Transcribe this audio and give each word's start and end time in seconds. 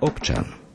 Obczan. 0.00 0.65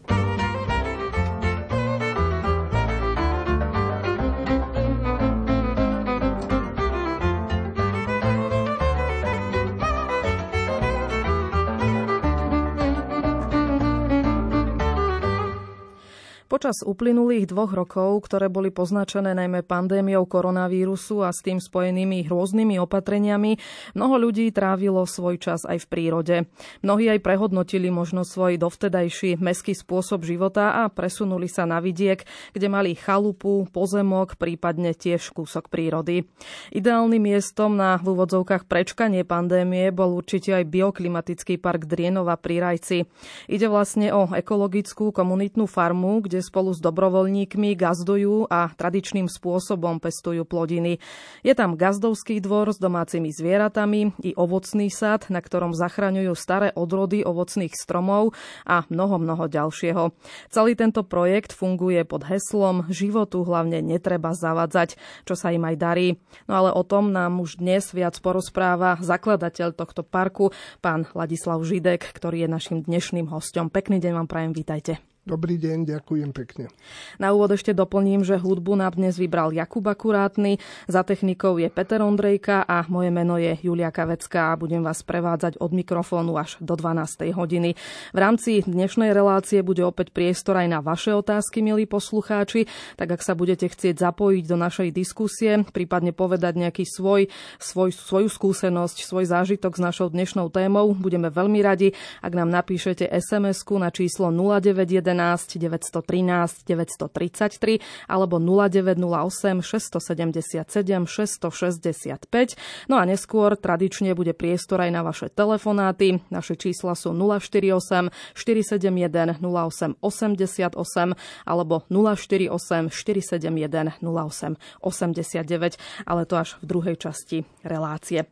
Počas 16.72 16.88
uplynulých 16.88 17.52
dvoch 17.52 17.76
rokov, 17.76 18.32
ktoré 18.32 18.48
boli 18.48 18.72
poznačené 18.72 19.36
najmä 19.36 19.60
pandémiou 19.68 20.24
koronavírusu 20.24 21.20
a 21.20 21.36
s 21.36 21.44
tým 21.44 21.60
spojenými 21.60 22.32
rôznymi 22.32 22.80
opatreniami, 22.80 23.60
mnoho 23.92 24.16
ľudí 24.16 24.48
trávilo 24.56 25.04
svoj 25.04 25.36
čas 25.36 25.68
aj 25.68 25.84
v 25.84 25.90
prírode. 25.92 26.36
Mnohí 26.80 27.12
aj 27.12 27.28
prehodnotili 27.28 27.92
možno 27.92 28.24
svoj 28.24 28.56
dovtedajší 28.56 29.44
meský 29.44 29.76
spôsob 29.76 30.24
života 30.24 30.80
a 30.80 30.88
presunuli 30.88 31.52
sa 31.52 31.68
na 31.68 31.84
vidiek, 31.84 32.24
kde 32.56 32.68
mali 32.72 32.96
chalupu, 32.96 33.68
pozemok, 33.68 34.40
prípadne 34.40 34.96
tiež 34.96 35.36
kúsok 35.36 35.68
prírody. 35.68 36.24
Ideálnym 36.72 37.20
miestom 37.20 37.76
na 37.76 38.00
v 38.00 38.16
úvodzovkách 38.16 38.72
prečkanie 38.72 39.28
pandémie 39.28 39.92
bol 39.92 40.16
určite 40.16 40.56
aj 40.56 40.72
bioklimatický 40.72 41.60
park 41.60 41.84
Drienova 41.84 42.40
pri 42.40 42.64
Rajci. 42.64 43.04
Ide 43.52 43.68
vlastne 43.68 44.16
o 44.16 44.32
ekologickú 44.32 45.12
komunitnú 45.12 45.68
farmu, 45.68 46.24
kde 46.24 46.40
spolu 46.40 46.61
s 46.70 46.78
dobrovoľníkmi 46.86 47.74
gazdujú 47.74 48.46
a 48.46 48.70
tradičným 48.70 49.26
spôsobom 49.26 49.98
pestujú 49.98 50.46
plodiny. 50.46 51.02
Je 51.42 51.58
tam 51.58 51.74
gazdovský 51.74 52.38
dvor 52.38 52.70
s 52.70 52.78
domácimi 52.78 53.34
zvieratami 53.34 54.14
i 54.22 54.38
ovocný 54.38 54.94
sad, 54.94 55.34
na 55.34 55.42
ktorom 55.42 55.74
zachraňujú 55.74 56.38
staré 56.38 56.70
odrody 56.78 57.26
ovocných 57.26 57.74
stromov 57.74 58.38
a 58.70 58.86
mnoho, 58.94 59.18
mnoho 59.18 59.50
ďalšieho. 59.50 60.14
Celý 60.54 60.78
tento 60.78 61.02
projekt 61.02 61.58
funguje 61.58 62.06
pod 62.06 62.30
heslom 62.30 62.86
Životu 62.94 63.42
hlavne 63.42 63.82
netreba 63.82 64.38
zavadzať, 64.38 65.00
čo 65.26 65.34
sa 65.34 65.50
im 65.50 65.66
aj 65.66 65.76
darí. 65.82 66.08
No 66.46 66.62
ale 66.62 66.70
o 66.70 66.86
tom 66.86 67.10
nám 67.10 67.42
už 67.42 67.58
dnes 67.58 67.90
viac 67.96 68.14
porozpráva 68.22 69.02
zakladateľ 69.02 69.74
tohto 69.74 70.06
parku, 70.06 70.54
pán 70.84 71.08
Ladislav 71.16 71.64
Židek, 71.64 72.04
ktorý 72.12 72.46
je 72.46 72.50
našim 72.52 72.78
dnešným 72.84 73.32
hostom. 73.32 73.72
Pekný 73.72 74.04
deň 74.04 74.12
vám 74.12 74.28
prajem, 74.28 74.52
vítajte. 74.52 75.11
Dobrý 75.22 75.62
deň, 75.62 75.86
ďakujem 75.86 76.34
pekne. 76.34 76.74
Na 77.22 77.30
úvod 77.30 77.54
ešte 77.54 77.78
doplním, 77.78 78.26
že 78.26 78.42
hudbu 78.42 78.74
nám 78.74 78.98
dnes 78.98 79.22
vybral 79.22 79.54
Jakub 79.54 79.86
Akurátny, 79.86 80.58
za 80.90 81.06
technikou 81.06 81.62
je 81.62 81.70
Peter 81.70 82.02
Ondrejka 82.02 82.66
a 82.66 82.82
moje 82.90 83.14
meno 83.14 83.38
je 83.38 83.54
Julia 83.62 83.94
Kavecká 83.94 84.50
a 84.50 84.58
budem 84.58 84.82
vás 84.82 85.06
prevádzať 85.06 85.62
od 85.62 85.78
mikrofónu 85.78 86.42
až 86.42 86.58
do 86.58 86.74
12. 86.74 87.38
hodiny. 87.38 87.78
V 88.10 88.18
rámci 88.18 88.66
dnešnej 88.66 89.14
relácie 89.14 89.62
bude 89.62 89.86
opäť 89.86 90.10
priestor 90.10 90.58
aj 90.58 90.68
na 90.74 90.82
vaše 90.82 91.14
otázky, 91.14 91.62
milí 91.62 91.86
poslucháči, 91.86 92.66
tak 92.98 93.14
ak 93.14 93.22
sa 93.22 93.38
budete 93.38 93.70
chcieť 93.70 94.02
zapojiť 94.02 94.44
do 94.50 94.58
našej 94.58 94.90
diskusie, 94.90 95.62
prípadne 95.70 96.18
povedať 96.18 96.58
nejaký 96.58 96.90
svoj, 96.90 97.30
svoj, 97.62 97.94
svoju 97.94 98.26
skúsenosť, 98.26 99.06
svoj 99.06 99.30
zážitok 99.30 99.78
s 99.78 99.86
našou 99.86 100.10
dnešnou 100.10 100.50
témou, 100.50 100.98
budeme 100.98 101.30
veľmi 101.30 101.62
radi, 101.62 101.94
ak 102.26 102.34
nám 102.34 102.50
napíšete 102.50 103.06
SMS-ku 103.06 103.78
na 103.78 103.94
číslo 103.94 104.34
091 104.34 105.11
913 105.14 106.68
933 106.68 107.82
alebo 108.08 108.40
0908 108.40 109.62
677 109.62 111.08
665. 111.08 112.58
No 112.88 112.96
a 112.98 113.04
neskôr 113.04 113.56
tradične 113.58 114.14
bude 114.16 114.34
priestor 114.34 114.82
aj 114.84 114.92
na 114.92 115.02
vaše 115.04 115.28
telefonáty. 115.32 116.24
Naše 116.30 116.56
čísla 116.56 116.96
sú 116.96 117.12
048 117.16 118.12
471 118.36 119.40
08 119.40 120.00
88 120.00 121.16
alebo 121.46 121.84
048 121.90 122.90
471 122.90 124.02
08 124.02 124.58
89, 124.82 125.78
ale 126.06 126.22
to 126.26 126.36
až 126.38 126.50
v 126.62 126.66
druhej 126.66 126.96
časti 126.98 127.44
relácie. 127.64 128.28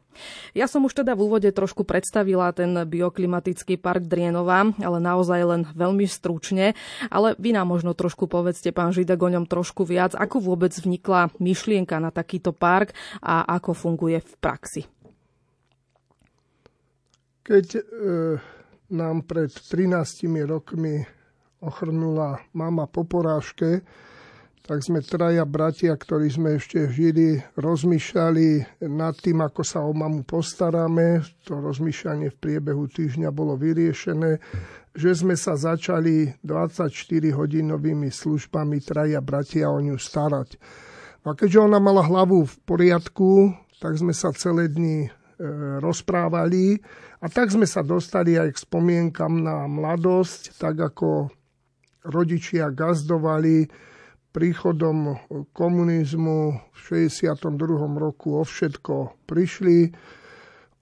Ja 0.57 0.65
som 0.65 0.83
už 0.83 0.97
teda 0.99 1.13
v 1.15 1.29
úvode 1.29 1.49
trošku 1.53 1.85
predstavila 1.85 2.51
ten 2.51 2.73
bioklimatický 2.73 3.79
park 3.79 4.09
Drienova, 4.09 4.73
ale 4.81 4.97
naozaj 4.99 5.39
len 5.45 5.61
veľmi 5.71 6.05
stručne. 6.09 6.73
Ale 7.07 7.37
vy 7.39 7.55
nám 7.55 7.69
možno 7.69 7.93
trošku 7.95 8.25
povedzte, 8.27 8.73
pán 8.73 8.91
Židek, 8.91 9.19
o 9.21 9.29
ňom 9.29 9.45
trošku 9.47 9.85
viac. 9.85 10.17
Ako 10.17 10.41
vôbec 10.43 10.73
vznikla 10.73 11.31
myšlienka 11.37 12.01
na 12.01 12.09
takýto 12.09 12.51
park 12.51 12.91
a 13.23 13.45
ako 13.47 13.71
funguje 13.77 14.19
v 14.19 14.33
praxi? 14.41 14.81
Keď 17.45 17.65
e, 17.73 17.81
nám 18.93 19.25
pred 19.25 19.49
13 19.49 20.29
rokmi 20.45 21.01
ochrnula 21.59 22.39
mama 22.53 22.85
po 22.85 23.03
porážke, 23.03 23.81
tak 24.69 24.85
sme 24.85 25.01
traja 25.01 25.49
bratia, 25.49 25.97
ktorí 25.97 26.29
sme 26.29 26.61
ešte 26.61 26.93
žili, 26.93 27.41
rozmýšľali 27.57 28.77
nad 28.85 29.17
tým, 29.17 29.41
ako 29.41 29.65
sa 29.65 29.81
o 29.81 29.89
mamu 29.89 30.21
postaráme. 30.21 31.25
To 31.49 31.57
rozmýšľanie 31.57 32.29
v 32.29 32.37
priebehu 32.37 32.85
týždňa 32.85 33.33
bolo 33.33 33.57
vyriešené, 33.57 34.37
že 34.93 35.17
sme 35.17 35.33
sa 35.33 35.57
začali 35.57 36.37
24-hodinovými 36.45 38.13
službami 38.13 38.77
traja 38.85 39.17
bratia 39.25 39.73
o 39.73 39.81
ňu 39.81 39.97
starať. 39.97 40.61
A 41.25 41.33
keďže 41.33 41.65
ona 41.65 41.81
mala 41.81 42.05
hlavu 42.05 42.45
v 42.45 42.55
poriadku, 42.69 43.49
tak 43.81 43.97
sme 43.97 44.13
sa 44.13 44.29
celé 44.37 44.69
dni 44.69 45.09
e, 45.09 45.09
rozprávali 45.81 46.77
a 47.17 47.25
tak 47.25 47.49
sme 47.49 47.65
sa 47.65 47.81
dostali 47.81 48.37
aj 48.37 48.53
k 48.53 48.61
spomienkam 48.69 49.33
na 49.33 49.65
mladosť, 49.65 50.61
tak 50.61 50.77
ako 50.77 51.33
rodičia 52.05 52.69
gazdovali 52.69 53.88
príchodom 54.39 55.19
komunizmu 55.51 56.63
v 56.71 56.77
62. 57.11 57.59
roku 57.99 58.39
o 58.39 58.47
všetko 58.47 59.27
prišli. 59.27 59.91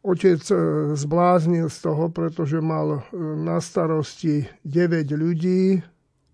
Otec 0.06 0.46
e, 0.54 0.58
zbláznil 0.94 1.66
z 1.66 1.78
toho, 1.82 2.14
pretože 2.14 2.62
mal 2.62 3.02
e, 3.02 3.18
na 3.18 3.58
starosti 3.58 4.46
9 4.62 5.10
ľudí, 5.10 5.82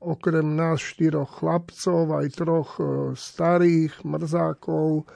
okrem 0.03 0.51
nás 0.59 0.83
štyroch 0.83 1.39
chlapcov, 1.39 2.11
aj 2.11 2.27
troch 2.35 2.75
e, 2.75 3.15
starých 3.15 4.03
mrzákov 4.03 5.07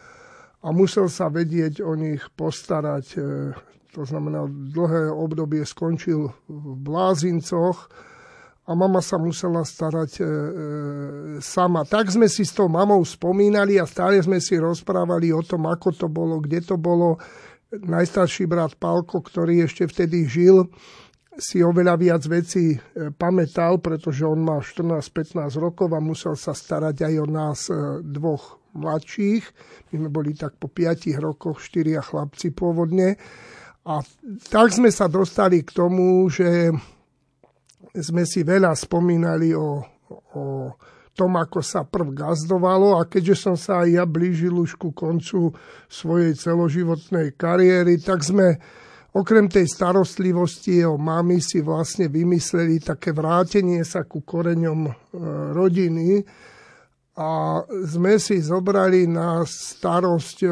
a 0.63 0.71
musel 0.71 1.11
sa 1.11 1.27
vedieť 1.27 1.83
o 1.83 1.91
nich 1.91 2.23
postarať. 2.39 3.19
To 3.99 4.01
znamená, 4.07 4.47
dlhé 4.47 5.11
obdobie 5.11 5.67
skončil 5.67 6.31
v 6.47 6.71
Blázincoch, 6.87 7.91
a 8.67 8.71
mama 8.75 8.99
sa 8.99 9.15
musela 9.15 9.63
starať 9.63 10.11
e, 10.19 10.23
e, 10.23 10.27
sama. 11.39 11.87
Tak 11.87 12.11
sme 12.11 12.27
si 12.27 12.43
s 12.43 12.51
tou 12.51 12.67
mamou 12.67 12.99
spomínali 13.07 13.79
a 13.79 13.87
stále 13.87 14.19
sme 14.19 14.43
si 14.43 14.59
rozprávali 14.59 15.31
o 15.31 15.39
tom, 15.39 15.71
ako 15.71 15.95
to 15.95 16.07
bolo, 16.11 16.43
kde 16.43 16.59
to 16.67 16.75
bolo. 16.75 17.15
Najstarší 17.71 18.43
brat 18.47 18.75
Palko, 18.75 19.23
ktorý 19.23 19.63
ešte 19.67 19.87
vtedy 19.87 20.27
žil, 20.27 20.67
si 21.39 21.63
oveľa 21.63 21.95
viac 21.95 22.23
vecí 22.27 22.75
e, 22.75 22.77
pamätal, 23.15 23.79
pretože 23.79 24.27
on 24.27 24.43
má 24.43 24.59
14-15 24.59 25.47
rokov 25.63 25.87
a 25.95 26.03
musel 26.03 26.35
sa 26.35 26.51
starať 26.51 27.07
aj 27.07 27.13
o 27.23 27.27
nás 27.29 27.71
e, 27.71 28.03
dvoch 28.03 28.59
mladších. 28.75 29.47
My 29.95 30.03
sme 30.03 30.09
boli 30.11 30.35
tak 30.35 30.59
po 30.59 30.67
5 30.67 31.07
rokoch, 31.23 31.63
štyria 31.63 32.03
chlapci 32.03 32.51
pôvodne. 32.51 33.15
A 33.87 34.03
tak 34.51 34.75
sme 34.75 34.91
sa 34.91 35.07
dostali 35.07 35.63
k 35.63 35.71
tomu, 35.71 36.27
že 36.27 36.75
sme 37.93 38.23
si 38.25 38.41
veľa 38.45 38.73
spomínali 38.73 39.53
o, 39.53 39.81
o 40.33 40.43
tom, 41.17 41.33
ako 41.33 41.65
sa 41.65 41.81
prv 41.81 42.13
gazdovalo 42.13 43.01
a 43.01 43.09
keďže 43.09 43.35
som 43.35 43.55
sa 43.57 43.81
aj 43.81 43.89
ja 43.89 44.05
blížil 44.05 44.53
už 44.53 44.77
ku 44.77 44.93
koncu 44.93 45.49
svojej 45.89 46.37
celoživotnej 46.37 47.33
kariéry, 47.33 47.97
tak 47.97 48.21
sme 48.21 48.61
okrem 49.17 49.49
tej 49.49 49.65
starostlivosti 49.65 50.85
o 50.85 51.01
mami 51.01 51.41
si 51.41 51.65
vlastne 51.65 52.05
vymysleli 52.05 52.77
také 52.85 53.17
vrátenie 53.17 53.81
sa 53.81 54.05
ku 54.05 54.21
koreňom 54.21 54.81
e, 54.85 54.91
rodiny. 55.57 56.21
A 57.17 57.65
sme 57.65 58.21
si 58.21 58.37
zobrali 58.37 59.09
na 59.09 59.41
starosť 59.41 60.37
e, 60.45 60.49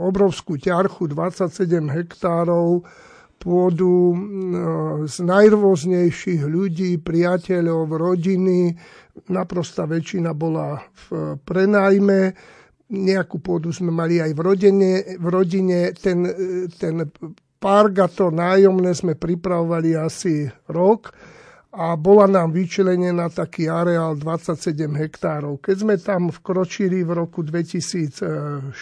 obrovskú 0.00 0.56
ťarchu 0.56 1.12
27 1.12 1.92
hektárov 1.92 2.80
pôdu 3.38 4.16
z 5.06 5.16
najrôznejších 5.22 6.42
ľudí, 6.44 6.98
priateľov, 6.98 7.94
rodiny. 7.94 8.74
Naprosta 9.30 9.86
väčšina 9.86 10.34
bola 10.34 10.82
v 11.08 11.36
prenajme. 11.40 12.34
Nejakú 12.86 13.42
pôdu 13.42 13.74
sme 13.74 13.90
mali 13.90 14.22
aj 14.22 14.32
v 14.34 14.40
rodine. 14.40 14.90
V 15.18 15.26
rodine 15.26 15.90
ten, 15.96 16.26
ten 16.78 17.06
park 17.58 17.98
to 18.14 18.30
nájomné 18.30 18.94
sme 18.94 19.18
pripravovali 19.18 19.96
asi 19.96 20.46
rok 20.70 21.10
a 21.76 21.92
bola 21.92 22.24
nám 22.24 22.56
vyčlenená 22.56 23.28
taký 23.28 23.68
areál 23.68 24.16
27 24.16 24.96
hektárov. 24.96 25.60
Keď 25.60 25.76
sme 25.76 26.00
tam 26.00 26.32
vkročili 26.32 27.04
v 27.04 27.12
roku 27.12 27.44
2014, 27.44 28.72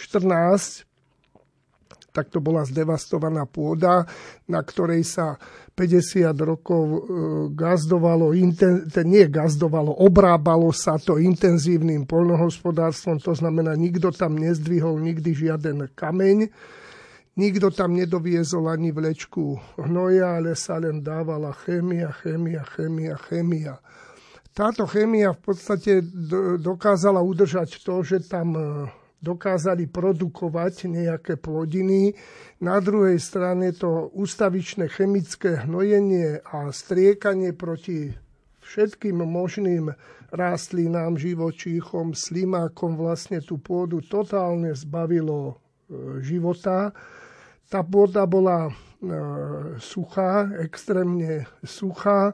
tak 2.15 2.31
to 2.31 2.39
bola 2.39 2.63
zdevastovaná 2.63 3.43
pôda, 3.43 4.07
na 4.47 4.63
ktorej 4.63 5.03
sa 5.03 5.35
50 5.75 6.31
rokov 6.39 6.83
e, 6.87 6.99
gazdovalo, 7.51 8.31
nie 9.03 9.25
gazdovalo, 9.27 9.91
obrábalo 9.91 10.71
sa 10.71 10.95
to 10.95 11.19
intenzívnym 11.19 12.07
polnohospodárstvom, 12.07 13.19
to 13.19 13.35
znamená, 13.35 13.75
nikto 13.75 14.15
tam 14.15 14.39
nezdvihol 14.39 14.95
nikdy 15.03 15.35
žiaden 15.35 15.91
kameň, 15.91 16.47
nikto 17.35 17.67
tam 17.75 17.91
nedoviezol 17.99 18.71
ani 18.71 18.95
vlečku 18.95 19.59
hnoja, 19.75 20.39
ale 20.39 20.55
sa 20.55 20.79
len 20.79 21.03
dávala 21.03 21.51
chémia, 21.67 22.15
chémia, 22.23 22.63
chémia, 22.63 23.19
chémia. 23.19 23.75
Táto 24.55 24.87
chémia 24.87 25.35
v 25.35 25.51
podstate 25.51 25.99
dokázala 26.63 27.19
udržať 27.19 27.83
to, 27.83 27.99
že 27.99 28.23
tam 28.23 28.55
e, 28.55 28.63
dokázali 29.23 29.89
produkovať 29.89 30.91
nejaké 30.91 31.39
plodiny. 31.39 32.13
Na 32.61 32.77
druhej 32.83 33.17
strane 33.17 33.73
to 33.73 34.11
ústavičné 34.13 34.91
chemické 34.91 35.65
hnojenie 35.65 36.43
a 36.45 36.69
striekanie 36.69 37.55
proti 37.55 38.13
všetkým 38.65 39.21
možným 39.21 39.93
rastlinám, 40.33 41.15
živočíchom, 41.15 42.17
slimákom 42.17 42.97
vlastne 42.97 43.39
tú 43.39 43.61
pôdu 43.61 44.01
totálne 44.01 44.73
zbavilo 44.73 45.39
e, 45.47 45.53
života. 46.25 46.91
Tá 47.69 47.81
pôda 47.85 48.25
bola 48.25 48.67
e, 48.67 48.71
suchá, 49.79 50.49
extrémne 50.59 51.45
suchá 51.61 52.33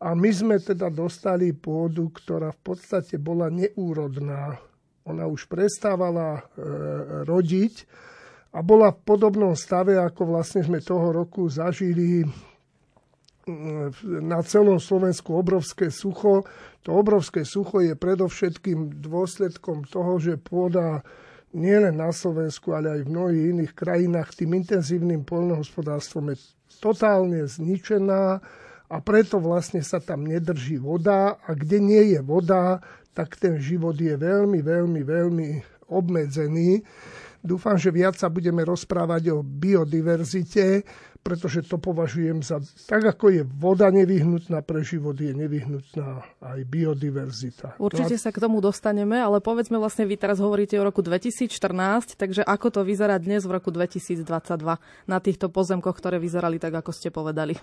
a 0.00 0.08
my 0.12 0.30
sme 0.32 0.56
teda 0.60 0.92
dostali 0.92 1.52
pôdu, 1.52 2.08
ktorá 2.12 2.52
v 2.52 2.60
podstate 2.72 3.16
bola 3.20 3.52
neúrodná 3.52 4.60
ona 5.06 5.30
už 5.30 5.46
prestávala 5.46 6.42
e, 6.42 6.42
rodiť 7.24 7.74
a 8.50 8.60
bola 8.60 8.90
v 8.90 9.00
podobnom 9.06 9.54
stave, 9.54 9.94
ako 9.96 10.36
vlastne 10.36 10.66
sme 10.66 10.82
toho 10.82 11.14
roku 11.14 11.46
zažili 11.46 12.26
na 14.02 14.42
celom 14.42 14.82
Slovensku 14.82 15.30
obrovské 15.38 15.94
sucho. 15.94 16.42
To 16.82 16.90
obrovské 16.98 17.46
sucho 17.46 17.78
je 17.78 17.94
predovšetkým 17.94 18.98
dôsledkom 18.98 19.86
toho, 19.86 20.18
že 20.18 20.34
pôda 20.34 21.06
nielen 21.54 21.94
na 21.94 22.10
Slovensku, 22.10 22.74
ale 22.74 22.98
aj 22.98 23.00
v 23.06 23.12
mnohých 23.14 23.44
iných 23.54 23.72
krajinách 23.72 24.34
tým 24.34 24.50
intenzívnym 24.58 25.22
poľnohospodárstvom 25.22 26.34
je 26.34 26.36
totálne 26.82 27.46
zničená 27.46 28.42
a 28.86 28.96
preto 29.02 29.38
vlastne 29.38 29.80
sa 29.80 30.02
tam 30.02 30.26
nedrží 30.26 30.82
voda 30.82 31.38
a 31.38 31.50
kde 31.54 31.78
nie 31.78 32.02
je 32.18 32.20
voda, 32.22 32.82
tak 33.16 33.40
ten 33.40 33.56
život 33.56 33.96
je 33.96 34.12
veľmi, 34.12 34.60
veľmi, 34.60 35.00
veľmi 35.00 35.48
obmedzený. 35.88 36.84
Dúfam, 37.40 37.80
že 37.80 37.88
viac 37.88 38.20
sa 38.20 38.28
budeme 38.28 38.60
rozprávať 38.60 39.32
o 39.32 39.40
biodiverzite, 39.40 40.84
pretože 41.24 41.64
to 41.64 41.80
považujem 41.80 42.44
za... 42.44 42.60
Tak 42.86 43.16
ako 43.16 43.32
je 43.32 43.42
voda 43.42 43.88
nevyhnutná 43.88 44.60
pre 44.66 44.84
život, 44.84 45.16
je 45.16 45.32
nevyhnutná 45.32 46.22
aj 46.42 46.60
biodiverzita. 46.68 47.80
Určite 47.80 48.20
sa 48.20 48.30
k 48.34 48.42
tomu 48.42 48.60
dostaneme, 48.60 49.16
ale 49.18 49.40
povedzme 49.40 49.80
vlastne, 49.80 50.04
vy 50.04 50.20
teraz 50.20 50.38
hovoríte 50.42 50.76
o 50.76 50.86
roku 50.86 51.00
2014, 51.00 52.18
takže 52.20 52.42
ako 52.44 52.68
to 52.68 52.80
vyzerá 52.84 53.16
dnes 53.16 53.46
v 53.46 53.56
roku 53.56 53.72
2022 53.72 54.26
na 55.08 55.18
týchto 55.22 55.46
pozemkoch, 55.48 55.96
ktoré 55.96 56.20
vyzerali 56.20 56.60
tak, 56.60 56.78
ako 56.78 56.90
ste 56.92 57.08
povedali? 57.14 57.56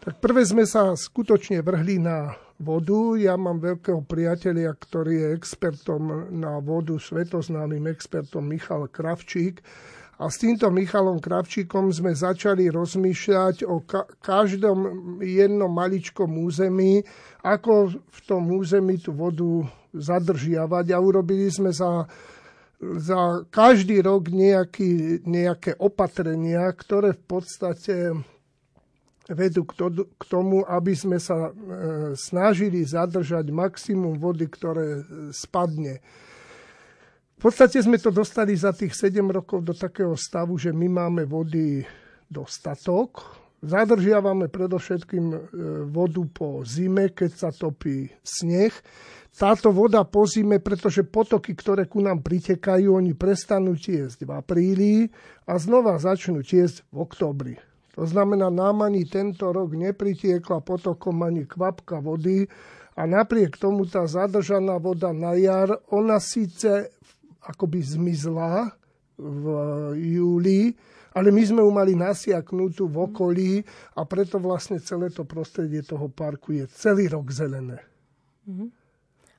Tak 0.00 0.20
prvé 0.20 0.42
sme 0.44 0.64
sa 0.66 0.96
skutočne 0.96 1.62
vrhli 1.62 2.02
na 2.02 2.34
vodu. 2.60 3.16
Ja 3.18 3.38
mám 3.38 3.60
veľkého 3.60 4.04
priateľa, 4.04 4.74
ktorý 4.76 5.14
je 5.14 5.28
expertom 5.36 6.32
na 6.34 6.58
vodu, 6.58 6.96
svetoznámym 6.98 7.86
expertom 7.90 8.44
Michal 8.44 8.88
Kravčík. 8.90 9.62
A 10.14 10.30
s 10.30 10.38
týmto 10.38 10.70
Michalom 10.70 11.18
Kravčíkom 11.18 11.90
sme 11.90 12.14
začali 12.14 12.70
rozmýšľať 12.70 13.66
o 13.66 13.82
ka- 13.82 14.06
každom 14.22 15.18
jednom 15.18 15.66
maličkom 15.66 16.38
území, 16.38 17.02
ako 17.42 17.98
v 17.98 18.20
tom 18.22 18.46
území 18.54 19.02
tú 19.02 19.10
vodu 19.10 19.66
zadržiavať. 19.90 20.94
A 20.94 21.02
urobili 21.02 21.50
sme 21.50 21.74
za 21.74 22.06
za 22.84 23.40
každý 23.48 24.04
rok 24.04 24.28
nejaký, 24.28 25.24
nejaké 25.24 25.72
opatrenia, 25.80 26.68
ktoré 26.68 27.16
v 27.16 27.22
podstate 27.24 28.12
vedú 29.30 29.64
k 29.64 30.22
tomu, 30.28 30.68
aby 30.68 30.92
sme 30.92 31.16
sa 31.16 31.48
e, 31.48 31.52
snažili 32.12 32.84
zadržať 32.84 33.48
maximum 33.48 34.20
vody, 34.20 34.44
ktoré 34.44 35.00
e, 35.00 35.02
spadne. 35.32 36.04
V 37.40 37.40
podstate 37.40 37.80
sme 37.80 37.96
to 37.96 38.12
dostali 38.12 38.52
za 38.52 38.76
tých 38.76 38.92
7 38.92 39.24
rokov 39.32 39.64
do 39.64 39.72
takého 39.72 40.12
stavu, 40.16 40.60
že 40.60 40.72
my 40.72 40.88
máme 40.88 41.22
vody 41.24 41.84
dostatok. 42.28 43.40
Zadržiavame 43.64 44.52
predovšetkým 44.52 45.26
e, 45.32 45.38
vodu 45.88 46.20
po 46.28 46.60
zime, 46.68 47.08
keď 47.16 47.30
sa 47.32 47.48
topí 47.48 48.12
sneh. 48.20 48.76
Táto 49.34 49.72
voda 49.72 50.04
po 50.04 50.28
zime, 50.28 50.60
pretože 50.60 51.00
potoky, 51.00 51.56
ktoré 51.56 51.88
ku 51.88 52.04
nám 52.04 52.20
pritekajú, 52.20 52.92
oni 52.92 53.16
prestanú 53.16 53.72
tiesť 53.72 54.28
v 54.28 54.30
apríli 54.36 54.94
a 55.48 55.56
znova 55.56 55.96
začnú 55.96 56.44
tiesť 56.44 56.84
v 56.92 56.96
oktobri. 57.02 57.56
To 57.94 58.02
znamená, 58.06 58.50
nám 58.50 58.82
ani 58.82 59.06
tento 59.06 59.54
rok 59.54 59.78
nepritiekla 59.78 60.60
potokom 60.60 61.22
ani 61.22 61.46
kvapka 61.46 62.02
vody 62.02 62.46
a 62.98 63.06
napriek 63.06 63.54
tomu 63.58 63.86
tá 63.86 64.06
zadržaná 64.06 64.78
voda 64.82 65.14
na 65.14 65.34
jar, 65.38 65.78
ona 65.94 66.18
síce 66.18 66.90
akoby 67.42 67.80
zmizla 67.82 68.74
v 69.18 69.44
júli, 69.94 70.74
ale 71.14 71.30
my 71.30 71.42
sme 71.46 71.62
ju 71.62 71.70
mali 71.70 71.94
nasiaknutú 71.94 72.90
v 72.90 72.96
okolí 73.06 73.50
a 73.94 74.02
preto 74.02 74.42
vlastne 74.42 74.82
celé 74.82 75.14
to 75.14 75.22
prostredie 75.22 75.86
toho 75.86 76.10
parku 76.10 76.50
je 76.50 76.66
celý 76.74 77.06
rok 77.06 77.30
zelené. 77.30 77.78
Mhm. 78.50 78.74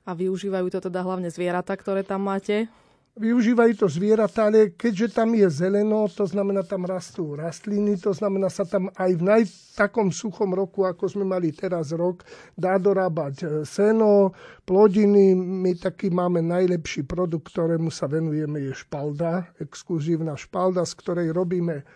A 0.06 0.14
využívajú 0.14 0.70
to 0.70 0.78
teda 0.78 1.02
hlavne 1.02 1.28
zvieratá, 1.28 1.74
ktoré 1.74 2.06
tam 2.06 2.30
máte? 2.30 2.70
Využívajú 3.16 3.80
to 3.80 3.88
zvieratá, 3.88 4.52
ale 4.52 4.76
keďže 4.76 5.16
tam 5.16 5.32
je 5.32 5.48
zeleno, 5.48 6.04
to 6.04 6.28
znamená, 6.28 6.60
tam 6.68 6.84
rastú 6.84 7.32
rastliny, 7.32 7.96
to 7.96 8.12
znamená, 8.12 8.52
sa 8.52 8.68
tam 8.68 8.92
aj 8.92 9.10
v 9.16 9.22
naj, 9.24 9.42
takom 9.72 10.12
suchom 10.12 10.52
roku, 10.52 10.84
ako 10.84 11.08
sme 11.08 11.24
mali 11.24 11.48
teraz 11.48 11.96
rok, 11.96 12.28
dá 12.52 12.76
dorábať 12.76 13.34
e, 13.40 13.46
seno, 13.64 14.36
plodiny. 14.68 15.32
My 15.32 15.72
taký 15.80 16.12
máme 16.12 16.44
najlepší 16.44 17.08
produkt, 17.08 17.56
ktorému 17.56 17.88
sa 17.88 18.04
venujeme, 18.04 18.68
je 18.68 18.76
špalda, 18.76 19.48
exkluzívna 19.64 20.36
špalda, 20.36 20.84
z 20.84 20.92
ktorej 21.00 21.32
robíme 21.32 21.88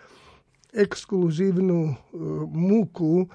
exkluzívnu 0.73 1.81
e, 1.85 1.95
múku, 2.49 3.29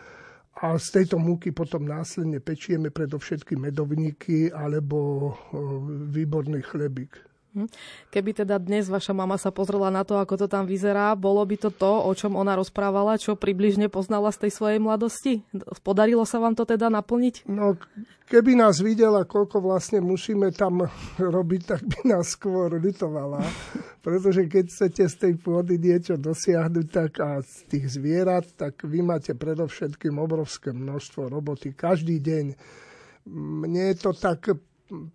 a 0.56 0.80
z 0.80 0.88
tejto 1.04 1.20
múky 1.20 1.52
potom 1.52 1.84
následne 1.84 2.40
pečieme 2.40 2.88
predovšetkým 2.88 3.70
medovníky 3.70 4.50
alebo 4.50 5.30
e, 5.30 5.32
výborný 6.16 6.66
chlebík. 6.66 7.35
Hm? 7.56 7.72
Keby 8.12 8.44
teda 8.44 8.60
dnes 8.60 8.92
vaša 8.92 9.16
mama 9.16 9.40
sa 9.40 9.48
pozrela 9.48 9.88
na 9.88 10.04
to, 10.04 10.20
ako 10.20 10.44
to 10.44 10.48
tam 10.52 10.68
vyzerá, 10.68 11.16
bolo 11.16 11.40
by 11.48 11.56
to 11.56 11.72
to, 11.72 11.88
o 11.88 12.12
čom 12.12 12.36
ona 12.36 12.52
rozprávala, 12.60 13.16
čo 13.16 13.40
približne 13.40 13.88
poznala 13.88 14.36
z 14.36 14.46
tej 14.46 14.52
svojej 14.52 14.80
mladosti? 14.84 15.48
Podarilo 15.80 16.28
sa 16.28 16.44
vám 16.44 16.52
to 16.60 16.68
teda 16.68 16.92
naplniť? 16.92 17.48
No, 17.48 17.80
keby 18.28 18.60
nás 18.60 18.84
videla, 18.84 19.24
koľko 19.24 19.64
vlastne 19.64 20.04
musíme 20.04 20.52
tam 20.52 20.84
robiť, 21.40 21.62
tak 21.64 21.82
by 21.88 22.12
nás 22.12 22.36
skôr 22.36 22.76
litovala. 22.76 23.40
Pretože 24.06 24.52
keď 24.52 24.66
chcete 24.68 25.04
z 25.08 25.16
tej 25.16 25.34
pôdy 25.40 25.80
niečo 25.80 26.20
dosiahnuť 26.20 26.88
tak 26.92 27.12
a 27.24 27.40
z 27.40 27.72
tých 27.72 27.88
zvierat, 27.88 28.52
tak 28.60 28.84
vy 28.84 29.00
máte 29.00 29.32
predovšetkým 29.32 30.20
obrovské 30.20 30.76
množstvo 30.76 31.32
roboty 31.32 31.72
každý 31.72 32.20
deň. 32.20 32.46
Mne 33.32 33.84
je 33.90 33.98
to 33.98 34.12
tak 34.12 34.52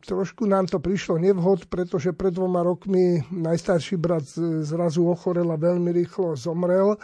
trošku 0.03 0.47
nám 0.47 0.67
to 0.67 0.83
prišlo 0.83 1.19
nevhod, 1.23 1.71
pretože 1.71 2.11
pred 2.11 2.35
dvoma 2.35 2.63
rokmi 2.67 3.23
najstarší 3.31 3.97
brat 3.97 4.27
zrazu 4.67 5.07
ochorel 5.07 5.47
a 5.51 5.59
veľmi 5.59 5.95
rýchlo 5.95 6.35
zomrel 6.35 6.99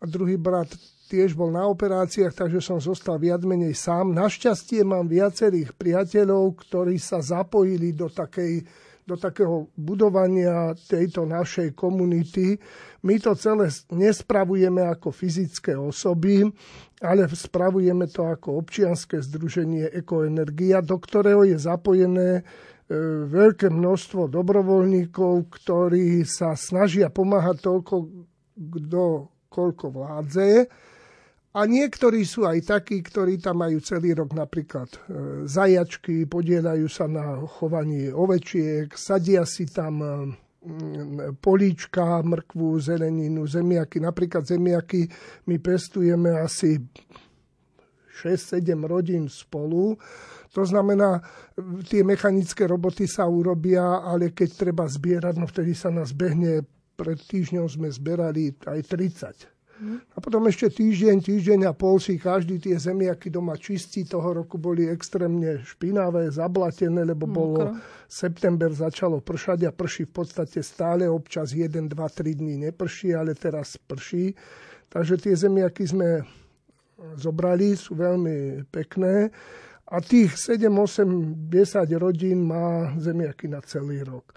a 0.00 0.04
druhý 0.04 0.36
brat 0.36 0.68
tiež 1.08 1.36
bol 1.36 1.52
na 1.52 1.68
operáciách, 1.68 2.32
takže 2.32 2.60
som 2.64 2.80
zostal 2.80 3.20
viac 3.20 3.44
menej 3.44 3.76
sám. 3.76 4.16
Našťastie 4.16 4.80
mám 4.80 5.04
viacerých 5.08 5.76
priateľov, 5.76 6.56
ktorí 6.64 6.96
sa 6.96 7.20
zapojili 7.20 7.92
do 7.92 8.08
takej 8.08 8.64
do 9.02 9.18
takého 9.18 9.66
budovania 9.74 10.78
tejto 10.78 11.26
našej 11.26 11.74
komunity. 11.74 12.54
My 13.02 13.18
to 13.18 13.34
celé 13.34 13.66
nespravujeme 13.90 14.78
ako 14.86 15.10
fyzické 15.10 15.74
osoby, 15.74 16.46
ale 17.02 17.26
spravujeme 17.26 18.06
to 18.06 18.22
ako 18.22 18.62
občianske 18.62 19.18
združenie 19.18 19.90
Ekoenergia, 19.90 20.78
do 20.78 21.02
ktorého 21.02 21.42
je 21.42 21.58
zapojené 21.58 22.30
e, 22.38 22.42
veľké 23.26 23.74
množstvo 23.74 24.30
dobrovoľníkov, 24.30 25.50
ktorí 25.50 26.22
sa 26.22 26.54
snažia 26.54 27.10
pomáhať 27.10 27.58
toľko, 27.58 27.94
kto 28.54 29.02
koľko 29.52 29.86
vládze 29.92 30.70
a 31.52 31.68
niektorí 31.68 32.24
sú 32.24 32.48
aj 32.48 32.64
takí, 32.64 33.04
ktorí 33.04 33.36
tam 33.36 33.60
majú 33.60 33.76
celý 33.84 34.16
rok 34.16 34.32
napríklad 34.32 34.88
e, 34.88 34.98
zajačky, 35.44 36.24
podielajú 36.24 36.88
sa 36.88 37.04
na 37.04 37.44
chovanie 37.44 38.08
ovečiek, 38.08 38.88
sadia 38.96 39.44
si 39.44 39.68
tam 39.68 40.00
e, 40.00 40.10
políčka, 41.44 42.24
mrkvu, 42.24 42.80
zeleninu, 42.80 43.44
zemiaky. 43.44 44.00
Napríklad 44.00 44.48
zemiaky 44.48 45.04
my 45.44 45.60
pestujeme 45.60 46.40
asi 46.40 46.80
6-7 48.24 48.72
rodín 48.88 49.28
spolu. 49.28 50.00
To 50.56 50.64
znamená, 50.64 51.20
tie 51.84 52.00
mechanické 52.00 52.64
roboty 52.64 53.04
sa 53.04 53.28
urobia, 53.28 54.00
ale 54.00 54.32
keď 54.32 54.48
treba 54.56 54.88
zbierať, 54.88 55.36
no 55.36 55.44
vtedy 55.44 55.76
sa 55.76 55.92
nás 55.92 56.16
behne. 56.16 56.64
Pred 56.92 57.18
týždňom 57.28 57.68
sme 57.68 57.88
zberali 57.92 58.56
aj 58.68 58.80
30 58.88 59.51
a 59.90 60.18
potom 60.22 60.46
ešte 60.46 60.70
týždeň, 60.70 61.16
týždeň 61.18 61.60
a 61.66 61.72
pol 61.74 61.98
si 61.98 62.14
každý 62.14 62.62
tie 62.62 62.78
zemiaky 62.78 63.28
doma 63.34 63.58
čistí. 63.58 64.06
Toho 64.06 64.42
roku 64.42 64.54
boli 64.54 64.86
extrémne 64.86 65.58
špinavé, 65.66 66.30
zablatené, 66.30 67.02
lebo 67.02 67.26
bolo 67.26 67.76
september, 68.06 68.70
začalo 68.70 69.18
pršať 69.18 69.66
a 69.66 69.74
prší 69.74 70.06
v 70.06 70.12
podstate 70.22 70.62
stále. 70.62 71.10
Občas 71.10 71.50
1, 71.50 71.90
2, 71.90 71.94
3 71.94 72.38
dní 72.38 72.70
neprší, 72.70 73.14
ale 73.16 73.34
teraz 73.34 73.74
prší. 73.74 74.36
Takže 74.92 75.18
tie 75.18 75.34
zemiaky 75.34 75.82
sme 75.88 76.08
zobrali, 77.18 77.74
sú 77.74 77.98
veľmi 77.98 78.68
pekné. 78.70 79.34
A 79.92 80.00
tých 80.00 80.38
7, 80.38 80.70
8, 80.72 81.50
10 81.50 82.00
rodín 82.00 82.48
má 82.48 82.94
zemiaky 82.96 83.50
na 83.50 83.60
celý 83.60 84.00
rok. 84.06 84.32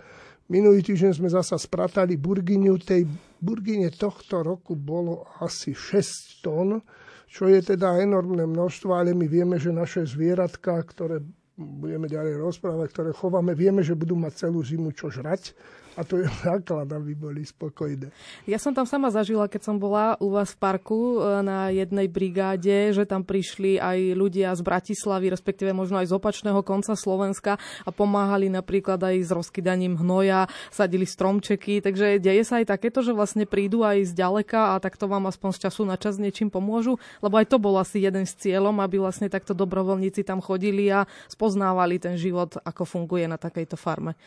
Minulý 0.46 0.86
týždeň 0.86 1.12
sme 1.18 1.30
zasa 1.34 1.58
spratali 1.58 2.22
burginiu. 2.22 2.78
Tej 2.78 3.10
burgine 3.42 3.90
tohto 3.90 4.46
roku 4.46 4.78
bolo 4.78 5.26
asi 5.42 5.74
6 5.74 6.46
tón, 6.46 6.86
čo 7.26 7.50
je 7.50 7.58
teda 7.66 7.98
enormné 7.98 8.46
množstvo, 8.46 8.94
ale 8.94 9.18
my 9.18 9.26
vieme, 9.26 9.58
že 9.58 9.74
naše 9.74 10.06
zvieratka, 10.06 10.78
ktoré 10.86 11.18
budeme 11.58 12.06
ďalej 12.06 12.46
rozprávať, 12.46 12.88
ktoré 12.94 13.10
chováme, 13.10 13.58
vieme, 13.58 13.82
že 13.82 13.98
budú 13.98 14.14
mať 14.14 14.46
celú 14.46 14.62
zimu 14.62 14.94
čo 14.94 15.10
žrať 15.10 15.58
a 15.96 16.02
to 16.04 16.20
je 16.20 16.28
základ, 16.48 16.88
aby 16.92 17.16
boli 17.16 17.42
spokojné. 17.48 18.12
Ja 18.46 18.60
som 18.60 18.76
tam 18.76 18.84
sama 18.84 19.10
zažila, 19.10 19.48
keď 19.48 19.62
som 19.72 19.76
bola 19.80 20.20
u 20.20 20.32
vás 20.32 20.54
v 20.54 20.60
parku 20.60 21.20
e, 21.20 21.42
na 21.42 21.72
jednej 21.72 22.12
brigáde, 22.12 22.92
že 22.92 23.08
tam 23.08 23.24
prišli 23.24 23.80
aj 23.80 24.14
ľudia 24.14 24.52
z 24.54 24.62
Bratislavy, 24.62 25.32
respektíve 25.32 25.72
možno 25.72 26.04
aj 26.04 26.12
z 26.12 26.16
opačného 26.16 26.62
konca 26.62 26.94
Slovenska 26.94 27.58
a 27.88 27.90
pomáhali 27.90 28.52
napríklad 28.52 29.00
aj 29.00 29.16
s 29.24 29.32
rozkydaním 29.32 29.96
hnoja, 30.00 30.52
sadili 30.70 31.08
stromčeky, 31.08 31.80
takže 31.80 32.20
deje 32.20 32.44
sa 32.44 32.60
aj 32.60 32.76
takéto, 32.76 33.00
že 33.00 33.16
vlastne 33.16 33.48
prídu 33.48 33.82
aj 33.88 34.12
z 34.12 34.14
ďaleka 34.14 34.76
a 34.76 34.84
takto 34.84 35.08
vám 35.08 35.32
aspoň 35.32 35.50
z 35.56 35.60
času 35.70 35.82
na 35.88 35.96
čas 35.96 36.20
niečím 36.20 36.52
pomôžu, 36.52 37.00
lebo 37.24 37.40
aj 37.40 37.48
to 37.50 37.58
bol 37.58 37.80
asi 37.80 38.04
jeden 38.04 38.28
z 38.28 38.36
cieľom, 38.36 38.84
aby 38.84 39.00
vlastne 39.00 39.32
takto 39.32 39.56
dobrovoľníci 39.56 40.28
tam 40.28 40.44
chodili 40.44 40.92
a 40.92 41.08
spoznávali 41.32 41.98
ten 41.98 42.20
život, 42.20 42.60
ako 42.62 42.84
funguje 42.84 43.26
na 43.26 43.40
takejto 43.40 43.80
farme. 43.80 44.18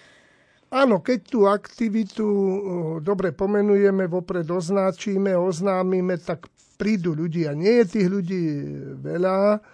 Áno, 0.69 1.01
keď 1.01 1.21
tú 1.25 1.49
aktivitu 1.49 2.27
dobre 3.01 3.33
pomenujeme, 3.33 4.05
vopred 4.05 4.45
označíme, 4.45 5.33
oznámime, 5.33 6.21
tak 6.21 6.45
prídu 6.77 7.17
ľudia. 7.17 7.57
Nie 7.57 7.83
je 7.83 7.97
tých 7.97 8.09
ľudí 8.13 8.45
veľa, 9.01 9.65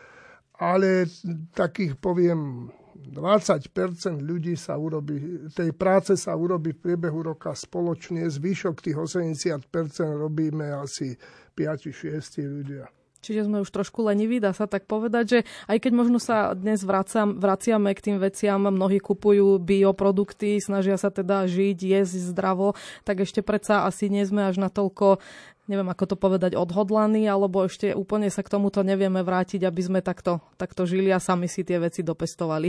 ale 0.62 1.10
takých 1.50 1.98
poviem 1.98 2.70
20% 3.10 4.22
ľudí 4.22 4.54
sa 4.54 4.78
urobí, 4.78 5.50
tej 5.50 5.74
práce 5.74 6.14
sa 6.14 6.38
urobí 6.38 6.72
v 6.72 6.82
priebehu 6.88 7.26
roka 7.26 7.52
spoločne, 7.52 8.24
zvyšok 8.30 8.80
tých 8.80 8.96
80% 8.96 9.66
robíme 10.14 10.72
asi 10.78 11.18
5-6 11.58 12.38
ľudia. 12.46 12.86
Čiže 13.24 13.48
sme 13.48 13.64
už 13.64 13.72
trošku 13.72 14.04
leniví, 14.04 14.36
dá 14.36 14.52
sa 14.52 14.68
tak 14.68 14.84
povedať, 14.84 15.24
že 15.24 15.38
aj 15.64 15.80
keď 15.80 15.92
možno 15.96 16.20
sa 16.20 16.52
dnes 16.52 16.84
vracam, 16.84 17.40
vraciame 17.40 17.96
k 17.96 18.04
tým 18.12 18.16
veciam, 18.20 18.60
mnohí 18.68 19.00
kupujú 19.00 19.56
bioprodukty, 19.56 20.60
snažia 20.60 21.00
sa 21.00 21.08
teda 21.08 21.48
žiť, 21.48 21.78
jesť 21.80 22.36
zdravo, 22.36 22.76
tak 23.08 23.24
ešte 23.24 23.40
predsa 23.40 23.88
asi 23.88 24.12
nie 24.12 24.28
sme 24.28 24.44
až 24.44 24.60
na 24.60 24.68
toľko 24.68 25.24
neviem 25.64 25.88
ako 25.88 26.04
to 26.12 26.16
povedať, 26.20 26.52
odhodlaní, 26.60 27.24
alebo 27.24 27.64
ešte 27.64 27.96
úplne 27.96 28.28
sa 28.28 28.44
k 28.44 28.52
tomuto 28.52 28.84
nevieme 28.84 29.24
vrátiť, 29.24 29.64
aby 29.64 29.80
sme 29.80 30.00
takto, 30.04 30.44
takto 30.60 30.84
žili 30.84 31.08
a 31.08 31.16
sami 31.16 31.48
si 31.48 31.64
tie 31.64 31.80
veci 31.80 32.04
dopestovali. 32.04 32.68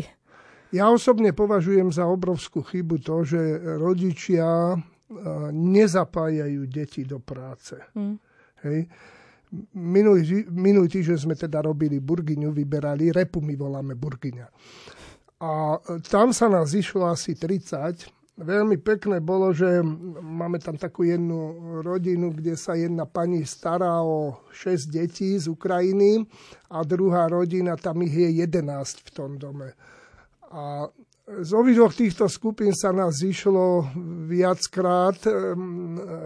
Ja 0.71 0.87
osobne 0.87 1.35
považujem 1.35 1.91
za 1.91 2.07
obrovskú 2.07 2.63
chybu 2.63 3.03
to, 3.03 3.27
že 3.27 3.41
rodičia 3.75 4.79
nezapájajú 5.51 6.65
deti 6.71 7.03
do 7.03 7.19
práce. 7.19 7.77
Hmm. 7.93 8.15
Hej 8.63 8.87
minulý, 9.73 10.45
minulý 10.49 10.87
týždeň 10.91 11.17
sme 11.17 11.35
teda 11.35 11.63
robili 11.63 11.99
burgyňu, 11.99 12.51
vyberali, 12.51 13.11
repu 13.11 13.39
my 13.39 13.55
voláme 13.55 13.93
burgyňa. 13.95 14.47
A 15.41 15.77
tam 16.07 16.31
sa 16.31 16.47
nás 16.47 16.71
išlo 16.71 17.05
asi 17.11 17.35
30. 17.35 18.07
Veľmi 18.35 18.75
pekné 18.83 19.23
bolo, 19.23 19.55
že 19.55 19.79
máme 20.19 20.59
tam 20.59 20.75
takú 20.75 21.07
jednu 21.07 21.55
rodinu, 21.79 22.35
kde 22.35 22.59
sa 22.59 22.75
jedna 22.75 23.07
pani 23.07 23.47
stará 23.47 24.03
o 24.03 24.43
6 24.51 24.91
detí 24.91 25.39
z 25.39 25.47
Ukrajiny 25.47 26.27
a 26.67 26.83
druhá 26.83 27.31
rodina, 27.31 27.79
tam 27.79 28.03
ich 28.03 28.11
je 28.11 28.43
11 28.43 29.07
v 29.07 29.09
tom 29.15 29.39
dome. 29.39 29.71
A 30.51 30.91
z 31.25 31.51
obidvoch 31.57 31.89
týchto 31.89 32.29
skupín 32.29 32.69
sa 32.77 32.93
nás 32.93 33.17
zišlo 33.17 33.89
viackrát, 34.29 35.17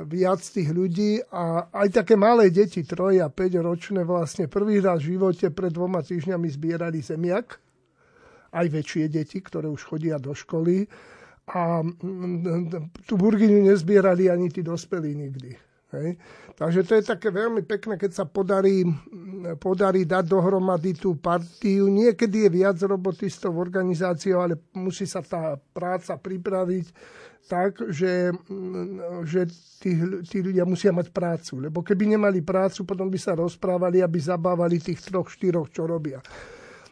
viac 0.03 0.43
tých 0.43 0.75
ľudí 0.75 1.23
a 1.23 1.71
aj 1.71 2.03
také 2.03 2.19
malé 2.19 2.51
deti, 2.51 2.83
3 2.83 3.23
a 3.23 3.31
5 3.31 3.63
ročné 3.63 4.03
vlastne 4.03 4.51
prvý 4.51 4.83
raz 4.83 4.99
v 4.99 5.15
živote 5.15 5.55
pred 5.55 5.71
dvoma 5.71 6.03
týždňami 6.03 6.47
zbierali 6.51 6.99
zemiak. 6.99 7.63
Aj 8.51 8.67
väčšie 8.67 9.07
deti, 9.07 9.39
ktoré 9.39 9.71
už 9.71 9.87
chodia 9.87 10.19
do 10.19 10.35
školy. 10.35 10.83
A 11.47 11.79
tú 13.07 13.13
burgyňu 13.15 13.71
nezbierali 13.71 14.27
ani 14.27 14.51
tí 14.51 14.59
dospelí 14.59 15.15
nikdy. 15.15 15.68
Hej. 15.89 16.21
Takže 16.53 16.85
to 16.85 16.93
je 17.01 17.03
také 17.03 17.33
veľmi 17.33 17.65
pekné, 17.65 17.97
keď 17.97 18.11
sa 18.13 18.25
podarí, 18.27 18.85
podarí 19.57 20.05
dať 20.05 20.27
dohromady 20.29 20.93
tú 20.93 21.17
partiu. 21.17 21.89
Niekedy 21.89 22.45
je 22.45 22.49
viac 22.61 22.77
roboty 22.77 23.25
s 23.25 23.41
tou 23.41 23.57
organizáciou, 23.57 24.45
ale 24.45 24.59
musí 24.77 25.09
sa 25.09 25.25
tá 25.25 25.57
práca 25.73 26.13
pripraviť 26.13 26.93
tak, 27.49 27.81
že, 27.89 28.29
že 29.25 29.49
tí, 29.81 29.97
tí 30.29 30.37
ľudia 30.45 30.69
musia 30.69 30.93
mať 30.93 31.09
prácu. 31.09 31.57
Lebo 31.57 31.81
keby 31.81 32.13
nemali 32.13 32.45
prácu, 32.45 32.85
potom 32.85 33.09
by 33.09 33.17
sa 33.17 33.33
rozprávali, 33.33 34.05
aby 34.05 34.21
zabávali 34.21 34.77
tých 34.77 35.01
troch, 35.01 35.33
štyroch, 35.33 35.73
čo 35.73 35.89
robia. 35.89 36.21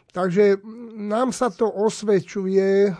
Takže 0.08 0.64
nám 0.96 1.36
sa 1.36 1.52
to 1.52 1.68
osvedčuje, 1.68 2.88
e, 2.88 2.92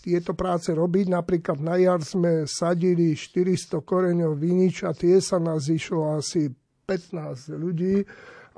tieto 0.00 0.32
práce 0.32 0.72
robiť. 0.72 1.12
Napríklad 1.12 1.60
na 1.60 1.76
jar 1.76 2.00
sme 2.00 2.48
sadili 2.48 3.12
400 3.16 3.80
koreňov 3.84 4.36
vinič 4.36 4.84
a 4.88 4.96
tie 4.96 5.20
sa 5.20 5.36
nás 5.36 5.68
išlo 5.68 6.16
asi 6.16 6.48
15 6.88 7.56
ľudí. 7.56 8.04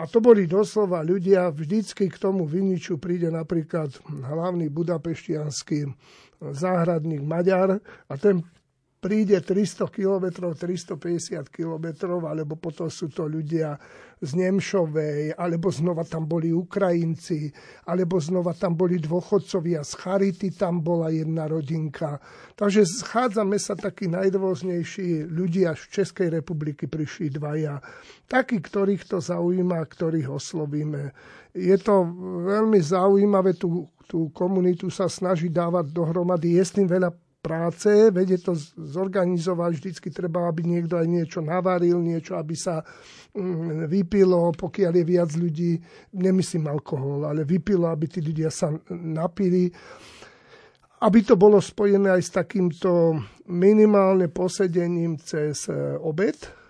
A 0.00 0.08
to 0.08 0.24
boli 0.24 0.48
doslova 0.48 1.04
ľudia, 1.04 1.52
vždycky 1.52 2.08
k 2.08 2.16
tomu 2.16 2.48
viniču 2.48 2.96
príde 2.96 3.28
napríklad 3.28 3.92
hlavný 4.08 4.72
budapeštianský 4.72 5.92
záhradník 6.40 7.22
Maďar 7.22 7.78
a 8.08 8.14
ten 8.16 8.42
príde 9.02 9.34
300 9.42 9.90
km, 9.90 10.54
350 10.54 11.50
km, 11.50 12.06
alebo 12.22 12.54
potom 12.54 12.86
sú 12.86 13.10
to 13.10 13.26
ľudia 13.26 13.74
z 14.22 14.38
Nemšovej, 14.38 15.34
alebo 15.34 15.74
znova 15.74 16.06
tam 16.06 16.30
boli 16.30 16.54
Ukrajinci, 16.54 17.50
alebo 17.90 18.22
znova 18.22 18.54
tam 18.54 18.78
boli 18.78 19.02
dôchodcovia 19.02 19.82
z 19.82 19.92
Charity, 19.98 20.54
tam 20.54 20.78
bola 20.78 21.10
jedna 21.10 21.50
rodinka. 21.50 22.22
Takže 22.54 22.86
schádzame 22.86 23.58
sa 23.58 23.74
takí 23.74 24.06
najdôvoznejší 24.06 25.26
ľudia 25.26 25.74
z 25.74 25.82
Českej 25.98 26.38
republiky, 26.38 26.86
prišli 26.86 27.34
dvaja. 27.34 27.82
Takí, 28.30 28.62
ktorých 28.62 29.10
to 29.10 29.18
zaujíma, 29.18 29.82
ktorých 29.82 30.30
oslovíme. 30.30 31.10
Je 31.50 31.74
to 31.82 32.06
veľmi 32.46 32.78
zaujímavé, 32.78 33.58
tú, 33.58 33.90
tú 34.06 34.30
komunitu 34.30 34.86
sa 34.94 35.10
snaží 35.10 35.50
dávať 35.50 35.90
dohromady. 35.90 36.54
Je 36.54 36.62
s 36.62 36.78
tým 36.78 36.86
veľa 36.86 37.10
práce, 37.42 37.90
vedie 38.14 38.38
to 38.38 38.54
zorganizovať, 38.78 39.70
vždycky 39.74 40.08
treba, 40.14 40.46
aby 40.46 40.62
niekto 40.62 40.94
aj 40.94 41.06
niečo 41.10 41.42
navaril, 41.42 41.98
niečo, 41.98 42.38
aby 42.38 42.54
sa 42.54 42.86
mm, 43.34 43.90
vypilo, 43.90 44.54
pokiaľ 44.54 44.92
je 44.94 45.04
viac 45.04 45.30
ľudí, 45.34 45.72
nemyslím 46.14 46.70
alkohol, 46.70 47.26
ale 47.26 47.42
vypilo, 47.42 47.90
aby 47.90 48.06
tí 48.06 48.22
ľudia 48.22 48.46
sa 48.46 48.70
napili. 48.94 49.74
Aby 51.02 51.26
to 51.26 51.34
bolo 51.34 51.58
spojené 51.58 52.14
aj 52.14 52.22
s 52.22 52.30
takýmto 52.30 53.18
minimálne 53.50 54.30
posedením 54.30 55.18
cez 55.18 55.66
e, 55.66 55.98
obed, 55.98 56.61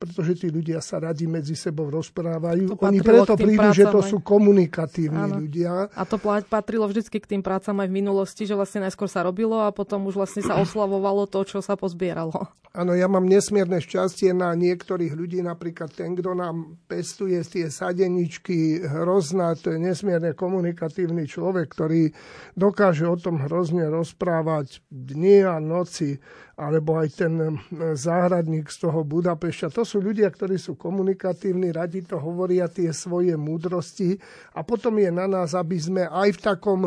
pretože 0.00 0.32
tí 0.40 0.48
ľudia 0.48 0.80
sa 0.80 0.96
radi 0.96 1.28
medzi 1.28 1.52
sebou 1.52 1.92
rozprávajú. 1.92 2.72
Oni 2.80 3.04
preto 3.04 3.36
prídu, 3.36 3.68
že 3.76 3.84
to 3.84 4.00
sú 4.00 4.24
komunikatívni 4.24 5.28
Áno. 5.28 5.44
ľudia. 5.44 5.92
A 5.92 6.08
to 6.08 6.16
patrilo 6.48 6.88
vždy 6.88 7.04
k 7.04 7.36
tým 7.36 7.44
prácam 7.44 7.76
aj 7.76 7.88
v 7.92 8.00
minulosti, 8.00 8.48
že 8.48 8.56
vlastne 8.56 8.88
najskôr 8.88 9.12
sa 9.12 9.20
robilo 9.20 9.60
a 9.60 9.68
potom 9.68 10.08
už 10.08 10.16
vlastne 10.16 10.40
sa 10.40 10.56
oslavovalo 10.56 11.28
to, 11.28 11.44
čo 11.44 11.60
sa 11.60 11.76
pozbieralo. 11.76 12.48
Áno, 12.70 12.94
ja 12.94 13.10
mám 13.10 13.26
nesmierne 13.26 13.82
šťastie 13.82 14.30
na 14.30 14.54
niektorých 14.54 15.18
ľudí, 15.18 15.42
napríklad 15.42 15.90
ten, 15.90 16.14
kto 16.14 16.38
nám 16.38 16.78
pestuje 16.86 17.42
tie 17.42 17.66
sadeničky 17.66 18.86
hrozná, 18.86 19.58
to 19.58 19.74
je 19.74 19.78
nesmierne 19.82 20.38
komunikatívny 20.38 21.26
človek, 21.26 21.66
ktorý 21.66 22.14
dokáže 22.54 23.10
o 23.10 23.18
tom 23.18 23.42
hrozne 23.42 23.90
rozprávať 23.90 24.86
dni 24.86 25.50
a 25.50 25.58
noci 25.58 26.22
alebo 26.60 27.00
aj 27.00 27.24
ten 27.24 27.56
záhradník 27.96 28.68
z 28.68 28.84
toho 28.84 29.00
Budapešťa. 29.00 29.72
To 29.72 29.80
sú 29.80 30.04
ľudia, 30.04 30.28
ktorí 30.28 30.60
sú 30.60 30.76
komunikatívni, 30.76 31.72
radi 31.72 32.04
to 32.04 32.20
hovoria 32.20 32.68
tie 32.68 32.92
svoje 32.92 33.32
múdrosti 33.40 34.20
a 34.52 34.60
potom 34.60 35.00
je 35.00 35.08
na 35.08 35.24
nás, 35.24 35.56
aby 35.56 35.80
sme 35.80 36.04
aj 36.04 36.36
v 36.36 36.40
takom 36.44 36.80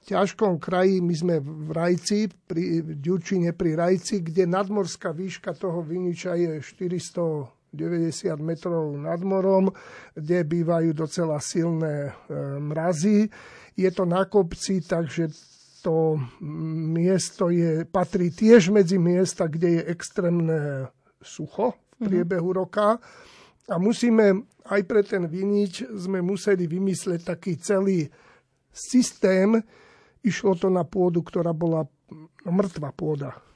ťažkom 0.00 0.58
kraji, 0.58 0.98
my 0.98 1.14
sme 1.14 1.34
v 1.38 1.70
Rajci, 1.70 2.26
pri 2.50 2.82
Ďurčine 2.98 3.54
pri 3.54 3.78
Rajci, 3.78 4.26
kde 4.26 4.50
nadmorská 4.50 5.14
výška 5.14 5.54
toho 5.54 5.86
Viniča 5.86 6.34
je 6.34 6.58
400 6.58 7.60
90 7.70 8.34
metrov 8.42 8.98
nad 8.98 9.22
morom, 9.22 9.70
kde 10.18 10.42
bývajú 10.42 10.90
docela 10.90 11.38
silné 11.38 12.10
mrazy. 12.58 13.30
Je 13.78 13.86
to 13.94 14.02
na 14.02 14.26
kopci, 14.26 14.82
takže 14.82 15.30
to 15.80 16.20
miesto 16.94 17.48
je, 17.48 17.84
patrí 17.88 18.30
tiež 18.30 18.70
medzi 18.70 19.00
miesta, 19.00 19.48
kde 19.48 19.80
je 19.80 19.82
extrémne 19.90 20.88
sucho 21.20 21.76
v 21.96 22.04
mhm. 22.04 22.06
priebehu 22.08 22.50
roka. 22.52 23.00
A 23.70 23.78
musíme, 23.78 24.46
aj 24.66 24.82
pre 24.86 25.02
ten 25.06 25.26
vinič, 25.30 25.86
sme 25.94 26.22
museli 26.22 26.66
vymysleť 26.66 27.20
taký 27.22 27.54
celý 27.60 28.10
systém. 28.70 29.58
Išlo 30.20 30.58
to 30.58 30.68
na 30.68 30.82
pôdu, 30.82 31.22
ktorá 31.22 31.54
bola 31.54 31.86
mŕtva 32.44 32.90
pôda. 32.90 33.49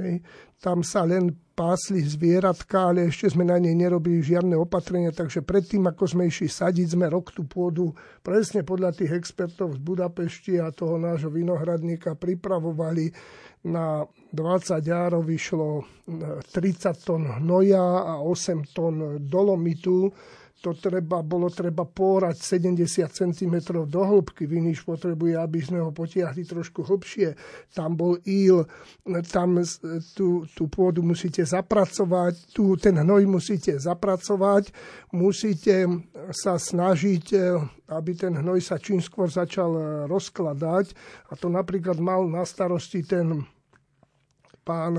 Hej. 0.00 0.16
Tam 0.60 0.84
sa 0.84 1.04
len 1.04 1.32
pásli 1.56 2.00
zvieratka, 2.00 2.88
ale 2.88 3.12
ešte 3.12 3.36
sme 3.36 3.44
na 3.44 3.60
nej 3.60 3.76
nerobili 3.76 4.24
žiadne 4.24 4.56
opatrenia, 4.56 5.12
takže 5.12 5.44
predtým, 5.44 5.84
ako 5.88 6.04
sme 6.08 6.28
išli 6.28 6.48
sadiť, 6.48 6.96
sme 6.96 7.12
rok 7.12 7.36
tú 7.36 7.44
pôdu 7.44 7.92
presne 8.24 8.64
podľa 8.64 8.96
tých 8.96 9.12
expertov 9.12 9.76
z 9.76 9.80
Budapešti 9.80 10.56
a 10.56 10.72
toho 10.72 10.96
nášho 10.96 11.28
vinohradníka 11.28 12.16
pripravovali 12.16 13.12
na 13.68 14.08
20 14.32 14.80
járov 14.80 15.20
vyšlo 15.20 15.84
30 16.08 17.04
tón 17.04 17.28
hnoja 17.28 18.16
a 18.16 18.24
8 18.24 18.72
tón 18.72 19.20
dolomitu 19.28 20.08
to 20.60 20.76
treba, 20.76 21.24
bolo 21.24 21.48
treba 21.48 21.88
pórať 21.88 22.36
70 22.36 23.08
cm 23.08 23.54
do 23.88 24.02
hĺbky. 24.04 24.44
Viniš 24.44 24.84
potrebuje, 24.84 25.40
aby 25.40 25.58
sme 25.64 25.80
ho 25.80 25.88
potiahli 25.88 26.44
trošku 26.44 26.84
hlbšie. 26.84 27.32
Tam 27.72 27.96
bol 27.96 28.20
íl, 28.28 28.68
tam 29.32 29.64
tú, 30.12 30.44
tú 30.52 30.64
pôdu 30.68 31.00
musíte 31.00 31.40
zapracovať, 31.40 32.52
tu 32.52 32.76
ten 32.76 33.00
hnoj 33.00 33.24
musíte 33.24 33.80
zapracovať, 33.80 34.68
musíte 35.16 35.88
sa 36.36 36.60
snažiť, 36.60 37.24
aby 37.88 38.10
ten 38.12 38.36
hnoj 38.36 38.60
sa 38.60 38.76
čím 38.76 39.00
skôr 39.00 39.32
začal 39.32 40.04
rozkladať. 40.06 40.92
A 41.32 41.40
to 41.40 41.48
napríklad 41.48 41.96
mal 41.96 42.28
na 42.28 42.44
starosti 42.44 43.00
ten 43.00 43.48
pán 44.60 44.94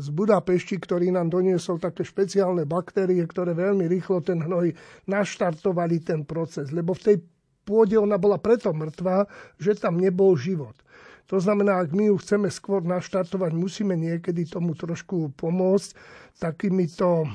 z 0.00 0.08
Budapešti, 0.10 0.80
ktorý 0.80 1.12
nám 1.12 1.28
doniesol 1.30 1.78
také 1.78 2.02
špeciálne 2.02 2.64
baktérie, 2.64 3.20
ktoré 3.24 3.52
veľmi 3.52 3.86
rýchlo 3.86 4.24
ten 4.24 4.40
hnoj 4.40 4.72
naštartovali 5.06 6.00
ten 6.02 6.24
proces. 6.24 6.72
Lebo 6.72 6.96
v 6.96 7.02
tej 7.04 7.16
pôde 7.64 7.94
ona 7.94 8.18
bola 8.18 8.40
preto 8.40 8.72
mŕtva, 8.74 9.28
že 9.60 9.78
tam 9.78 10.00
nebol 10.00 10.34
život. 10.34 10.74
To 11.30 11.38
znamená, 11.38 11.78
ak 11.78 11.94
my 11.94 12.10
ju 12.10 12.18
chceme 12.18 12.50
skôr 12.50 12.82
naštartovať, 12.82 13.54
musíme 13.54 13.94
niekedy 13.94 14.50
tomu 14.50 14.74
trošku 14.74 15.30
pomôcť 15.38 15.94
takýmito 16.40 17.28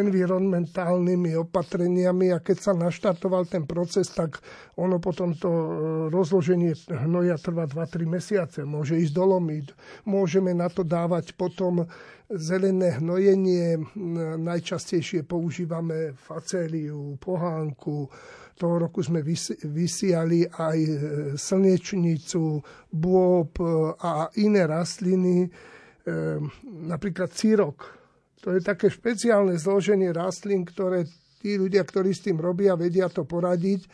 environmentálnymi 0.00 1.36
opatreniami 1.44 2.32
a 2.32 2.40
keď 2.40 2.56
sa 2.56 2.72
naštartoval 2.72 3.44
ten 3.44 3.68
proces, 3.68 4.08
tak 4.08 4.40
ono 4.78 5.02
potom 5.02 5.34
to 5.34 5.50
e, 5.50 5.68
rozloženie 6.14 6.72
hnoja 6.88 7.36
trvá 7.42 7.66
2-3 7.68 8.06
mesiace. 8.06 8.58
Môže 8.62 8.96
ísť 8.96 9.12
dolomiť. 9.12 9.66
Môžeme 10.06 10.54
na 10.54 10.70
to 10.70 10.86
dávať 10.86 11.34
potom 11.34 11.84
zelené 12.30 13.02
hnojenie. 13.02 13.82
Najčastejšie 14.40 15.26
používame 15.26 16.14
facéliu, 16.14 17.18
pohánku, 17.18 18.08
toho 18.56 18.88
roku 18.88 19.04
sme 19.04 19.20
vysiali 19.68 20.48
aj 20.48 20.78
e, 20.80 20.92
slnečnicu, 21.36 22.64
bôb 22.88 23.52
e, 23.60 23.68
a 24.00 24.32
iné 24.40 24.64
rastliny, 24.64 25.44
e, 25.44 25.48
napríklad 26.88 27.30
círok. 27.36 27.76
To 28.40 28.56
je 28.56 28.64
také 28.64 28.88
špeciálne 28.88 29.60
zloženie 29.60 30.08
rastlín, 30.10 30.64
ktoré 30.64 31.04
tí 31.44 31.60
ľudia, 31.60 31.84
ktorí 31.84 32.16
s 32.16 32.24
tým 32.24 32.40
robia, 32.40 32.74
vedia 32.80 33.12
to 33.12 33.28
poradiť. 33.28 33.84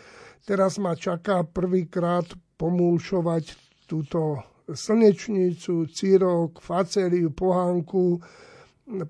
Teraz 0.46 0.78
ma 0.78 0.94
čaká 0.94 1.42
prvýkrát 1.42 2.26
pomúšovať 2.58 3.44
túto 3.90 4.42
slnečnicu, 4.70 5.90
círok, 5.90 6.62
facériu, 6.62 7.34
pohánku, 7.34 8.22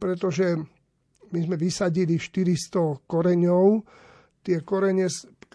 pretože 0.01 0.57
my 1.33 1.39
sme 1.41 1.57
vysadili 1.57 2.21
400 2.21 3.09
koreňov. 3.09 3.67
Tie 4.43 4.59
korene 4.67 5.07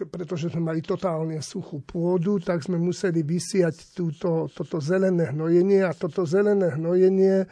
pretože 0.06 0.52
sme 0.52 0.70
mali 0.70 0.84
totálne 0.84 1.42
suchú 1.42 1.82
pôdu, 1.82 2.38
tak 2.38 2.62
sme 2.62 2.78
museli 2.78 3.26
vysiať 3.26 3.96
túto, 3.96 4.46
toto 4.52 4.78
zelené 4.78 5.34
hnojenie 5.34 5.82
a 5.82 5.90
toto 5.96 6.22
zelené 6.22 6.78
hnojenie 6.78 7.42
e, 7.42 7.46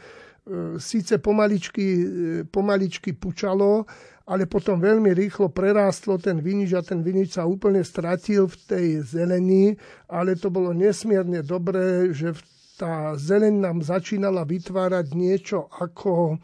síce 0.79 1.19
pomaličky, 1.19 1.87
e, 1.87 2.07
pomaličky 2.47 3.19
pučalo, 3.19 3.89
ale 4.27 4.47
potom 4.47 4.79
veľmi 4.79 5.11
rýchlo 5.15 5.51
prerástlo 5.51 6.19
ten 6.23 6.39
vinič 6.39 6.75
a 6.75 6.83
ten 6.83 7.03
vinič 7.03 7.39
sa 7.39 7.47
úplne 7.47 7.83
stratil 7.83 8.47
v 8.47 8.57
tej 8.67 8.87
zelení, 9.03 9.75
ale 10.07 10.39
to 10.39 10.51
bolo 10.51 10.71
nesmierne 10.71 11.43
dobré, 11.43 12.11
že 12.15 12.35
tá 12.77 13.17
zeleň 13.17 13.55
nám 13.57 13.79
začínala 13.81 14.45
vytvárať 14.45 15.07
niečo 15.17 15.67
ako 15.73 16.37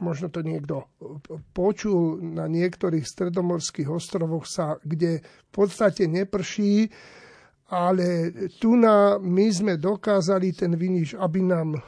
možno 0.00 0.32
to 0.32 0.40
niekto 0.40 0.88
počul, 1.52 2.18
na 2.20 2.48
niektorých 2.48 3.04
stredomorských 3.04 3.88
ostrovoch 3.88 4.48
sa, 4.48 4.80
kde 4.82 5.20
v 5.20 5.50
podstate 5.52 6.08
neprší, 6.08 6.88
ale 7.70 8.34
tu 8.58 8.74
na, 8.74 9.20
my 9.22 9.46
sme 9.52 9.78
dokázali 9.78 10.56
ten 10.56 10.74
viniš, 10.74 11.14
aby 11.14 11.40
nám 11.44 11.78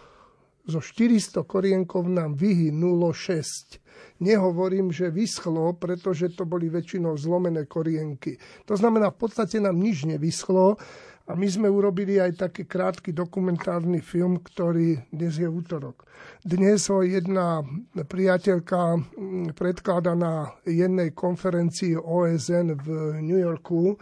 zo 0.63 0.79
400 0.79 1.43
korienkov 1.43 2.07
nám 2.07 2.39
vyhynulo 2.39 3.11
6. 3.11 3.83
Nehovorím, 4.23 4.95
že 4.95 5.11
vyschlo, 5.11 5.75
pretože 5.75 6.31
to 6.39 6.47
boli 6.47 6.71
väčšinou 6.71 7.19
zlomené 7.19 7.67
korienky. 7.67 8.39
To 8.71 8.79
znamená, 8.79 9.11
v 9.11 9.19
podstate 9.27 9.59
nám 9.59 9.75
nič 9.75 10.07
nevyschlo, 10.07 10.79
a 11.23 11.39
my 11.39 11.47
sme 11.47 11.71
urobili 11.71 12.19
aj 12.19 12.51
taký 12.51 12.67
krátky 12.67 13.15
dokumentárny 13.15 14.03
film, 14.03 14.43
ktorý 14.43 14.99
dnes 15.15 15.39
je 15.39 15.47
útorok. 15.47 16.03
Dnes 16.43 16.91
ho 16.91 17.07
jedna 17.07 17.63
priateľka 17.95 18.99
mm, 18.99 19.55
predklada 19.55 20.19
na 20.19 20.51
jednej 20.67 21.15
konferencii 21.15 21.95
OSN 21.95 22.75
v 22.75 22.89
New 23.23 23.39
Yorku, 23.39 23.95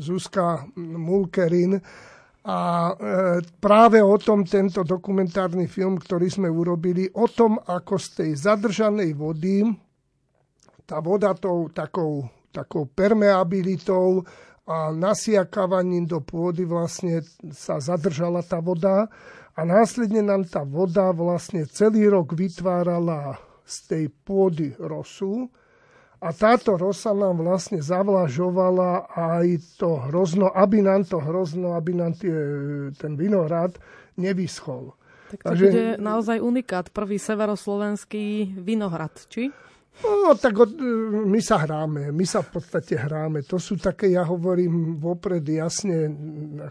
Zuzka 0.00 0.64
Mulkerin. 0.80 1.76
A 2.44 2.60
e, 2.92 2.94
práve 3.60 4.00
o 4.00 4.16
tom 4.16 4.44
tento 4.48 4.84
dokumentárny 4.84 5.68
film, 5.68 6.00
ktorý 6.00 6.28
sme 6.32 6.48
urobili, 6.48 7.08
o 7.12 7.28
tom, 7.28 7.60
ako 7.60 7.96
z 8.00 8.08
tej 8.20 8.30
zadržanej 8.40 9.16
vody, 9.16 9.68
tá 10.84 11.00
voda 11.00 11.32
tou 11.36 11.68
takou, 11.72 12.28
takou 12.52 12.88
permeabilitou 12.88 14.24
a 14.64 14.88
nasiakavaním 14.92 16.08
do 16.08 16.24
pôdy 16.24 16.64
vlastne 16.64 17.20
sa 17.52 17.76
zadržala 17.80 18.40
tá 18.40 18.64
voda 18.64 19.12
a 19.52 19.60
následne 19.62 20.24
nám 20.24 20.48
tá 20.48 20.64
voda 20.64 21.12
vlastne 21.12 21.68
celý 21.68 22.08
rok 22.08 22.32
vytvárala 22.32 23.36
z 23.64 23.76
tej 23.88 24.04
pôdy 24.24 24.72
rosu 24.80 25.52
a 26.24 26.32
táto 26.32 26.80
rosa 26.80 27.12
nám 27.12 27.44
vlastne 27.44 27.84
zavlažovala 27.84 29.12
aj 29.12 29.46
to 29.76 30.00
hrozno, 30.08 30.48
aby 30.56 30.80
nám 30.80 31.04
to 31.04 31.20
hrozno, 31.20 31.76
aby 31.76 31.92
nám 31.92 32.16
tie, 32.16 32.32
ten 32.96 33.20
vinohrad 33.20 33.76
nevyschol. 34.16 34.96
Tak 35.36 35.40
to 35.44 35.48
Takže, 35.52 35.64
bude 35.68 35.86
naozaj 36.00 36.38
unikát, 36.40 36.88
prvý 36.88 37.20
severoslovenský 37.20 38.56
vinohrad, 38.56 39.12
či? 39.28 39.52
No, 40.02 40.34
tak 40.34 40.58
od, 40.58 40.74
my 41.30 41.38
sa 41.38 41.62
hráme, 41.62 42.10
my 42.10 42.26
sa 42.26 42.42
v 42.42 42.58
podstate 42.58 42.98
hráme. 42.98 43.46
To 43.46 43.62
sú 43.62 43.78
také, 43.78 44.10
ja 44.10 44.26
hovorím 44.26 44.98
vopred 44.98 45.46
jasne, 45.46 46.10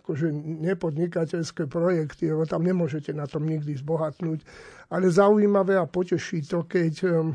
akože 0.03 0.27
nepodnikateľské 0.67 1.71
projekty, 1.71 2.35
lebo 2.35 2.43
tam 2.43 2.67
nemôžete 2.67 3.15
na 3.15 3.23
tom 3.23 3.47
nikdy 3.47 3.79
zbohatnúť. 3.79 4.43
Ale 4.91 5.07
zaujímavé 5.07 5.79
a 5.79 5.87
poteší 5.87 6.43
to, 6.43 6.67
keď 6.67 6.93
um, 7.07 7.31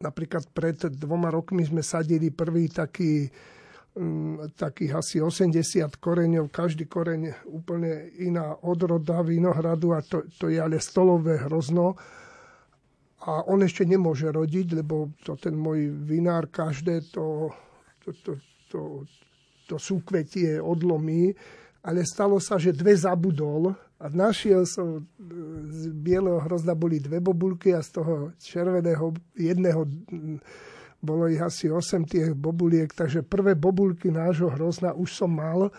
napríklad 0.00 0.48
pred 0.56 0.88
dvoma 0.88 1.28
rokmi 1.28 1.68
sme 1.68 1.84
sadili 1.84 2.32
prvý 2.32 2.72
taký 2.72 3.28
um, 3.94 4.40
takých 4.56 4.92
asi 4.96 5.16
80 5.20 6.00
koreňov, 6.00 6.48
každý 6.48 6.88
koreň 6.88 7.44
úplne 7.52 8.08
iná 8.24 8.56
odroda 8.64 9.20
vinohradu 9.20 9.92
a 9.92 10.00
to, 10.00 10.24
to 10.40 10.48
je 10.48 10.56
ale 10.56 10.80
stolové 10.80 11.44
hrozno 11.44 11.94
a 13.22 13.46
on 13.46 13.62
ešte 13.62 13.86
nemôže 13.86 14.26
rodiť, 14.26 14.82
lebo 14.82 15.14
to 15.22 15.38
ten 15.38 15.54
môj 15.54 15.94
vinár 16.06 16.50
každé 16.50 17.10
to, 17.14 17.54
to, 18.02 18.10
to, 18.26 18.32
to, 18.66 18.80
to 19.70 19.74
súkvetie 19.78 20.58
odlomí 20.58 21.30
ale 21.82 22.06
stalo 22.06 22.38
sa, 22.38 22.62
že 22.62 22.70
dve 22.70 22.94
zabudol 22.94 23.74
a 23.98 24.06
našiel 24.06 24.62
som, 24.62 25.02
z 25.66 25.90
bieleho 25.90 26.38
hrozna 26.46 26.78
boli 26.78 27.02
dve 27.02 27.18
bobulky 27.18 27.74
a 27.74 27.82
z 27.82 27.98
toho 27.98 28.14
červeného 28.38 29.10
jedného 29.34 29.82
bolo 31.02 31.26
ich 31.26 31.42
asi 31.42 31.66
8 31.66 32.06
tých 32.06 32.38
bobuliek, 32.38 32.86
takže 32.94 33.26
prvé 33.26 33.58
bobulky 33.58 34.14
nášho 34.14 34.54
hrozna 34.54 34.94
už 34.94 35.10
som 35.10 35.34
mal, 35.34 35.74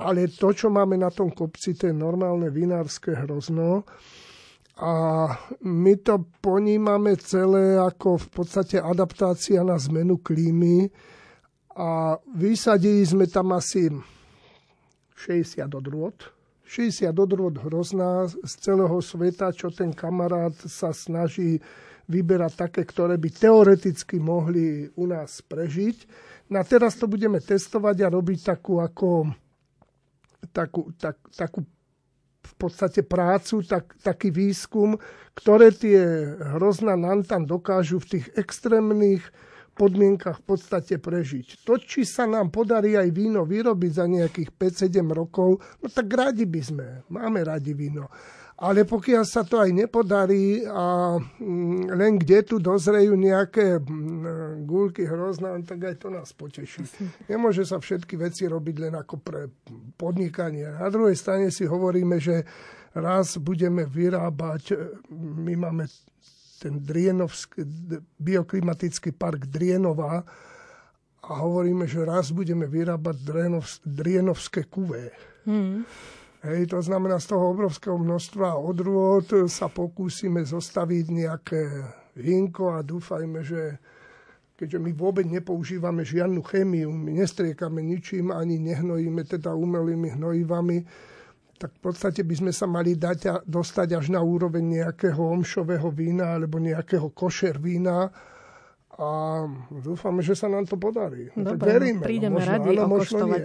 ale 0.00 0.32
to, 0.32 0.56
čo 0.56 0.72
máme 0.72 0.96
na 0.96 1.12
tom 1.12 1.28
kopci, 1.28 1.76
to 1.76 1.92
je 1.92 1.94
normálne 1.96 2.48
vinárske 2.48 3.12
hrozno. 3.12 3.84
A 4.76 4.92
my 5.64 5.94
to 6.04 6.20
ponímame 6.44 7.16
celé 7.16 7.80
ako 7.80 8.20
v 8.20 8.28
podstate 8.28 8.76
adaptácia 8.76 9.64
na 9.64 9.80
zmenu 9.80 10.20
klímy. 10.20 10.92
A 11.76 12.20
vysadili 12.36 13.04
sme 13.04 13.24
tam 13.24 13.56
asi 13.56 13.88
60 15.16 15.64
odrôd. 15.72 16.16
60 16.68 17.08
odrôd 17.08 17.56
hrozná 17.62 18.28
z 18.28 18.52
celého 18.58 19.00
sveta, 19.00 19.54
čo 19.54 19.72
ten 19.72 19.96
kamarát 19.96 20.52
sa 20.66 20.92
snaží 20.92 21.62
vyberať 22.06 22.52
také, 22.68 22.82
ktoré 22.84 23.16
by 23.16 23.28
teoreticky 23.32 24.20
mohli 24.20 24.90
u 24.92 25.04
nás 25.08 25.40
prežiť. 25.40 25.96
No 26.52 26.60
a 26.60 26.64
teraz 26.66 27.00
to 27.00 27.08
budeme 27.08 27.40
testovať 27.40 27.96
a 28.06 28.12
robiť 28.12 28.38
takú 28.44 28.78
ako 28.78 29.30
takú, 30.52 30.92
tak, 30.94 31.18
takú 31.34 31.66
podstate 32.56 33.00
prácu, 33.04 33.60
tak, 33.64 33.96
taký 34.00 34.32
výskum, 34.32 34.96
ktoré 35.36 35.72
tie 35.72 36.00
hrozná 36.56 36.96
nantan 36.96 37.44
dokážu 37.44 38.00
v 38.00 38.18
tých 38.18 38.26
extrémnych 38.34 39.22
podmienkach 39.76 40.40
v 40.40 40.56
podstate 40.56 40.96
prežiť. 40.96 41.68
To, 41.68 41.76
či 41.76 42.08
sa 42.08 42.24
nám 42.24 42.48
podarí 42.48 42.96
aj 42.96 43.12
víno 43.12 43.44
vyrobiť 43.44 43.92
za 43.92 44.08
nejakých 44.08 44.50
5-7 44.56 45.04
rokov, 45.12 45.60
no 45.84 45.86
tak 45.92 46.08
radi 46.08 46.48
by 46.48 46.62
sme. 46.64 46.86
Máme 47.12 47.44
radi 47.44 47.76
víno. 47.76 48.08
Ale 48.56 48.88
pokiaľ 48.88 49.24
sa 49.28 49.44
to 49.44 49.60
aj 49.60 49.68
nepodarí 49.68 50.64
a 50.64 51.16
mm, 51.20 51.92
len 51.92 52.16
kde 52.16 52.40
tu 52.40 52.56
dozrejú 52.56 53.12
nejaké 53.12 53.76
mm, 53.76 54.64
gulky 54.64 55.04
hrozná, 55.04 55.60
tak 55.60 55.92
aj 55.92 55.94
to 56.00 56.08
nás 56.08 56.32
poteší. 56.32 56.88
Nemôže 57.28 57.68
sa 57.68 57.76
všetky 57.76 58.16
veci 58.16 58.48
robiť 58.48 58.76
len 58.88 58.94
ako 58.96 59.20
pre 59.20 59.52
podnikanie. 60.00 60.72
Na 60.72 60.88
druhej 60.88 61.20
strane 61.20 61.52
si 61.52 61.68
hovoríme, 61.68 62.16
že 62.16 62.48
raz 62.96 63.36
budeme 63.36 63.84
vyrábať, 63.84 64.62
e, 64.72 64.76
my 65.12 65.54
máme 65.68 65.84
ten 66.56 66.80
Drienovský, 66.80 67.60
bioklimatický 68.16 69.12
park 69.12 69.52
Drienova 69.52 70.24
a 71.28 71.32
hovoríme, 71.44 71.84
že 71.84 72.08
raz 72.08 72.32
budeme 72.32 72.64
vyrábať 72.64 73.20
Drienovské 73.84 74.64
kuvé. 74.64 75.12
Hmm. 75.44 75.84
Hej, 76.44 76.68
to 76.68 76.84
znamená, 76.84 77.16
z 77.16 77.32
toho 77.32 77.56
obrovského 77.56 77.96
množstva 77.96 78.60
odrôd 78.60 79.48
sa 79.48 79.72
pokúsime 79.72 80.44
zostaviť 80.44 81.04
nejaké 81.08 81.62
vínko 82.12 82.76
a 82.76 82.84
dúfajme, 82.84 83.40
že 83.40 83.80
keďže 84.56 84.78
my 84.80 84.90
vôbec 84.96 85.24
nepoužívame 85.28 86.04
žiadnu 86.04 86.40
chémiu, 86.44 86.92
my 86.92 87.24
nestriekame 87.24 87.80
ničím, 87.84 88.32
ani 88.32 88.56
nehnojíme 88.60 89.24
teda 89.24 89.52
umelými 89.52 90.16
hnojivami, 90.16 90.78
tak 91.56 91.72
v 91.72 91.80
podstate 91.80 92.20
by 92.20 92.34
sme 92.36 92.52
sa 92.52 92.68
mali 92.68 92.96
dať 93.00 93.18
a 93.32 93.34
dostať 93.40 93.96
až 93.96 94.12
na 94.12 94.20
úroveň 94.20 94.84
nejakého 94.84 95.20
omšového 95.40 95.88
vína 95.88 96.36
alebo 96.36 96.60
nejakého 96.60 97.12
košer 97.16 97.56
vína, 97.56 98.12
a 98.96 99.44
dúfame, 99.68 100.24
že 100.24 100.32
sa 100.32 100.48
nám 100.48 100.64
to 100.64 100.80
podarí. 100.80 101.28
Dobre, 101.36 101.52
tak 101.52 101.68
veríme. 101.68 102.00
No, 102.00 102.06
prídeme 102.08 102.40
možno, 102.40 102.48
radi 102.48 102.70
áno, 102.72 102.88
okoštovať. 102.88 103.42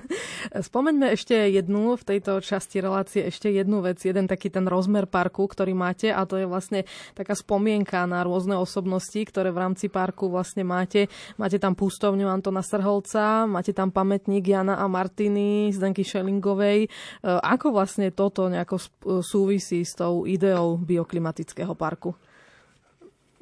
Spomeňme 0.70 1.06
ešte 1.10 1.34
jednu 1.50 1.98
v 1.98 2.02
tejto 2.06 2.38
časti 2.38 2.78
relácie, 2.78 3.26
ešte 3.26 3.50
jednu 3.50 3.82
vec, 3.82 3.98
jeden 3.98 4.30
taký 4.30 4.46
ten 4.46 4.62
rozmer 4.70 5.10
parku, 5.10 5.50
ktorý 5.50 5.74
máte 5.74 6.14
a 6.14 6.22
to 6.22 6.38
je 6.38 6.46
vlastne 6.46 6.86
taká 7.18 7.34
spomienka 7.34 8.06
na 8.06 8.22
rôzne 8.22 8.54
osobnosti, 8.54 9.18
ktoré 9.18 9.50
v 9.50 9.58
rámci 9.58 9.90
parku 9.90 10.30
vlastne 10.30 10.62
máte. 10.62 11.10
Máte 11.34 11.58
tam 11.58 11.74
pustovňu 11.74 12.30
Antona 12.30 12.62
Srholca, 12.62 13.42
máte 13.50 13.74
tam 13.74 13.90
pamätník 13.90 14.46
Jana 14.46 14.78
a 14.78 14.86
Martiny, 14.86 15.74
Zdenky 15.74 16.06
Šelingovej. 16.06 16.86
E, 16.86 16.88
ako 17.26 17.74
vlastne 17.74 18.14
toto 18.14 18.46
nejako 18.46 18.78
súvisí 19.18 19.82
s 19.82 19.98
tou 19.98 20.30
ideou 20.30 20.78
bioklimatického 20.78 21.74
parku? 21.74 22.14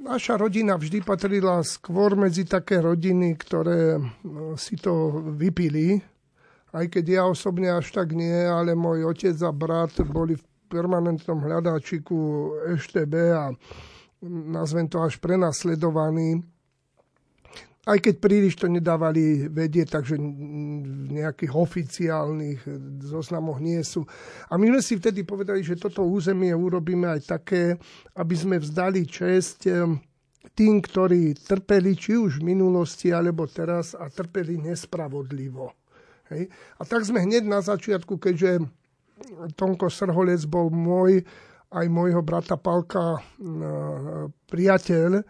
Naša 0.05 0.37
rodina 0.37 0.77
vždy 0.77 1.01
patrila 1.01 1.65
skôr 1.65 2.13
medzi 2.13 2.45
také 2.45 2.77
rodiny, 2.77 3.41
ktoré 3.41 3.97
no, 4.21 4.53
si 4.53 4.77
to 4.77 5.25
vypili, 5.33 5.97
aj 6.77 6.93
keď 6.93 7.05
ja 7.09 7.23
osobne 7.25 7.73
až 7.73 7.89
tak 7.89 8.13
nie, 8.13 8.45
ale 8.45 8.77
môj 8.77 9.09
otec 9.09 9.33
a 9.41 9.49
brat 9.49 9.97
boli 10.05 10.37
v 10.37 10.45
permanentnom 10.69 11.41
hľadáčiku 11.41 12.21
EŠTB 12.77 13.15
a 13.33 13.49
nazvem 14.29 14.93
to 14.93 15.01
až 15.01 15.17
prenasledovaní 15.25 16.45
aj 17.85 17.99
keď 18.01 18.15
príliš 18.17 18.57
to 18.57 18.67
nedávali 18.69 19.45
vedieť, 19.53 20.01
takže 20.01 20.17
v 20.17 21.21
nejakých 21.21 21.53
oficiálnych 21.53 22.65
zoznamoch 23.05 23.61
nie 23.61 23.81
sú. 23.85 24.09
A 24.49 24.57
my 24.57 24.73
sme 24.73 24.81
si 24.81 24.97
vtedy 24.97 25.21
povedali, 25.21 25.61
že 25.61 25.77
toto 25.77 26.01
územie 26.01 26.57
urobíme 26.57 27.05
aj 27.13 27.21
také, 27.29 27.77
aby 28.17 28.35
sme 28.35 28.57
vzdali 28.57 29.05
čest 29.05 29.69
tým, 30.55 30.75
ktorí 30.81 31.37
trpeli 31.37 31.93
či 31.93 32.17
už 32.17 32.41
v 32.41 32.57
minulosti, 32.57 33.13
alebo 33.13 33.45
teraz 33.45 33.93
a 33.93 34.09
trpeli 34.09 34.57
nespravodlivo. 34.61 35.73
Hej. 36.33 36.49
A 36.81 36.83
tak 36.89 37.05
sme 37.05 37.21
hneď 37.21 37.45
na 37.45 37.61
začiatku, 37.61 38.17
keďže 38.17 38.65
Tonko 39.61 39.93
Srholec 39.93 40.49
bol 40.49 40.73
môj, 40.73 41.21
aj 41.75 41.87
môjho 41.91 42.25
brata 42.25 42.57
Palka 42.57 43.21
priateľ, 44.49 45.21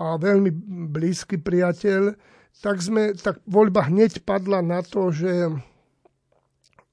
a 0.00 0.16
veľmi 0.16 0.50
blízky 0.88 1.36
priateľ, 1.36 2.16
tak, 2.60 2.80
sme, 2.80 3.12
tak 3.16 3.40
voľba 3.44 3.88
hneď 3.88 4.24
padla 4.24 4.64
na 4.64 4.80
to, 4.80 5.12
že, 5.12 5.52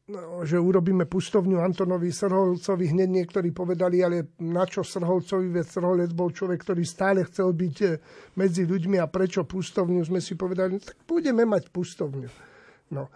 no, 0.08 0.44
že 0.44 0.60
urobíme 0.60 1.08
pustovňu 1.08 1.60
Antonovi 1.60 2.12
Srholcovi. 2.12 2.92
Hneď 2.92 3.10
niektorí 3.12 3.52
povedali, 3.52 4.04
ale 4.04 4.36
na 4.44 4.64
čo 4.68 4.84
Srholcovi, 4.84 5.52
veď 5.52 5.66
Srholec 5.68 6.12
bol 6.16 6.32
človek, 6.32 6.64
ktorý 6.64 6.84
stále 6.84 7.24
chcel 7.28 7.56
byť 7.56 7.76
eh, 7.88 8.00
medzi 8.36 8.64
ľuďmi 8.68 9.00
a 9.00 9.08
prečo 9.08 9.48
pustovňu, 9.48 10.04
sme 10.04 10.20
si 10.20 10.36
povedali, 10.36 10.76
no, 10.76 10.84
tak 10.84 11.00
budeme 11.08 11.44
mať 11.44 11.72
pustovňu. 11.72 12.30
No, 12.90 13.12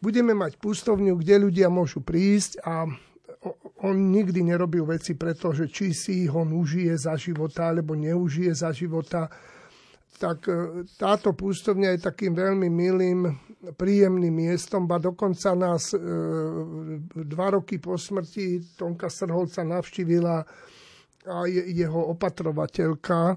budeme 0.00 0.32
mať 0.32 0.56
pustovňu, 0.56 1.20
kde 1.20 1.44
ľudia 1.44 1.68
môžu 1.68 2.00
prísť 2.00 2.64
a 2.64 2.88
on 3.80 4.12
nikdy 4.12 4.44
nerobil 4.44 4.84
veci 4.84 5.16
preto, 5.16 5.56
že 5.56 5.72
či 5.72 5.96
si 5.96 6.28
ho 6.28 6.44
užije 6.44 6.96
za 7.00 7.16
života, 7.16 7.72
alebo 7.72 7.96
neužije 7.96 8.52
za 8.52 8.72
života. 8.76 9.28
Tak 10.20 10.38
e, 10.48 10.84
táto 11.00 11.32
pústovňa 11.32 11.96
je 11.96 12.04
takým 12.04 12.36
veľmi 12.36 12.68
milým, 12.68 13.24
príjemným 13.80 14.32
miestom, 14.32 14.84
ba 14.84 15.00
dokonca 15.00 15.56
nás 15.56 15.96
e, 15.96 15.98
dva 17.24 17.56
roky 17.56 17.80
po 17.80 17.96
smrti 17.96 18.76
Tonka 18.76 19.08
Srholca 19.08 19.64
navštívila 19.64 20.44
aj 21.24 21.50
jeho 21.72 22.00
opatrovateľka. 22.12 23.18
E, 23.32 23.36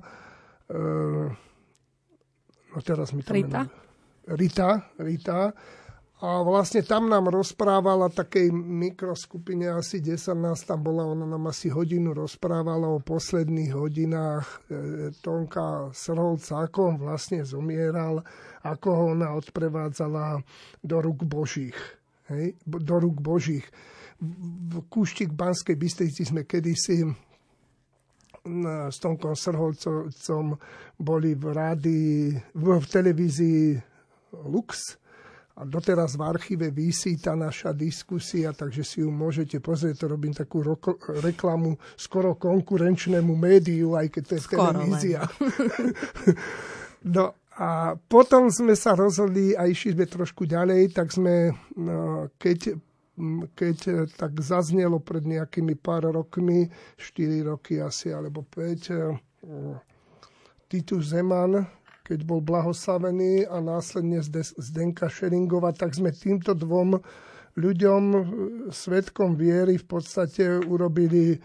no 2.67 2.79
teraz 2.83 3.15
mi 3.15 3.23
to 3.23 3.31
Rita? 3.31 3.63
Rita, 4.27 4.69
Rita 4.99 5.39
a 6.21 6.45
vlastne 6.45 6.85
tam 6.85 7.09
nám 7.09 7.27
rozprávala 7.27 8.07
takej 8.07 8.53
mikroskupine, 8.53 9.73
asi 9.73 9.99
10 9.99 10.37
nás 10.37 10.61
tam 10.63 10.85
bola, 10.85 11.09
ona 11.09 11.25
nám 11.25 11.49
asi 11.49 11.67
hodinu 11.73 12.13
rozprávala 12.13 12.87
o 12.87 13.03
posledných 13.03 13.73
hodinách 13.73 14.45
e, 14.45 14.57
Tonka 15.19 15.91
Srholca, 15.91 16.69
ako 16.69 16.79
on 16.93 16.97
vlastne 17.01 17.41
zomieral, 17.43 18.21
ako 18.63 18.87
ho 18.93 19.03
ona 19.17 19.35
odprevádzala 19.35 20.39
do 20.79 20.97
rúk 21.01 21.27
Božích. 21.27 21.75
Hej? 22.31 22.55
Do 22.63 22.95
rúk 23.01 23.19
Božích. 23.19 23.67
V 24.23 24.79
Kúštik 24.87 25.35
Banskej 25.35 25.75
Bystrici 25.75 26.23
sme 26.23 26.47
kedysi 26.47 27.03
s 28.91 28.97
Tonkom 28.99 29.35
Srholcom 29.39 30.59
boli 30.99 31.31
v, 31.31 31.43
rádi, 31.55 32.01
v, 32.51 32.65
televízii 32.83 33.79
Lux 34.51 34.99
a 35.53 35.61
doteraz 35.69 36.17
v 36.17 36.25
archíve 36.25 36.73
vysí 36.73 37.13
tá 37.21 37.37
naša 37.37 37.77
diskusia, 37.77 38.49
takže 38.57 38.81
si 38.81 39.05
ju 39.05 39.13
môžete 39.13 39.61
pozrieť. 39.61 40.01
To 40.01 40.17
robím 40.17 40.33
takú 40.33 40.65
roko, 40.65 40.97
reklamu 41.21 41.77
skoro 41.93 42.33
konkurenčnému 42.33 43.37
médiu, 43.37 43.93
aj 43.93 44.09
keď 44.09 44.23
to 44.25 44.33
je 44.33 44.41
skoro 44.41 44.73
televízia. 44.73 45.21
no 47.15 47.37
a 47.53 47.93
potom 47.93 48.49
sme 48.49 48.73
sa 48.73 48.97
rozhodli 48.97 49.53
a 49.53 49.69
išli 49.69 49.93
sme 49.93 50.09
trošku 50.09 50.49
ďalej, 50.49 50.89
tak 50.89 51.13
sme, 51.13 51.53
no, 51.77 52.33
keď, 52.41 52.73
keď 53.53 54.09
tak 54.17 54.33
zaznelo 54.41 54.97
pred 55.05 55.21
nejakými 55.21 55.77
pár 55.77 56.09
rokmi, 56.09 56.65
4 56.97 57.45
roky 57.45 57.77
asi, 57.77 58.09
alebo 58.09 58.41
5, 58.41 59.45
Titus 60.65 61.13
Zeman, 61.13 61.61
keď 62.03 62.19
bol 62.27 62.43
blahoslavený 62.43 63.47
a 63.47 63.63
následne 63.63 64.19
Zdenka 64.59 65.07
Šeringova, 65.07 65.71
tak 65.71 65.95
sme 65.95 66.11
týmto 66.11 66.51
dvom 66.51 66.99
ľuďom, 67.55 68.03
svetkom 68.69 69.39
viery 69.39 69.79
v 69.79 69.85
podstate 69.87 70.61
urobili 70.67 71.39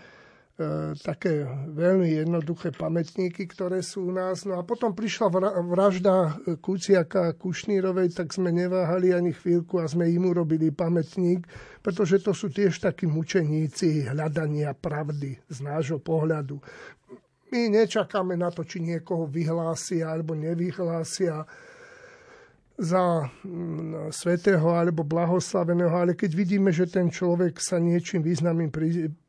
E, 0.59 0.90
také 0.99 1.47
veľmi 1.71 2.18
jednoduché 2.18 2.75
pamätníky, 2.75 3.47
ktoré 3.47 3.79
sú 3.79 4.11
u 4.11 4.12
nás. 4.12 4.42
No 4.42 4.59
a 4.59 4.66
potom 4.66 4.90
prišla 4.90 5.31
vražda 5.62 6.35
Kuciaka 6.59 7.31
a 7.31 7.37
Kušnírovej, 7.38 8.18
tak 8.18 8.35
sme 8.35 8.51
neváhali 8.51 9.14
ani 9.14 9.31
chvíľku 9.31 9.79
a 9.79 9.87
sme 9.87 10.11
im 10.11 10.27
urobili 10.27 10.75
pamätník, 10.75 11.47
pretože 11.79 12.18
to 12.27 12.35
sú 12.35 12.51
tiež 12.51 12.83
takí 12.83 13.07
mučeníci 13.07 14.11
hľadania 14.11 14.75
pravdy 14.75 15.38
z 15.47 15.59
nášho 15.62 16.03
pohľadu. 16.03 16.59
My 17.49 17.73
nečakáme 17.73 18.37
na 18.37 18.53
to, 18.53 18.65
či 18.65 18.85
niekoho 18.85 19.25
vyhlásia 19.25 20.13
alebo 20.13 20.37
nevyhlásia 20.37 21.49
za 22.79 23.27
mm, 23.43 24.15
svetého 24.15 24.71
alebo 24.71 25.03
blahoslaveného, 25.03 25.91
ale 25.91 26.13
keď 26.15 26.31
vidíme, 26.37 26.71
že 26.71 26.87
ten 26.87 27.11
človek 27.11 27.59
sa 27.59 27.83
niečím 27.83 28.23
významným 28.23 28.71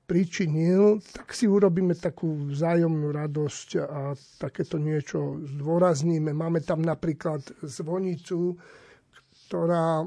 pričinil, 0.05 1.01
tak 1.13 1.33
si 1.33 1.49
urobíme 1.49 1.97
takú 1.97 2.49
vzájomnú 2.49 3.09
radosť 3.09 3.69
a 3.81 4.13
takéto 4.37 4.77
niečo 4.77 5.41
zdôrazníme. 5.57 6.29
Máme 6.29 6.61
tam 6.61 6.85
napríklad 6.85 7.41
zvonicu, 7.65 8.53
ktorá, 9.49 10.05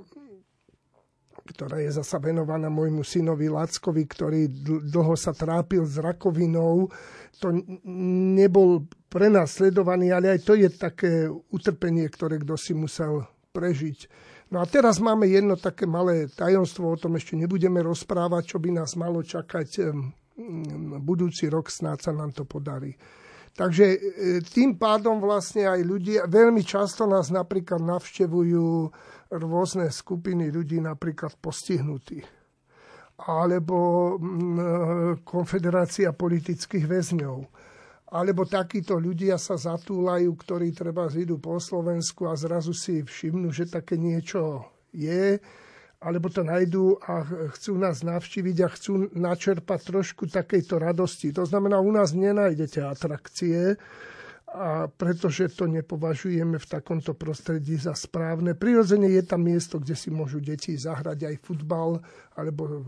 ktorá 1.43 1.83
je 1.83 1.91
zasa 1.93 2.23
venovaná 2.23 2.71
môjmu 2.71 3.03
synovi 3.03 3.51
Lackovi, 3.51 4.03
ktorý 4.07 4.41
dlho 4.87 5.15
sa 5.19 5.35
trápil 5.35 5.83
s 5.87 5.99
rakovinou. 5.99 6.91
To 7.43 7.49
nebol 8.39 8.87
pre 9.11 9.29
nás 9.29 9.59
sledovaný, 9.59 10.15
ale 10.15 10.39
aj 10.39 10.41
to 10.47 10.55
je 10.55 10.69
také 10.71 11.27
utrpenie, 11.29 12.07
ktoré 12.07 12.39
kto 12.39 12.55
si 12.55 12.73
musel 12.73 13.27
prežiť 13.51 14.31
No 14.53 14.61
a 14.61 14.69
teraz 14.69 15.01
máme 15.01 15.25
jedno 15.33 15.57
také 15.57 15.89
malé 15.89 16.29
tajomstvo, 16.29 16.93
o 16.93 17.01
tom 17.01 17.17
ešte 17.17 17.41
nebudeme 17.41 17.81
rozprávať, 17.81 18.53
čo 18.53 18.61
by 18.61 18.85
nás 18.85 19.01
malo 19.01 19.25
čakať 19.25 19.97
budúci 21.01 21.49
rok, 21.49 21.73
snáď 21.73 21.99
sa 22.05 22.13
nám 22.13 22.37
to 22.37 22.45
podarí. 22.45 22.93
Takže 23.53 23.85
e, 23.85 23.99
tým 24.41 24.81
pádom 24.81 25.21
vlastne 25.21 25.69
aj 25.69 25.81
ľudia, 25.85 26.21
veľmi 26.25 26.65
často 26.65 27.05
nás 27.05 27.29
napríklad 27.29 27.85
navštevujú 27.85 28.89
rôzne 29.33 29.89
skupiny 29.89 30.53
ľudí, 30.53 30.79
napríklad 30.85 31.37
postihnutých 31.41 32.29
alebo 33.23 34.19
konfederácia 35.23 36.11
politických 36.11 36.85
väzňov 36.91 37.39
alebo 38.13 38.45
takíto 38.45 39.01
ľudia 39.01 39.41
sa 39.41 39.57
zatúlajú, 39.57 40.37
ktorí 40.37 40.77
treba 40.77 41.09
zídu 41.09 41.41
po 41.41 41.57
Slovensku 41.57 42.29
a 42.29 42.37
zrazu 42.37 42.77
si 42.77 43.01
všimnú, 43.01 43.49
že 43.49 43.65
také 43.73 43.97
niečo 43.97 44.69
je, 44.93 45.41
alebo 45.97 46.29
to 46.29 46.45
najdú 46.45 47.01
a 47.01 47.25
chcú 47.57 47.81
nás 47.81 48.05
navštíviť 48.05 48.57
a 48.61 48.69
chcú 48.69 48.93
načerpať 49.17 49.81
trošku 49.81 50.29
takejto 50.29 50.77
radosti. 50.77 51.33
To 51.33 51.49
znamená, 51.49 51.81
u 51.81 51.89
nás 51.89 52.13
nenájdete 52.13 52.85
atrakcie, 52.85 53.81
a 54.53 54.85
pretože 54.85 55.49
to 55.57 55.65
nepovažujeme 55.65 56.61
v 56.61 56.67
takomto 56.69 57.17
prostredí 57.17 57.81
za 57.81 57.97
správne. 57.97 58.53
Prirodzene 58.53 59.09
je 59.09 59.25
tam 59.25 59.49
miesto, 59.49 59.81
kde 59.81 59.97
si 59.97 60.13
môžu 60.13 60.45
deti 60.45 60.77
zahrať 60.77 61.25
aj 61.25 61.37
futbal 61.41 62.05
alebo 62.37 62.85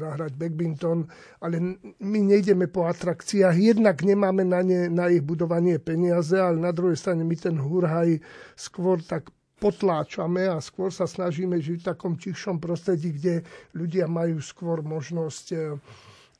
zahrať 0.00 0.32
badminton, 0.40 1.04
ale 1.44 1.60
my 2.00 2.20
nejdeme 2.32 2.64
po 2.72 2.88
atrakciách. 2.88 3.52
Jednak 3.60 4.00
nemáme 4.00 4.40
na, 4.48 4.64
ne, 4.64 4.88
na 4.88 5.12
ich 5.12 5.20
budovanie 5.20 5.76
peniaze, 5.76 6.40
ale 6.40 6.56
na 6.56 6.72
druhej 6.72 6.96
strane 6.96 7.28
my 7.28 7.36
ten 7.36 7.60
hurhaj 7.60 8.16
skôr 8.56 9.04
tak 9.04 9.28
potláčame 9.60 10.48
a 10.48 10.58
skôr 10.64 10.90
sa 10.90 11.04
snažíme 11.04 11.60
žiť 11.60 11.78
v 11.84 11.88
takom 11.92 12.16
tichšom 12.16 12.56
prostredí, 12.56 13.14
kde 13.14 13.46
ľudia 13.76 14.08
majú 14.08 14.40
skôr 14.40 14.80
možnosť 14.80 15.46
eh, 15.54 15.76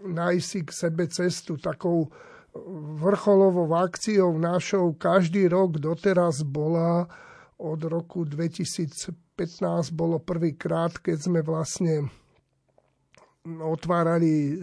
nájsť 0.02 0.46
si 0.48 0.61
k 0.66 0.70
sebe 0.72 1.04
cestu 1.06 1.61
takou 1.61 2.11
vrcholovou 3.00 3.72
akciou 3.74 4.36
našou 4.36 4.92
každý 4.92 5.48
rok 5.48 5.80
doteraz 5.80 6.44
bola 6.44 7.08
od 7.56 7.80
roku 7.88 8.26
2015 8.28 9.16
bolo 9.94 10.20
prvýkrát, 10.20 10.98
keď 10.98 11.16
sme 11.16 11.40
vlastne 11.40 12.10
otvárali, 13.46 14.58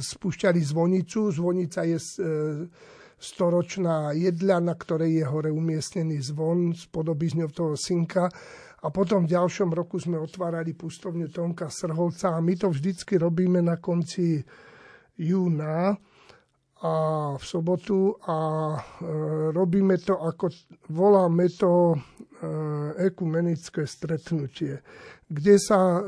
spúšťali 0.00 0.60
zvonicu. 0.62 1.30
Zvonica 1.30 1.82
je 1.82 1.98
e, 1.98 2.06
storočná 3.18 4.14
jedľa, 4.14 4.62
na 4.62 4.74
ktorej 4.74 5.20
je 5.20 5.24
hore 5.26 5.50
umiestnený 5.50 6.22
zvon 6.22 6.72
s 6.74 6.86
podobizňou 6.88 7.50
toho 7.50 7.74
synka. 7.74 8.30
A 8.82 8.86
potom 8.94 9.26
v 9.26 9.34
ďalšom 9.34 9.74
roku 9.74 9.98
sme 9.98 10.16
otvárali 10.16 10.72
pustovňu 10.72 11.28
Tonka 11.28 11.66
Srholca 11.66 12.38
a 12.38 12.40
my 12.40 12.54
to 12.54 12.70
vždycky 12.70 13.18
robíme 13.18 13.58
na 13.58 13.82
konci 13.82 14.38
júna 15.18 15.98
a 16.76 16.92
v 17.40 17.44
sobotu 17.44 18.12
a 18.28 18.38
e, 18.76 18.78
robíme 19.56 19.96
to 19.96 20.20
ako, 20.20 20.52
voláme 20.92 21.48
to 21.56 21.96
e, 21.96 21.98
ekumenické 23.08 23.88
stretnutie, 23.88 24.84
kde 25.24 25.56
sa 25.56 25.96
e, 25.96 26.00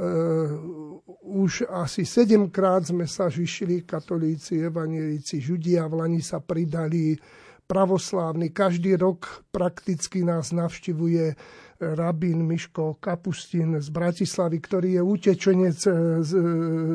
už 1.25 1.73
asi 1.73 2.05
sedemkrát 2.05 2.85
sme 2.85 3.09
sa 3.09 3.33
žišili 3.33 3.89
katolíci, 3.89 4.61
evanielici, 4.61 5.41
žudia, 5.41 5.89
v 5.89 6.05
Lani 6.05 6.21
sa 6.21 6.45
pridali 6.45 7.17
pravoslávni. 7.65 8.53
Každý 8.53 9.01
rok 9.01 9.49
prakticky 9.49 10.21
nás 10.21 10.53
navštivuje 10.53 11.33
rabín 11.81 12.45
Miško 12.45 13.01
Kapustin 13.01 13.81
z 13.81 13.89
Bratislavy, 13.89 14.59
ktorý 14.59 14.89
je 14.99 15.03
utečenec 15.05 15.79
z, 15.79 16.33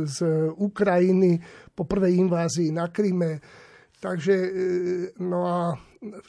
z 0.03 0.17
Ukrajiny 0.59 1.39
po 1.71 1.88
prvej 1.88 2.19
invázii 2.27 2.69
na 2.73 2.91
Kryme 2.91 3.62
Takže 4.03 4.35
e, 4.35 4.51
no 5.23 5.47
a 5.47 5.79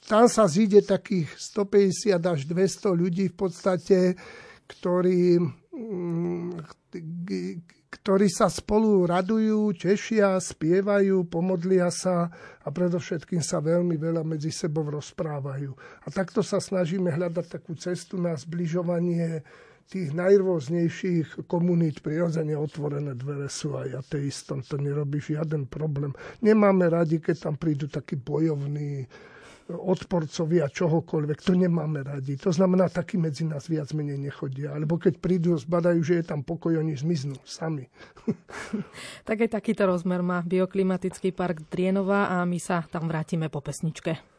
tam 0.06 0.30
sa 0.30 0.46
zíde 0.46 0.86
takých 0.86 1.26
150 1.34 2.14
až 2.22 2.46
200 2.46 2.94
ľudí 2.94 3.34
v 3.34 3.36
podstate, 3.36 4.14
ktorí, 4.70 5.42
mm, 5.74 6.54
ktorí 7.90 8.30
sa 8.30 8.46
spolu 8.46 9.10
radujú, 9.10 9.74
tešia, 9.74 10.38
spievajú, 10.38 11.26
pomodlia 11.26 11.90
sa 11.90 12.30
a 12.62 12.68
predovšetkým 12.70 13.42
sa 13.42 13.58
veľmi 13.58 13.98
veľa 13.98 14.22
medzi 14.22 14.54
sebou 14.54 14.86
rozprávajú. 14.86 15.74
A 16.06 16.14
takto 16.14 16.46
sa 16.46 16.62
snažíme 16.62 17.10
hľadať 17.10 17.58
takú 17.58 17.74
cestu 17.74 18.22
na 18.22 18.38
zbližovanie 18.38 19.42
tých 19.88 20.10
najrôznejších 20.16 21.46
komunít 21.46 22.00
prirodzene 22.00 22.56
otvorené 22.56 23.14
dvere 23.14 23.46
sú 23.52 23.76
aj 23.76 24.04
ateistom. 24.04 24.64
To 24.66 24.80
nerobí 24.80 25.20
žiaden 25.20 25.68
problém. 25.68 26.16
Nemáme 26.40 26.88
radi, 26.88 27.20
keď 27.20 27.50
tam 27.50 27.54
prídu 27.60 27.86
takí 27.86 28.16
bojovní 28.18 29.06
odporcovia 29.70 30.68
čohokoľvek. 30.68 31.38
To 31.40 31.56
nemáme 31.56 32.04
radi. 32.04 32.36
To 32.44 32.52
znamená, 32.52 32.92
takí 32.92 33.16
medzi 33.16 33.48
nás 33.48 33.64
viac 33.64 33.96
menej 33.96 34.20
nechodia. 34.20 34.76
Alebo 34.76 35.00
keď 35.00 35.16
prídu, 35.16 35.56
zbadajú, 35.56 36.04
že 36.04 36.20
je 36.20 36.24
tam 36.28 36.44
pokoj, 36.44 36.76
oni 36.76 36.92
zmiznú 36.92 37.40
sami. 37.48 37.88
tak 39.28 39.48
aj 39.48 39.56
takýto 39.56 39.88
rozmer 39.88 40.20
má 40.20 40.44
bioklimatický 40.44 41.32
park 41.32 41.64
Drienova 41.72 42.28
a 42.28 42.44
my 42.44 42.60
sa 42.60 42.84
tam 42.92 43.08
vrátime 43.08 43.48
po 43.48 43.64
pesničke. 43.64 44.33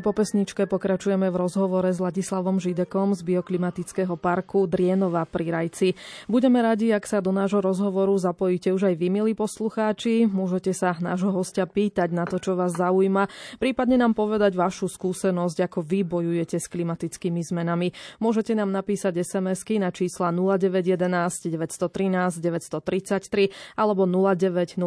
Aj 0.00 0.08
po 0.08 0.16
pesničke 0.16 0.64
pokračujeme 0.64 1.28
v 1.28 1.36
rozhovore 1.36 1.92
s 1.92 2.00
Ladislavom 2.00 2.56
Židekom 2.56 3.12
z 3.12 3.20
bioklimatického 3.20 4.16
parku 4.16 4.64
Drienova 4.64 5.28
pri 5.28 5.52
Rajci. 5.52 5.92
Budeme 6.24 6.64
radi, 6.64 6.88
ak 6.88 7.04
sa 7.04 7.20
do 7.20 7.36
nášho 7.36 7.60
rozhovoru 7.60 8.16
zapojíte 8.16 8.72
už 8.72 8.88
aj 8.88 8.94
vy, 8.96 9.12
milí 9.12 9.36
poslucháči. 9.36 10.24
Môžete 10.24 10.72
sa 10.72 10.96
nášho 10.96 11.28
hostia 11.36 11.68
pýtať 11.68 12.16
na 12.16 12.24
to, 12.24 12.40
čo 12.40 12.56
vás 12.56 12.80
zaujíma, 12.80 13.28
prípadne 13.60 14.00
nám 14.00 14.16
povedať 14.16 14.56
vašu 14.56 14.88
skúsenosť, 14.88 15.68
ako 15.68 15.84
vy 15.84 16.00
bojujete 16.08 16.56
s 16.56 16.72
klimatickými 16.72 17.44
zmenami. 17.44 17.92
Môžete 18.24 18.56
nám 18.56 18.72
napísať 18.72 19.20
SMS-ky 19.20 19.84
na 19.84 19.92
čísla 19.92 20.32
0911 20.32 20.96
913 21.44 22.40
933 22.40 23.52
alebo 23.76 24.08
0908 24.08 24.80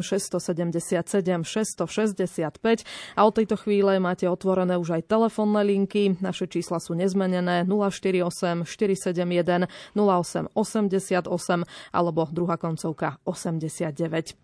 677 0.00 1.44
665 1.52 2.88
a 3.12 3.20
od 3.28 3.32
tejto 3.36 3.60
chvíle 3.60 4.00
máte 4.00 4.24
otvorené 4.54 4.78
už 4.78 5.02
aj 5.02 5.10
telefónne 5.10 5.66
linky. 5.66 6.14
Naše 6.22 6.46
čísla 6.46 6.78
sú 6.78 6.94
nezmenené 6.94 7.66
048 7.66 8.62
471 8.62 9.66
08 9.98 10.54
88 10.54 11.26
alebo 11.90 12.22
druhá 12.30 12.54
koncovka 12.54 13.18
89. 13.26 14.38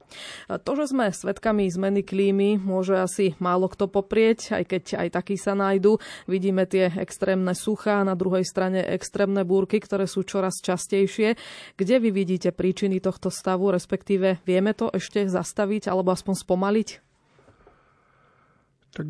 To, 0.66 0.72
že 0.74 0.90
sme 0.90 1.14
svedkami 1.14 1.70
zmeny 1.70 2.02
klímy, 2.02 2.58
môže 2.58 2.98
asi 2.98 3.38
málo 3.38 3.70
kto 3.70 3.86
poprieť, 3.86 4.58
aj 4.58 4.64
keď 4.66 4.82
aj 5.06 5.08
takí 5.14 5.38
sa 5.38 5.54
nájdu. 5.54 6.02
Vidíme 6.26 6.66
tie 6.66 6.90
extrémne 6.90 7.54
suchá, 7.54 8.02
na 8.02 8.18
druhej 8.18 8.42
strane 8.42 8.82
extrémne 8.82 9.46
búrky, 9.46 9.78
ktoré 9.78 10.10
sú 10.10 10.26
čoraz 10.26 10.58
častejšie. 10.58 11.38
Kde 11.78 12.02
vy 12.02 12.10
vidíte 12.10 12.50
príčiny 12.50 12.98
tohto 12.98 13.30
stavu, 13.30 13.70
respektíve 13.70 14.42
vieme 14.42 14.74
to 14.74 14.90
ešte 14.90 15.22
zastaviť 15.30 15.86
alebo 15.86 16.10
aspoň 16.10 16.34
spomaliť? 16.34 17.09
Tak 18.90 19.06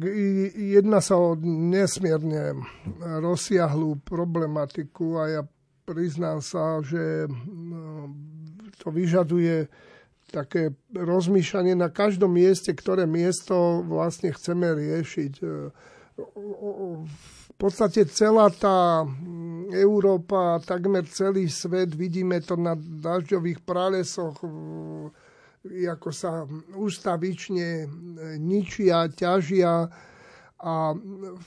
jedná 0.56 1.00
sa 1.00 1.16
o 1.16 1.32
nesmierne 1.40 2.60
rozsiahlú 3.00 4.04
problematiku 4.04 5.16
a 5.16 5.22
ja 5.28 5.42
priznám 5.88 6.44
sa, 6.44 6.84
že 6.84 7.26
no, 7.48 8.12
to 8.76 8.92
vyžaduje 8.92 9.66
také 10.30 10.70
rozmýšľanie 10.94 11.74
na 11.74 11.90
každom 11.90 12.30
mieste, 12.30 12.70
ktoré 12.70 13.08
miesto 13.08 13.82
vlastne 13.82 14.30
chceme 14.30 14.70
riešiť. 14.78 15.32
V 16.20 17.54
podstate 17.58 18.06
celá 18.06 18.48
tá 18.54 19.02
Európa, 19.74 20.62
takmer 20.62 21.04
celý 21.10 21.50
svet, 21.50 21.96
vidíme 21.96 22.38
to 22.44 22.54
na 22.54 22.78
dažďových 22.78 23.64
pralesoch, 23.66 24.38
ako 25.68 26.08
sa 26.08 26.48
ústavične 26.72 27.84
e, 27.84 27.86
ničia, 28.40 29.12
ťažia 29.12 29.92
a 30.60 30.92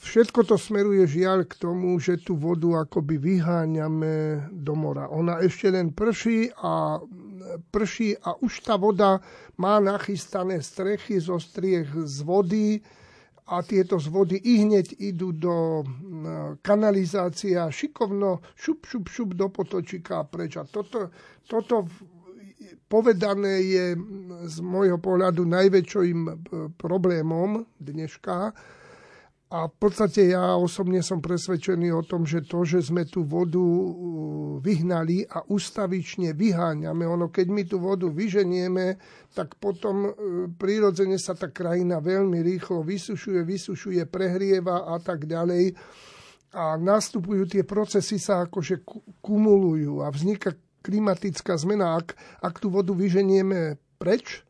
všetko 0.02 0.41
to 0.49 0.58
smeruje 0.58 1.06
žiaľ 1.06 1.45
k 1.45 1.54
tomu, 1.62 2.02
že 2.02 2.17
tú 2.17 2.34
vodu 2.34 2.82
akoby 2.82 3.21
vyháňame 3.21 4.49
do 4.49 4.73
mora. 4.73 5.06
Ona 5.13 5.38
ešte 5.45 5.69
len 5.69 5.93
prší 5.93 6.49
a 6.58 6.97
prší 7.69 8.17
a 8.26 8.34
už 8.41 8.65
tá 8.65 8.73
voda 8.73 9.21
má 9.62 9.78
nachystané 9.78 10.65
strechy 10.65 11.21
zo 11.21 11.38
striech 11.38 11.89
z 11.93 12.17
vody 12.26 12.82
a 13.45 13.62
tieto 13.62 13.99
z 13.99 14.08
vody 14.08 14.38
i 14.39 14.65
hneď 14.65 14.97
idú 14.97 15.30
do 15.30 15.82
e, 15.82 15.86
kanalizácie 16.63 17.54
a 17.60 17.69
šikovno 17.69 18.41
šup, 18.56 18.88
šup, 18.88 19.06
šup 19.10 19.30
do 19.38 19.52
potočíka 19.52 20.21
a 20.21 20.28
preč. 20.28 20.58
A 20.58 20.63
toto, 20.65 21.12
toto 21.45 21.86
povedané 22.93 23.65
je 23.65 23.86
z 24.45 24.58
môjho 24.62 25.01
pohľadu 25.01 25.49
najväčším 25.49 26.19
e, 26.29 26.32
problémom 26.77 27.65
dneška. 27.82 28.53
A 29.53 29.69
v 29.69 29.75
podstate 29.77 30.34
ja 30.34 30.58
osobne 30.58 31.01
som 31.01 31.21
presvedčený 31.21 31.89
o 31.93 32.06
tom, 32.06 32.25
že 32.25 32.45
to, 32.45 32.65
že 32.65 32.86
sme 32.86 33.06
tú 33.06 33.25
vodu 33.25 33.62
vyhnali 34.62 35.29
a 35.29 35.45
ustavične 35.45 36.34
vyháňame, 36.34 37.06
ono 37.06 37.29
keď 37.29 37.47
my 37.53 37.62
tú 37.65 37.77
vodu 37.77 38.10
vyženieme, 38.10 38.97
tak 39.34 39.58
potom 39.58 39.95
e, 40.06 40.12
prírodzene 40.53 41.17
sa 41.17 41.34
tá 41.34 41.49
krajina 41.49 41.97
veľmi 41.97 42.45
rýchlo 42.45 42.86
vysušuje, 42.86 43.41
vysušuje, 43.41 44.06
prehrieva 44.06 44.86
a 44.86 45.01
tak 45.01 45.25
ďalej. 45.25 45.73
A 46.53 46.77
nastupujú 46.77 47.49
tie 47.49 47.65
procesy 47.65 48.21
sa 48.21 48.45
akože 48.45 48.86
kumulujú 49.17 50.06
a 50.06 50.13
vzniká 50.13 50.53
klimatická 50.84 51.56
zmena, 51.56 51.98
ak, 52.04 52.13
ak 52.43 52.60
tú 52.60 52.67
vodu 52.67 52.91
vyženieme 52.91 53.80
preč, 53.96 54.43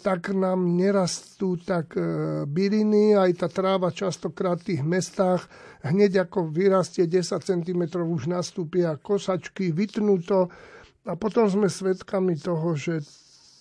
tak 0.00 0.32
nám 0.32 0.76
nerastú 0.76 1.56
tak 1.56 1.96
e, 1.96 2.04
byliny, 2.44 3.16
aj 3.16 3.44
tá 3.44 3.48
tráva 3.48 3.88
častokrát 3.88 4.60
v 4.60 4.76
tých 4.76 4.82
mestách 4.84 5.48
hneď 5.84 6.28
ako 6.28 6.52
vyrastie 6.52 7.08
10 7.08 7.40
cm 7.40 7.82
už 8.04 8.28
nastúpia 8.28 8.96
kosačky, 9.00 9.72
vytnú 9.72 10.20
a 11.06 11.12
potom 11.14 11.46
sme 11.46 11.70
svedkami 11.70 12.36
toho, 12.36 12.74
že 12.74 13.00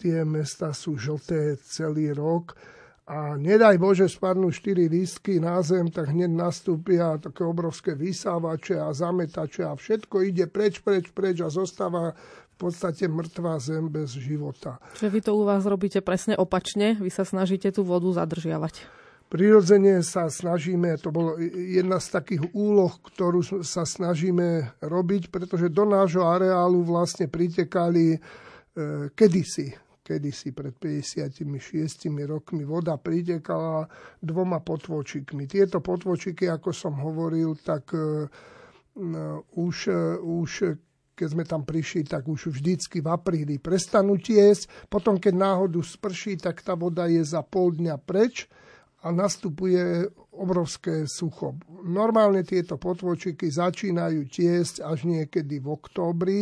tie 0.02 0.26
mesta 0.28 0.76
sú 0.76 1.00
žlté 1.00 1.56
celý 1.62 2.12
rok 2.12 2.58
a 3.06 3.38
nedaj 3.38 3.78
Bože 3.78 4.10
spadnú 4.10 4.50
4 4.50 4.90
lístky 4.90 5.38
na 5.38 5.62
zem, 5.62 5.94
tak 5.94 6.10
hneď 6.10 6.34
nastúpia 6.34 7.22
také 7.22 7.46
obrovské 7.46 7.94
vysávače 7.94 8.82
a 8.82 8.90
zametače 8.90 9.62
a 9.62 9.78
všetko 9.78 10.26
ide 10.26 10.50
preč, 10.50 10.82
preč, 10.82 11.14
preč 11.14 11.38
a 11.46 11.54
zostáva 11.54 12.18
v 12.18 12.56
podstate 12.58 13.06
mŕtvá 13.06 13.62
zem 13.62 13.94
bez 13.94 14.18
života. 14.18 14.82
Čiže 14.98 15.14
vy 15.14 15.20
to 15.22 15.38
u 15.38 15.46
vás 15.46 15.70
robíte 15.70 16.02
presne 16.02 16.34
opačne, 16.34 16.98
vy 16.98 17.14
sa 17.14 17.22
snažíte 17.22 17.70
tú 17.70 17.86
vodu 17.86 18.10
zadržiavať. 18.10 18.90
Prirodzene 19.30 20.02
sa 20.02 20.26
snažíme, 20.26 20.98
to 20.98 21.14
bolo 21.14 21.38
jedna 21.54 22.02
z 22.02 22.10
takých 22.10 22.44
úloh, 22.58 22.90
ktorú 22.90 23.62
sa 23.62 23.86
snažíme 23.86 24.82
robiť, 24.82 25.30
pretože 25.30 25.70
do 25.70 25.86
nášho 25.86 26.26
areálu 26.26 26.82
vlastne 26.82 27.30
pritekali 27.30 28.16
e, 28.16 28.20
kedysi 29.14 29.85
kedysi 30.06 30.54
pred 30.54 30.78
56 30.78 31.42
rokmi 32.30 32.62
voda 32.62 32.94
pritekala 33.02 33.90
dvoma 34.22 34.62
potvočikmi. 34.62 35.50
Tieto 35.50 35.82
potvočiky, 35.82 36.46
ako 36.46 36.70
som 36.70 36.94
hovoril, 37.02 37.58
tak 37.58 37.90
uh, 37.98 38.30
už, 39.58 39.78
uh, 39.90 40.22
už 40.22 40.78
keď 41.18 41.28
sme 41.32 41.44
tam 41.48 41.66
prišli, 41.66 42.06
tak 42.06 42.30
už 42.30 42.54
vždycky 42.54 43.02
v 43.02 43.10
apríli 43.10 43.58
prestanú 43.58 44.22
tiesť. 44.22 44.86
Potom, 44.92 45.18
keď 45.18 45.34
náhodu 45.34 45.82
sprší, 45.82 46.38
tak 46.38 46.62
tá 46.62 46.78
voda 46.78 47.10
je 47.10 47.26
za 47.26 47.42
pol 47.42 47.74
dňa 47.74 47.98
preč 48.04 48.46
a 49.02 49.10
nastupuje 49.10 50.06
obrovské 50.36 51.08
sucho. 51.08 51.56
Normálne 51.88 52.44
tieto 52.44 52.76
potvočiky 52.76 53.48
začínajú 53.48 54.28
tiesť 54.28 54.84
až 54.84 55.08
niekedy 55.08 55.64
v 55.64 55.68
októbri 55.72 56.42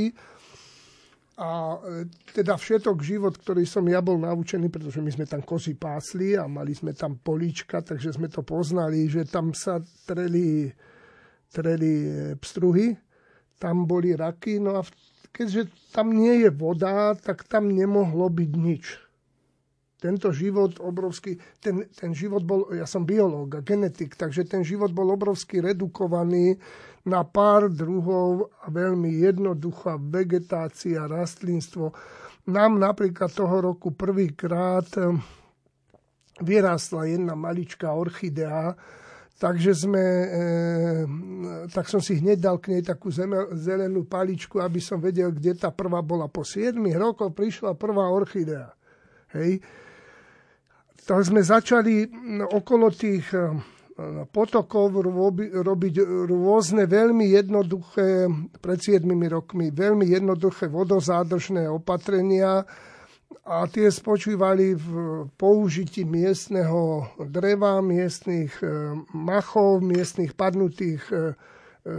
a 1.34 1.82
e, 1.82 2.06
teda 2.30 2.54
všetok 2.62 3.02
život, 3.02 3.34
ktorý 3.42 3.66
som 3.66 3.82
ja 3.90 4.06
bol 4.06 4.22
naučený, 4.22 4.70
pretože 4.70 5.02
my 5.02 5.10
sme 5.10 5.26
tam 5.26 5.42
kozy 5.42 5.74
pásli 5.74 6.38
a 6.38 6.46
mali 6.46 6.78
sme 6.78 6.94
tam 6.94 7.18
políčka, 7.18 7.82
takže 7.82 8.14
sme 8.14 8.30
to 8.30 8.46
poznali, 8.46 9.10
že 9.10 9.26
tam 9.26 9.50
sa 9.50 9.82
treli, 10.06 10.70
treli 11.50 11.94
e, 12.06 12.12
pstruhy, 12.38 12.94
tam 13.58 13.90
boli 13.90 14.14
raky, 14.14 14.62
no 14.62 14.78
a 14.78 14.86
keďže 15.34 15.74
tam 15.90 16.14
nie 16.14 16.46
je 16.46 16.50
voda, 16.54 17.18
tak 17.18 17.50
tam 17.50 17.74
nemohlo 17.74 18.30
byť 18.30 18.52
nič. 18.54 18.86
Tento 19.98 20.36
život 20.36 20.84
obrovský, 20.84 21.40
ten, 21.64 21.88
ten 21.96 22.12
život 22.12 22.44
bol, 22.44 22.70
ja 22.76 22.84
som 22.84 23.08
biológ 23.08 23.58
a 23.58 23.66
genetik, 23.66 24.20
takže 24.20 24.46
ten 24.46 24.62
život 24.62 24.92
bol 24.92 25.10
obrovsky 25.16 25.64
redukovaný 25.64 26.60
na 27.04 27.22
pár 27.28 27.68
druhov 27.68 28.54
a 28.64 28.72
veľmi 28.72 29.12
jednoduchá 29.24 30.00
vegetácia, 30.00 31.04
rastlinstvo. 31.08 31.92
Nám 32.48 32.80
napríklad 32.80 33.32
toho 33.32 33.60
roku 33.60 33.92
prvýkrát 33.92 34.88
eh, 35.00 35.12
vyrástla 36.40 37.12
jedna 37.12 37.36
maličká 37.36 37.94
orchidea, 37.94 38.74
takže 39.38 39.86
sme, 39.86 40.06
e, 40.24 40.28
tak 41.70 41.86
som 41.92 42.02
si 42.02 42.18
hneď 42.18 42.38
dal 42.42 42.58
k 42.58 42.74
nej 42.74 42.82
takú 42.82 43.14
zelenú 43.54 44.08
paličku, 44.08 44.58
aby 44.58 44.82
som 44.82 44.98
vedel, 44.98 45.30
kde 45.30 45.54
tá 45.54 45.70
prvá 45.70 46.02
bola. 46.02 46.26
Po 46.32 46.42
7 46.42 46.74
rokov 46.98 47.38
prišla 47.38 47.78
prvá 47.78 48.10
orchidea. 48.10 48.72
Hej 49.36 49.62
tak 51.04 51.20
sme 51.28 51.44
začali 51.44 52.08
okolo 52.48 52.88
tých 52.88 53.28
e, 53.94 54.26
potokov 54.30 54.92
robiť 55.62 55.96
rôzne 56.30 56.84
veľmi 56.90 57.30
jednoduché, 57.34 58.28
pred 58.58 58.80
7 58.82 59.06
rokmi, 59.30 59.70
veľmi 59.70 60.10
jednoduché 60.10 60.68
vodozádržné 60.68 61.70
opatrenia 61.70 62.66
a 63.44 63.68
tie 63.68 63.92
spočívali 63.92 64.72
v 64.72 64.88
použití 65.36 66.08
miestneho 66.08 67.12
dreva, 67.28 67.84
miestnych 67.84 68.56
e, 68.64 68.96
machov, 69.12 69.84
miestnych 69.84 70.32
padnutých 70.32 71.04
e, 71.12 71.36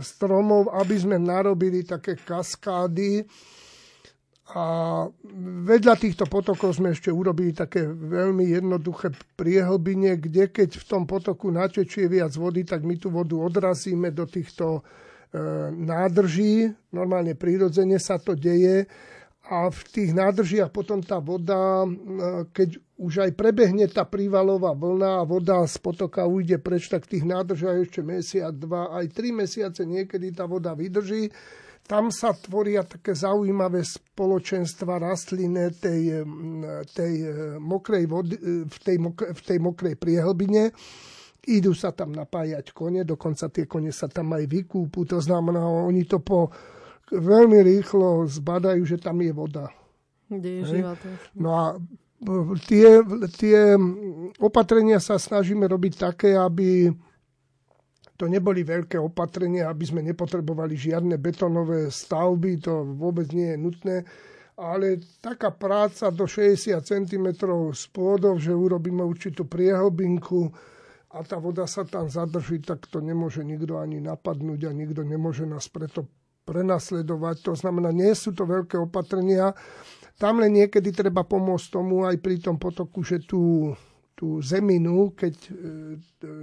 stromov, 0.00 0.72
aby 0.72 0.96
sme 0.96 1.20
narobili 1.20 1.84
také 1.84 2.16
kaskády, 2.16 3.28
A 4.52 4.64
vedľa 5.64 5.96
týchto 5.96 6.28
potokov 6.28 6.76
sme 6.76 6.92
ešte 6.92 7.08
urobili 7.08 7.56
také 7.56 7.88
veľmi 7.88 8.52
jednoduché 8.52 9.16
priehlbine, 9.40 10.20
kde 10.20 10.52
keď 10.52 10.76
v 10.76 10.84
tom 10.84 11.08
potoku 11.08 11.48
natečie 11.48 12.12
viac 12.12 12.36
vody, 12.36 12.60
tak 12.60 12.84
my 12.84 13.00
tú 13.00 13.08
vodu 13.08 13.40
odrazíme 13.40 14.12
do 14.12 14.28
týchto 14.28 14.84
e, 15.32 15.40
nádrží. 15.72 16.68
Normálne 16.92 17.32
prírodzene 17.32 17.96
sa 17.96 18.20
to 18.20 18.36
deje 18.36 18.84
a 19.48 19.72
v 19.72 19.80
tých 19.88 20.12
nádržiach 20.12 20.68
potom 20.68 21.00
tá 21.00 21.24
voda, 21.24 21.88
e, 21.88 21.88
keď 22.52 22.68
už 23.00 23.24
aj 23.24 23.30
prebehne 23.32 23.88
tá 23.88 24.04
prívalová 24.04 24.76
vlna 24.76 25.24
a 25.24 25.28
voda 25.28 25.64
z 25.64 25.80
potoka 25.80 26.28
ujde 26.28 26.60
preč, 26.60 26.92
tak 26.92 27.08
v 27.08 27.16
tých 27.16 27.24
nádržiach 27.24 27.80
ešte 27.80 28.04
mesiac, 28.04 28.52
dva, 28.52 28.92
aj 28.92 29.08
tri 29.08 29.32
mesiace 29.32 29.88
niekedy 29.88 30.36
tá 30.36 30.44
voda 30.44 30.76
vydrží 30.76 31.32
tam 31.84 32.08
sa 32.08 32.32
tvoria 32.32 32.80
také 32.80 33.12
zaujímavé 33.12 33.84
spoločenstva 33.84 35.04
rastlinné 35.04 35.76
tej, 35.76 36.24
tej 36.96 37.14
e, 37.20 37.30
mokrej 37.60 38.04
vody, 38.08 38.36
e, 38.40 38.64
v, 38.64 38.78
tej 38.80 38.96
mokrej, 38.96 39.30
v 39.36 39.40
tej 39.44 39.58
mokrej 39.60 39.94
priehlbine. 40.00 40.72
Idú 41.44 41.76
sa 41.76 41.92
tam 41.92 42.16
napájať 42.16 42.72
kone, 42.72 43.04
dokonca 43.04 43.52
tie 43.52 43.68
kone 43.68 43.92
sa 43.92 44.08
tam 44.08 44.32
aj 44.32 44.48
vykúpu. 44.48 45.04
To 45.12 45.20
znamená, 45.20 45.60
oni 45.60 46.08
to 46.08 46.24
po 46.24 46.48
veľmi 47.12 47.60
rýchlo 47.60 48.24
zbadajú, 48.32 48.80
že 48.88 48.96
tam 48.96 49.20
je 49.20 49.32
voda. 49.36 49.68
No 51.36 51.50
a 51.52 51.64
e, 51.76 51.78
tie, 52.64 53.04
tie 53.36 53.76
opatrenia 54.40 55.04
sa 55.04 55.20
snažíme 55.20 55.68
robiť 55.68 56.00
také, 56.00 56.32
aby 56.32 56.88
to 58.14 58.30
neboli 58.30 58.62
veľké 58.62 58.94
opatrenia, 58.98 59.66
aby 59.66 59.84
sme 59.86 60.00
nepotrebovali 60.06 60.78
žiadne 60.78 61.18
betonové 61.18 61.90
stavby, 61.90 62.62
to 62.62 62.94
vôbec 62.94 63.26
nie 63.34 63.54
je 63.54 63.58
nutné, 63.58 63.96
ale 64.54 65.02
taká 65.18 65.50
práca 65.50 66.14
do 66.14 66.30
60 66.30 66.78
cm 66.78 67.26
spôdov, 67.74 68.38
že 68.38 68.54
urobíme 68.54 69.02
určitú 69.02 69.42
priehlbinku 69.50 70.54
a 71.14 71.22
tá 71.26 71.42
voda 71.42 71.66
sa 71.66 71.82
tam 71.82 72.06
zadrží, 72.06 72.62
tak 72.62 72.86
to 72.86 73.02
nemôže 73.02 73.42
nikto 73.42 73.78
ani 73.78 73.98
napadnúť 73.98 74.66
a 74.66 74.70
nikto 74.70 75.02
nemôže 75.02 75.46
nás 75.46 75.66
preto 75.66 76.06
prenasledovať. 76.46 77.36
To 77.50 77.52
znamená, 77.54 77.90
nie 77.90 78.10
sú 78.14 78.30
to 78.30 78.46
veľké 78.46 78.78
opatrenia. 78.78 79.54
Tam 80.18 80.38
len 80.38 80.54
niekedy 80.54 80.94
treba 80.94 81.26
pomôcť 81.26 81.66
tomu 81.70 82.06
aj 82.06 82.18
pri 82.22 82.38
tom 82.38 82.58
potoku, 82.58 83.02
že 83.02 83.22
tu 83.26 83.70
tú 84.24 84.40
zeminu, 84.40 85.12
keď 85.12 85.34
e, 85.36 85.50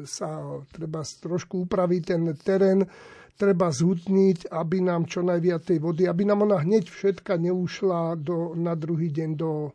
sa 0.05 0.61
treba 0.69 1.01
trošku 1.01 1.65
upraviť 1.65 2.01
ten 2.05 2.21
terén, 2.37 2.85
treba 3.33 3.73
zhutniť, 3.73 4.53
aby 4.53 4.85
nám 4.85 5.09
čo 5.09 5.25
najviac 5.25 5.65
tej 5.65 5.81
vody, 5.81 6.05
aby 6.05 6.29
nám 6.29 6.45
ona 6.45 6.61
hneď 6.61 6.85
všetka 6.85 7.41
neušla 7.41 8.21
do, 8.21 8.53
na 8.53 8.77
druhý 8.77 9.09
deň 9.09 9.29
do, 9.33 9.73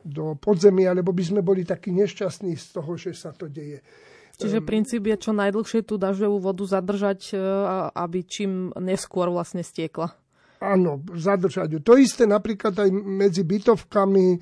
do 0.00 0.32
podzemia, 0.40 0.96
lebo 0.96 1.12
by 1.12 1.20
sme 1.20 1.44
boli 1.44 1.68
takí 1.68 1.92
nešťastní 1.92 2.56
z 2.56 2.66
toho, 2.72 2.96
že 2.96 3.12
sa 3.12 3.36
to 3.36 3.52
deje. 3.52 3.84
Čiže 4.40 4.64
princíp 4.64 5.04
je 5.12 5.28
čo 5.28 5.36
najdlhšie 5.36 5.84
tú 5.84 6.00
dažďovú 6.00 6.40
vodu 6.40 6.64
zadržať, 6.64 7.36
e, 7.36 7.38
aby 7.92 8.24
čím 8.24 8.72
neskôr 8.80 9.28
vlastne 9.28 9.60
stiekla. 9.60 10.08
Áno, 10.64 11.04
zadržať 11.12 11.68
ju. 11.76 11.78
To 11.84 12.00
isté 12.00 12.24
napríklad 12.24 12.80
aj 12.80 12.88
medzi 12.96 13.44
bytovkami, 13.44 14.40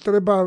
treba 0.00 0.44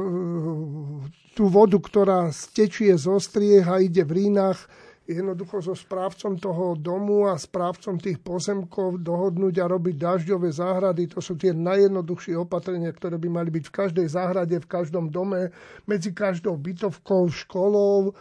tú 1.38 1.46
vodu, 1.54 1.78
ktorá 1.78 2.34
stečie 2.34 2.98
zo 2.98 3.22
striech 3.22 3.70
a 3.70 3.78
ide 3.78 4.02
v 4.02 4.26
rínach, 4.26 4.66
jednoducho 5.08 5.64
so 5.64 5.72
správcom 5.72 6.36
toho 6.36 6.76
domu 6.76 7.32
a 7.32 7.40
správcom 7.40 7.96
tých 7.96 8.20
pozemkov 8.20 9.00
dohodnúť 9.00 9.56
a 9.64 9.72
robiť 9.72 9.96
dažďové 9.96 10.52
záhrady. 10.52 11.08
To 11.16 11.24
sú 11.24 11.40
tie 11.40 11.56
najjednoduchšie 11.56 12.36
opatrenia, 12.36 12.92
ktoré 12.92 13.16
by 13.16 13.30
mali 13.32 13.50
byť 13.54 13.66
v 13.72 13.76
každej 13.76 14.08
záhrade, 14.12 14.60
v 14.60 14.68
každom 14.68 15.08
dome, 15.08 15.56
medzi 15.88 16.12
každou 16.12 16.60
bytovkou, 16.60 17.32
školou, 17.32 18.12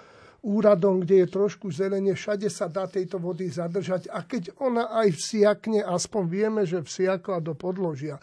úradom, 0.47 1.03
kde 1.03 1.27
je 1.27 1.35
trošku 1.35 1.75
zelenie, 1.75 2.15
všade 2.15 2.47
sa 2.47 2.71
dá 2.71 2.87
tejto 2.87 3.19
vody 3.19 3.51
zadržať. 3.51 4.07
A 4.15 4.23
keď 4.23 4.55
ona 4.63 4.87
aj 5.03 5.19
vsiakne, 5.19 5.83
aspoň 5.83 6.23
vieme, 6.31 6.63
že 6.63 6.87
vsiakla 6.87 7.43
do 7.43 7.59
podložia 7.59 8.23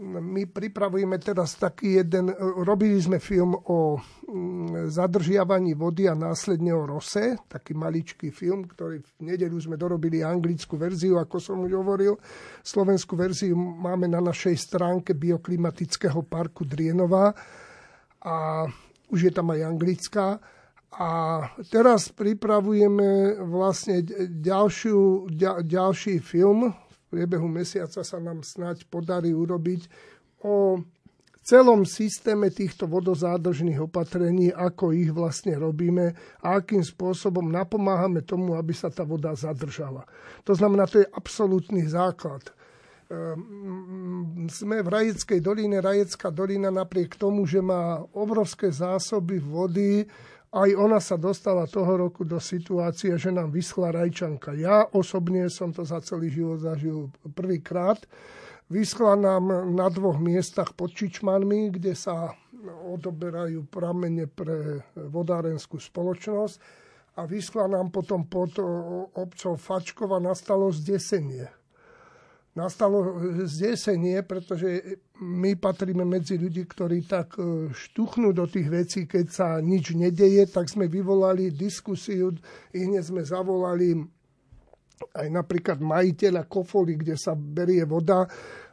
my 0.00 0.44
pripravujeme 0.44 1.16
teraz 1.16 1.56
taký 1.56 2.04
jeden, 2.04 2.28
robili 2.60 3.00
sme 3.00 3.16
film 3.16 3.56
o 3.56 3.96
mm, 3.96 4.92
zadržiavaní 4.92 5.72
vody 5.72 6.04
a 6.04 6.12
následne 6.12 6.76
o 6.76 6.84
rose, 6.84 7.40
taký 7.48 7.72
maličký 7.72 8.28
film, 8.28 8.68
ktorý 8.68 9.00
v 9.00 9.10
nedelu 9.24 9.56
sme 9.56 9.80
dorobili 9.80 10.20
anglickú 10.20 10.76
verziu, 10.76 11.16
ako 11.16 11.40
som 11.40 11.64
už 11.64 11.72
hovoril. 11.80 12.20
Slovenskú 12.60 13.16
verziu 13.16 13.56
máme 13.56 14.04
na 14.04 14.20
našej 14.20 14.56
stránke 14.60 15.16
bioklimatického 15.16 16.20
parku 16.28 16.68
Drienová 16.68 17.32
a 18.20 18.68
už 19.08 19.20
je 19.28 19.32
tam 19.32 19.48
aj 19.48 19.60
anglická. 19.64 20.26
A 20.96 21.08
teraz 21.68 22.08
pripravujeme 22.12 23.40
vlastne 23.48 24.00
ďalšiu, 24.28 25.28
ďalší 25.64 26.20
film, 26.20 26.72
priebehu 27.10 27.46
mesiaca 27.46 28.02
sa 28.02 28.18
nám 28.18 28.42
snať 28.42 28.86
podarí 28.90 29.30
urobiť 29.32 29.88
o 30.42 30.80
celom 31.46 31.86
systéme 31.86 32.50
týchto 32.50 32.90
vodozádržných 32.90 33.78
opatrení, 33.78 34.50
ako 34.50 34.90
ich 34.90 35.14
vlastne 35.14 35.54
robíme 35.54 36.18
a 36.42 36.58
akým 36.58 36.82
spôsobom 36.82 37.46
napomáhame 37.46 38.26
tomu, 38.26 38.58
aby 38.58 38.74
sa 38.74 38.90
tá 38.90 39.06
voda 39.06 39.30
zadržala. 39.38 40.02
To 40.42 40.58
znamená, 40.58 40.90
to 40.90 41.06
je 41.06 41.12
absolútny 41.14 41.86
základ. 41.86 42.50
Ehm, 43.06 44.50
sme 44.50 44.82
v 44.82 44.88
Rajeckej 44.90 45.38
doline. 45.38 45.78
Rajecká 45.78 46.34
dolina 46.34 46.74
napriek 46.74 47.14
tomu, 47.14 47.46
že 47.46 47.62
má 47.62 48.02
obrovské 48.10 48.66
zásoby 48.74 49.38
vody, 49.38 50.02
aj 50.56 50.70
ona 50.72 50.96
sa 50.96 51.20
dostala 51.20 51.68
toho 51.68 52.00
roku 52.00 52.24
do 52.24 52.40
situácie, 52.40 53.12
že 53.20 53.28
nám 53.28 53.52
vyschla 53.52 53.92
rajčanka. 53.92 54.56
Ja 54.56 54.88
osobne 54.88 55.52
som 55.52 55.76
to 55.76 55.84
za 55.84 56.00
celý 56.00 56.32
život 56.32 56.64
zažil 56.64 57.12
prvýkrát. 57.36 58.00
Vyschla 58.72 59.20
nám 59.20 59.76
na 59.76 59.92
dvoch 59.92 60.16
miestach 60.16 60.72
pod 60.72 60.96
Čičmanmi, 60.96 61.76
kde 61.76 61.92
sa 61.92 62.32
odoberajú 62.66 63.68
pramene 63.68 64.26
pre 64.26 64.80
vodárenskú 64.96 65.76
spoločnosť 65.76 66.56
a 67.20 67.28
vyschla 67.28 67.68
nám 67.68 67.92
potom 67.92 68.24
pod 68.24 68.56
obcov 69.12 69.60
Fačkova 69.60 70.18
nastalo 70.18 70.72
zdesenie 70.72 71.52
nastalo 72.56 73.20
zdesenie, 73.44 74.24
pretože 74.24 74.98
my 75.20 75.60
patríme 75.60 76.08
medzi 76.08 76.40
ľudí, 76.40 76.64
ktorí 76.64 77.04
tak 77.04 77.36
e, 77.36 77.68
štuchnú 77.68 78.32
do 78.32 78.48
tých 78.48 78.68
vecí, 78.72 79.00
keď 79.04 79.26
sa 79.28 79.48
nič 79.60 79.92
nedeje, 79.92 80.48
tak 80.48 80.72
sme 80.72 80.88
vyvolali 80.88 81.52
diskusiu, 81.52 82.32
i 82.72 82.88
hneď 82.88 83.04
sme 83.04 83.20
zavolali 83.20 84.00
aj 85.12 85.28
napríklad 85.28 85.78
majiteľa 85.84 86.48
Kofoly, 86.48 86.96
kde 86.96 87.20
sa 87.20 87.36
berie 87.36 87.84
voda 87.84 88.24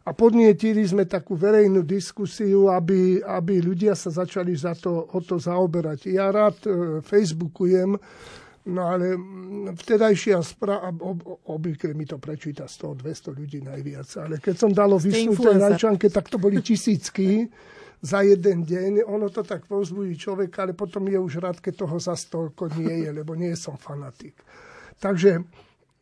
a 0.04 0.10
podnietili 0.12 0.84
sme 0.84 1.04
takú 1.04 1.36
verejnú 1.36 1.84
diskusiu, 1.84 2.72
aby, 2.72 3.20
aby 3.20 3.60
ľudia 3.64 3.96
sa 3.96 4.12
začali 4.12 4.56
za 4.56 4.76
to, 4.76 5.12
o 5.12 5.20
to 5.24 5.40
zaoberať. 5.40 6.08
Ja 6.12 6.32
rád 6.32 6.60
e, 6.64 6.70
Facebookujem 7.04 8.00
No 8.64 8.88
ale 8.88 9.20
mm, 9.20 9.76
vtedajšia 9.76 10.40
správa, 10.40 10.88
ob, 11.04 11.20
obvykle 11.52 11.92
mi 11.92 12.08
to 12.08 12.16
prečíta 12.16 12.64
100-200 12.64 13.36
ľudí 13.36 13.60
najviac, 13.60 14.08
ale 14.24 14.40
keď 14.40 14.56
som 14.56 14.72
dalo 14.72 14.96
vysnuté 14.96 15.60
rajčanke, 15.60 16.08
tak 16.08 16.32
to 16.32 16.40
boli 16.40 16.64
tisícky 16.64 17.52
za 18.12 18.24
jeden 18.24 18.64
deň. 18.64 19.04
Ono 19.04 19.28
to 19.28 19.44
tak 19.44 19.68
povzbudí 19.68 20.16
človeka, 20.16 20.64
ale 20.64 20.72
potom 20.72 21.04
je 21.12 21.20
už 21.20 21.44
rád, 21.44 21.60
keď 21.60 21.84
toho 21.84 22.00
za 22.00 22.16
toľko 22.16 22.72
nie 22.80 23.04
je, 23.04 23.10
lebo 23.12 23.36
nie 23.36 23.52
som 23.60 23.76
fanatik. 23.76 24.40
Takže 24.96 25.44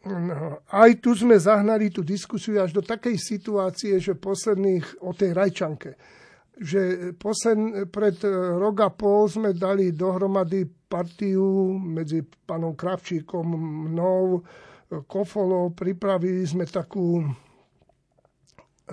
no, 0.05 0.61
aj 0.69 1.01
tu 1.01 1.17
sme 1.17 1.41
zahnali 1.41 1.89
tú 1.89 2.05
diskusiu 2.05 2.61
až 2.61 2.77
do 2.77 2.85
takej 2.85 3.17
situácie, 3.17 3.97
že 3.97 4.13
posledných 4.13 5.01
o 5.01 5.17
tej 5.17 5.33
rajčanke 5.33 6.20
že 6.61 7.11
posled, 7.17 7.89
pred 7.89 8.21
e, 8.21 8.29
rok 8.61 8.85
a 8.85 8.89
pol 8.93 9.25
sme 9.25 9.49
dali 9.57 9.89
dohromady 9.89 10.69
partiu 10.85 11.73
medzi 11.73 12.21
pánom 12.21 12.77
Kravčíkom, 12.77 13.45
mnou, 13.89 14.37
e, 14.37 14.41
Kofolou. 15.09 15.73
Pripravili 15.73 16.45
sme 16.45 16.69
takú 16.69 17.25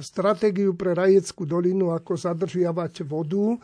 stratégiu 0.01 0.73
pre 0.73 0.97
Rajeckú 0.97 1.45
dolinu, 1.45 1.93
ako 1.93 2.17
zadržiavať 2.17 3.05
vodu. 3.05 3.61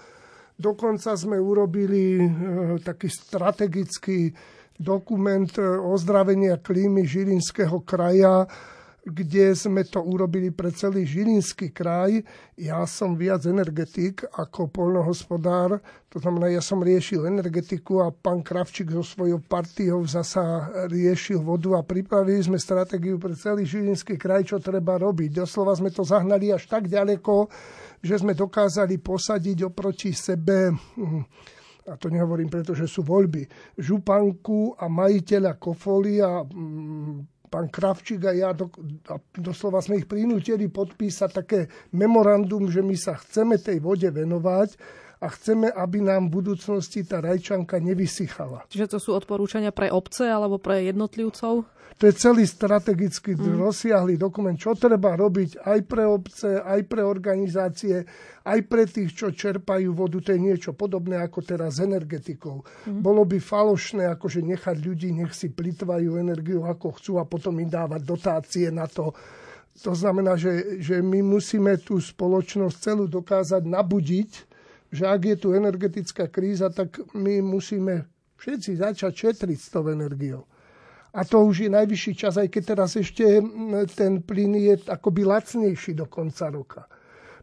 Dokonca 0.52 1.16
sme 1.16 1.40
urobili 1.40 2.20
e, 2.20 2.24
taký 2.84 3.09
strategický 3.09 4.36
dokument 4.76 5.48
ozdravenia 5.80 6.61
klímy 6.61 7.09
Žilinského 7.09 7.80
kraja, 7.88 8.44
kde 9.05 9.52
sme 9.52 9.84
to 9.84 10.00
urobili 10.00 10.48
pre 10.48 10.72
celý 10.72 11.05
Žilinský 11.05 11.76
kraj. 11.76 12.24
Ja 12.57 12.88
som 12.88 13.20
viac 13.20 13.44
energetik 13.44 14.24
ako 14.32 14.72
polnohospodár, 14.72 15.76
to 16.09 16.22
znamená, 16.22 16.48
ja 16.48 16.64
som 16.64 16.80
riešil 16.80 17.28
energetiku 17.28 18.00
a 18.00 18.09
pán 18.14 18.40
Kravčík 18.40 18.88
so 18.94 19.05
svojou 19.05 19.44
partiou 19.44 20.00
zasa 20.09 20.70
riešil 20.88 21.42
vodu 21.42 21.76
a 21.76 21.84
pripravili 21.84 22.40
sme 22.40 22.57
stratégiu 22.57 23.20
pre 23.20 23.36
celý 23.36 23.68
Žilinský 23.68 24.16
kraj, 24.16 24.48
čo 24.48 24.57
treba 24.62 24.96
robiť. 24.96 25.44
Doslova 25.44 25.76
sme 25.76 25.92
to 25.92 26.07
zahnali 26.07 26.55
až 26.55 26.70
tak 26.70 26.88
ďaleko, 26.88 27.50
že 28.00 28.24
sme 28.24 28.32
dokázali 28.32 29.02
posadiť 29.02 29.68
oproti 29.68 30.16
sebe 30.16 30.72
hm, 30.72 31.22
a 31.84 32.00
to 32.00 32.09
nehovorím 32.09 32.48
preto, 32.48 32.72
že 32.72 32.88
sú 32.88 33.05
voľby, 33.05 33.44
županku 33.76 34.80
a 34.80 34.88
majiteľa 34.88 35.61
kofolia 35.61 36.40
hm, 36.40 37.34
pán 37.55 37.70
Kravčík 37.70 38.26
a 38.26 38.34
ja 38.34 38.50
do, 38.50 38.66
a 39.07 39.22
doslova 39.38 39.78
sme 39.78 40.02
ich 40.02 40.11
prinútili 40.11 40.66
podpísať 40.66 41.30
také 41.30 41.70
memorandum, 41.94 42.66
že 42.66 42.82
my 42.82 42.98
sa 42.98 43.14
chceme 43.14 43.62
tej 43.62 43.78
vode 43.78 44.11
venovať 44.11 44.74
a 45.22 45.30
chceme, 45.30 45.70
aby 45.70 46.02
nám 46.02 46.26
v 46.26 46.42
budúcnosti 46.42 47.07
tá 47.07 47.22
rajčanka 47.22 47.78
nevysychala. 47.78 48.66
Čiže 48.66 48.90
to 48.90 48.98
sú 48.98 49.14
odporúčania 49.14 49.70
pre 49.70 49.94
obce 49.94 50.26
alebo 50.26 50.59
pre 50.59 50.82
jednotlivcov? 50.90 51.62
To 51.95 52.11
je 52.11 52.14
celý 52.18 52.42
strategicky 52.42 53.38
mm. 53.38 53.55
rozsiahlý 53.55 54.18
dokument, 54.18 54.59
čo 54.59 54.74
treba 54.74 55.14
robiť 55.14 55.62
aj 55.62 55.78
pre 55.86 56.03
obce, 56.03 56.59
aj 56.59 56.80
pre 56.90 57.07
organizácie, 57.07 58.03
aj 58.42 58.61
pre 58.66 58.82
tých, 58.90 59.14
čo 59.14 59.30
čerpajú 59.30 59.95
vodu. 59.95 60.18
To 60.18 60.34
je 60.34 60.40
niečo 60.42 60.74
podobné 60.74 61.22
ako 61.22 61.47
teraz 61.47 61.78
s 61.78 61.86
energetikou. 61.86 62.66
Mm. 62.90 62.99
Bolo 62.99 63.22
by 63.22 63.38
falošné 63.38 64.11
akože 64.18 64.42
nechať 64.42 64.76
ľudí, 64.82 65.14
nech 65.14 65.30
si 65.30 65.55
plitvajú 65.55 66.18
energiu 66.18 66.66
ako 66.66 66.99
chcú 66.99 67.12
a 67.22 67.28
potom 67.30 67.62
im 67.62 67.70
dávať 67.70 68.03
dotácie 68.03 68.66
na 68.74 68.90
to. 68.90 69.14
To 69.82 69.95
znamená, 69.95 70.34
že, 70.38 70.82
že 70.82 70.99
my 71.03 71.22
musíme 71.22 71.78
tú 71.78 71.99
spoločnosť 71.99 72.76
celú 72.78 73.07
dokázať 73.07 73.62
nabudiť, 73.66 74.30
že 74.95 75.05
ak 75.07 75.20
je 75.26 75.36
tu 75.38 75.49
energetická 75.55 76.30
kríza, 76.30 76.70
tak 76.70 77.03
my 77.14 77.42
musíme 77.42 78.07
všetci 78.38 78.78
začať 78.78 79.12
šetriť 79.14 79.59
s 79.59 79.68
tou 79.70 79.86
energiou. 79.90 80.47
A 81.15 81.23
to 81.23 81.47
už 81.47 81.67
je 81.67 81.71
najvyšší 81.71 82.12
čas, 82.19 82.35
aj 82.35 82.51
keď 82.51 82.62
teraz 82.75 82.99
ešte 82.99 83.39
ten 83.95 84.19
plyn 84.19 84.59
je 84.59 84.75
akoby 84.91 85.23
lacnejší 85.23 85.95
do 85.95 86.11
konca 86.11 86.51
roka. 86.51 86.83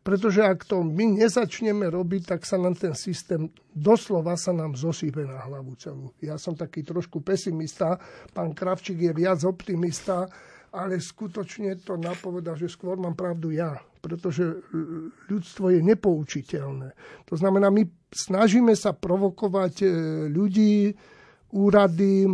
Pretože 0.02 0.42
ak 0.42 0.66
to 0.66 0.82
my 0.82 1.24
nezačneme 1.24 1.88
robiť, 1.88 2.36
tak 2.36 2.42
sa 2.44 2.58
nám 2.58 2.74
ten 2.76 2.98
systém 2.98 3.48
doslova 3.72 4.36
sa 4.36 4.52
nám 4.52 4.76
zosýpe 4.76 5.24
na 5.24 5.40
hlavu 5.48 5.78
celú. 5.80 6.12
Ja 6.20 6.36
som 6.36 6.58
taký 6.58 6.84
trošku 6.84 7.24
pesimista, 7.24 7.96
pán 8.36 8.52
Kravčík 8.52 9.00
je 9.00 9.14
viac 9.16 9.40
optimista, 9.48 10.28
ale 10.72 11.00
skutočne 11.00 11.80
to 11.84 12.00
napoveda, 12.00 12.56
že 12.56 12.72
skôr 12.72 12.96
mám 12.96 13.16
pravdu 13.16 13.52
ja, 13.52 13.76
pretože 14.00 14.64
ľudstvo 15.28 15.72
je 15.72 15.80
nepoučiteľné. 15.84 16.90
To 17.28 17.36
znamená, 17.36 17.68
my 17.72 17.84
snažíme 18.12 18.72
sa 18.76 18.96
provokovať 18.96 19.74
e, 19.84 19.88
ľudí, 20.32 20.96
úrady, 21.52 22.28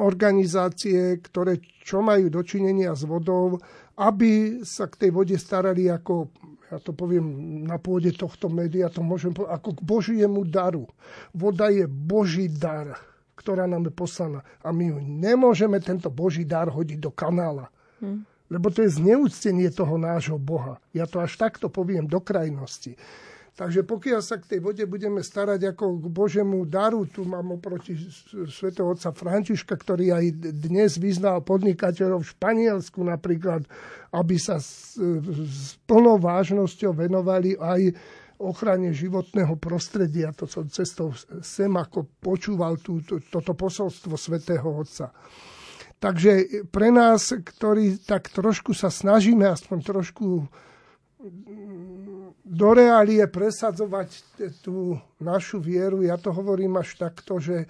organizácie, 0.00 1.20
ktoré 1.20 1.60
čo 1.84 2.00
majú 2.00 2.32
dočinenia 2.32 2.96
s 2.96 3.04
vodou, 3.04 3.60
aby 4.00 4.64
sa 4.64 4.88
k 4.88 5.06
tej 5.06 5.10
vode 5.12 5.36
starali 5.36 5.92
ako, 5.92 6.32
ja 6.72 6.80
to 6.80 6.96
poviem 6.96 7.60
na 7.68 7.76
pôde 7.76 8.16
tohto 8.16 8.48
média, 8.48 8.88
to 8.88 9.04
môžem 9.04 9.36
povedať, 9.36 9.52
ako 9.60 9.70
k 9.76 9.80
Božiemu 9.84 10.40
daru. 10.48 10.88
Voda 11.36 11.68
je 11.68 11.84
Boží 11.84 12.48
dar, 12.48 12.96
ktorá 13.36 13.68
nám 13.68 13.88
je 13.88 13.92
poslaná. 13.92 14.40
A 14.64 14.72
my 14.72 14.88
ju 14.88 14.98
nemôžeme 15.04 15.76
tento 15.84 16.08
Boží 16.08 16.48
dar 16.48 16.72
hodiť 16.72 16.98
do 17.00 17.12
kanála. 17.12 17.68
Hmm. 18.00 18.24
Lebo 18.50 18.72
to 18.72 18.82
je 18.82 18.96
zneúctenie 18.98 19.70
toho 19.70 19.94
nášho 19.94 20.40
Boha. 20.40 20.82
Ja 20.90 21.06
to 21.06 21.22
až 21.22 21.38
takto 21.38 21.70
poviem 21.70 22.10
do 22.10 22.18
krajnosti. 22.18 22.98
Takže 23.58 23.84
pokiaľ 23.84 24.20
sa 24.24 24.40
k 24.40 24.56
tej 24.56 24.60
vode 24.64 24.84
budeme 24.88 25.20
starať 25.20 25.74
ako 25.76 26.00
k 26.00 26.06
Božemu 26.08 26.64
daru, 26.64 27.04
tu 27.04 27.28
mám 27.28 27.60
oproti 27.60 27.92
svätého 28.48 28.88
otca 28.88 29.12
Františka, 29.12 29.76
ktorý 29.76 30.16
aj 30.16 30.24
dnes 30.64 30.96
vyznal 30.96 31.44
podnikateľov 31.44 32.24
v 32.24 32.32
Španielsku 32.32 33.04
napríklad, 33.04 33.68
aby 34.16 34.36
sa 34.40 34.56
s, 34.56 34.96
s 34.96 35.76
plnou 35.84 36.16
vážnosťou 36.16 36.96
venovali 36.96 37.58
aj 37.60 37.92
ochrane 38.40 38.96
životného 38.96 39.60
prostredia. 39.60 40.32
To 40.40 40.48
som 40.48 40.64
cestou 40.72 41.12
sem 41.44 41.68
ako 41.68 42.08
počúval 42.24 42.80
tú, 42.80 43.04
to, 43.04 43.20
toto 43.20 43.52
posolstvo 43.52 44.16
svätého 44.16 44.64
Otca. 44.64 45.12
Takže 46.00 46.64
pre 46.72 46.88
nás, 46.88 47.28
ktorí 47.28 48.00
tak 48.00 48.32
trošku 48.32 48.72
sa 48.72 48.88
snažíme, 48.88 49.44
aspoň 49.44 49.78
trošku 49.84 50.48
do 52.44 52.68
reálie 52.72 53.20
presadzovať 53.28 54.24
tú 54.64 54.96
našu 55.20 55.60
vieru, 55.60 56.00
ja 56.00 56.16
to 56.16 56.32
hovorím 56.32 56.80
až 56.80 56.96
takto, 56.96 57.36
že 57.36 57.64
e, 57.64 57.68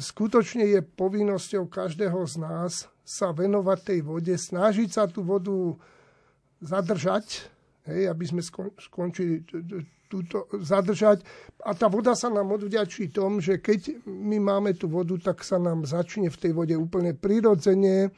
skutočne 0.00 0.64
je 0.64 0.80
povinnosťou 0.80 1.68
každého 1.68 2.24
z 2.24 2.34
nás 2.40 2.72
sa 3.04 3.36
venovať 3.36 3.78
tej 3.84 4.00
vode, 4.00 4.32
snažiť 4.32 4.88
sa 4.88 5.04
tú 5.10 5.20
vodu 5.20 5.76
zadržať, 6.64 7.52
hej, 7.90 8.08
aby 8.08 8.24
sme 8.24 8.40
skončili 8.78 9.44
túto, 10.08 10.48
zadržať. 10.56 11.20
A 11.64 11.76
tá 11.76 11.90
voda 11.90 12.16
sa 12.16 12.32
nám 12.32 12.54
odvďačí 12.56 13.12
tom, 13.12 13.42
že 13.44 13.60
keď 13.60 14.04
my 14.06 14.40
máme 14.40 14.72
tú 14.72 14.88
vodu, 14.88 15.16
tak 15.20 15.44
sa 15.44 15.60
nám 15.60 15.84
začne 15.84 16.32
v 16.32 16.40
tej 16.40 16.52
vode 16.56 16.76
úplne 16.76 17.12
prirodzene, 17.12 18.08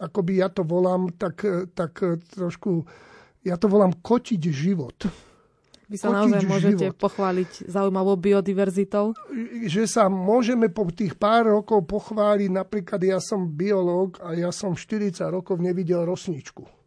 akoby 0.00 0.40
ja 0.40 0.48
to 0.48 0.64
volám, 0.64 1.12
tak, 1.20 1.44
tak 1.76 2.00
trošku 2.32 2.88
ja 3.44 3.56
to 3.56 3.66
volám 3.68 3.96
kotiť 3.96 4.42
život. 4.52 4.98
Vy 5.90 5.98
sa 5.98 6.14
naozaj 6.14 6.46
môžete 6.46 6.86
život. 6.94 7.02
pochváliť 7.02 7.66
zaujímavou 7.66 8.14
biodiverzitou? 8.14 9.10
Že 9.66 9.90
sa 9.90 10.06
môžeme 10.06 10.70
po 10.70 10.86
tých 10.86 11.18
pár 11.18 11.50
rokov 11.50 11.82
pochváliť, 11.90 12.46
napríklad 12.46 13.02
ja 13.02 13.18
som 13.18 13.50
biológ 13.50 14.22
a 14.22 14.38
ja 14.38 14.54
som 14.54 14.78
40 14.78 15.18
rokov 15.34 15.58
nevidel 15.58 16.06
rosničku. 16.06 16.79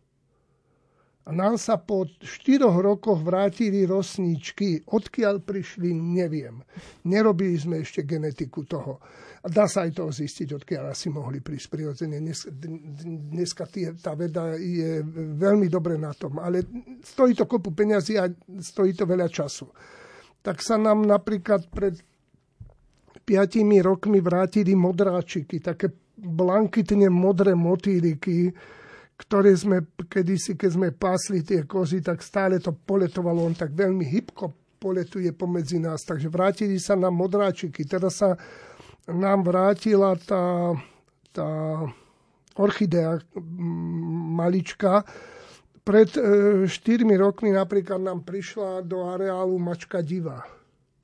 A 1.24 1.32
nám 1.32 1.56
sa 1.56 1.80
po 1.80 2.04
4 2.04 2.68
rokoch 2.68 3.24
vrátili 3.24 3.88
rosničky. 3.88 4.84
Odkiaľ 4.84 5.40
prišli, 5.40 5.96
neviem. 5.96 6.60
Nerobili 7.08 7.56
sme 7.56 7.80
ešte 7.80 8.04
genetiku 8.04 8.68
toho. 8.68 9.00
Dá 9.40 9.68
sa 9.68 9.88
aj 9.88 10.00
to 10.00 10.12
zistiť, 10.12 10.52
odkiaľ 10.52 10.92
asi 10.92 11.08
mohli 11.08 11.40
prísť 11.40 11.68
prirodzene. 11.72 12.20
Dnes, 12.20 12.44
dneska 13.32 13.68
tie, 13.72 13.96
tá 13.96 14.20
veda 14.20 14.56
je 14.60 15.00
veľmi 15.40 15.72
dobre 15.72 15.96
na 15.96 16.12
tom, 16.12 16.44
ale 16.44 16.64
stojí 17.04 17.36
to 17.36 17.48
kopu 17.48 17.72
peňazí 17.72 18.20
a 18.20 18.28
stojí 18.60 18.92
to 18.92 19.08
veľa 19.08 19.28
času. 19.32 19.68
Tak 20.44 20.60
sa 20.60 20.76
nám 20.76 21.08
napríklad 21.08 21.72
pred 21.72 22.04
piatimi 23.24 23.80
rokmi 23.80 24.20
vrátili 24.20 24.76
modráčiky, 24.76 25.64
také 25.64 25.88
blankitne 26.20 27.08
modré 27.08 27.56
motýliky, 27.56 28.52
ktoré 29.24 29.56
sme 29.56 29.88
kedysi, 30.12 30.60
keď 30.60 30.70
sme 30.76 30.88
pásli 30.92 31.42
tie 31.42 31.64
kozy, 31.64 32.04
tak 32.04 32.20
stále 32.20 32.60
to 32.60 32.76
poletovalo, 32.76 33.48
on 33.48 33.56
tak 33.56 33.72
veľmi 33.72 34.04
hybko 34.04 34.52
poletuje 34.84 35.32
pomedzi 35.32 35.80
nás. 35.80 36.04
Takže 36.04 36.28
vrátili 36.28 36.76
sa 36.76 37.00
nám 37.00 37.16
modráčiky. 37.16 37.88
Teraz 37.88 38.20
sa 38.20 38.36
nám 39.08 39.48
vrátila 39.48 40.20
tá, 40.20 40.76
tá 41.32 41.48
orchidea 42.60 43.24
malička. 44.36 45.08
Pred 45.84 46.10
e, 46.16 46.22
4 46.68 47.04
rokmi 47.20 47.52
napríklad 47.56 48.00
nám 48.00 48.24
prišla 48.28 48.84
do 48.84 49.08
areálu 49.08 49.56
mačka 49.60 50.04
divá. 50.04 50.44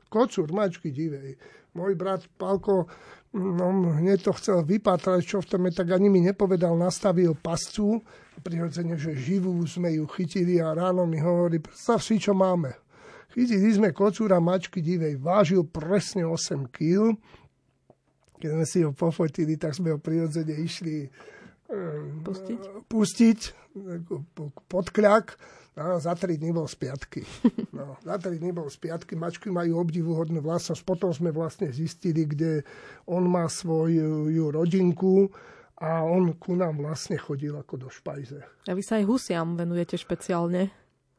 Kocúr 0.08 0.52
mačky 0.52 0.92
divej. 0.92 1.36
Môj 1.76 1.96
brat 1.96 2.26
Palko 2.40 2.88
no, 3.34 3.66
hneď 3.98 4.26
to 4.26 4.34
chcel 4.38 4.66
vypatrať, 4.66 5.22
čo 5.26 5.38
v 5.42 5.50
tom 5.50 5.62
je, 5.70 5.78
tak 5.78 5.94
ani 5.94 6.10
mi 6.10 6.22
nepovedal, 6.22 6.74
nastavil 6.74 7.38
pascu. 7.38 8.02
Prirodzene, 8.40 8.96
že 8.96 9.14
živú 9.14 9.52
sme 9.68 9.94
ju 10.00 10.08
chytili 10.08 10.64
a 10.64 10.72
ráno 10.72 11.04
mi 11.04 11.20
hovorí, 11.20 11.60
predstav 11.60 12.00
si, 12.00 12.18
čo 12.18 12.32
máme. 12.32 12.72
Chytili 13.36 13.70
sme 13.70 13.94
kocúra 13.94 14.42
mačky 14.42 14.82
divej, 14.82 15.20
vážil 15.22 15.62
presne 15.68 16.26
8 16.26 16.66
kg, 16.72 17.14
keď 18.40 18.50
sme 18.56 18.66
si 18.66 18.80
ho 18.82 18.96
pofotili, 18.96 19.60
tak 19.60 19.76
sme 19.76 19.92
ho 19.94 20.00
prirodzene 20.00 20.56
išli 20.56 21.12
pustiť, 22.24 22.90
pustiť 22.90 23.40
pod 24.66 24.86
kľak. 24.90 25.38
No, 25.80 25.96
za 25.96 26.12
tri 26.12 26.36
dní 26.36 26.52
bol 26.52 26.68
z 26.68 26.76
piatky. 26.76 27.24
No, 27.72 27.96
za 28.04 28.20
tri 28.20 28.36
dní 28.36 28.52
bol 28.52 28.68
z 28.68 28.76
piatky. 28.84 29.16
Mačky 29.16 29.48
majú 29.48 29.80
obdivuhodnú 29.80 30.44
vlastnosť. 30.44 30.84
Potom 30.84 31.14
sme 31.16 31.32
vlastne 31.32 31.72
zistili, 31.72 32.28
kde 32.28 32.68
on 33.08 33.24
má 33.24 33.48
svoju 33.48 34.52
rodinku 34.52 35.32
a 35.80 36.04
on 36.04 36.36
ku 36.36 36.60
nám 36.60 36.84
vlastne 36.84 37.16
chodil 37.16 37.56
ako 37.56 37.86
do 37.86 37.88
špajze. 37.88 38.44
A 38.68 38.76
vy 38.76 38.84
sa 38.84 39.00
aj 39.00 39.08
husiam 39.08 39.56
venujete 39.56 39.96
špeciálne? 39.96 40.68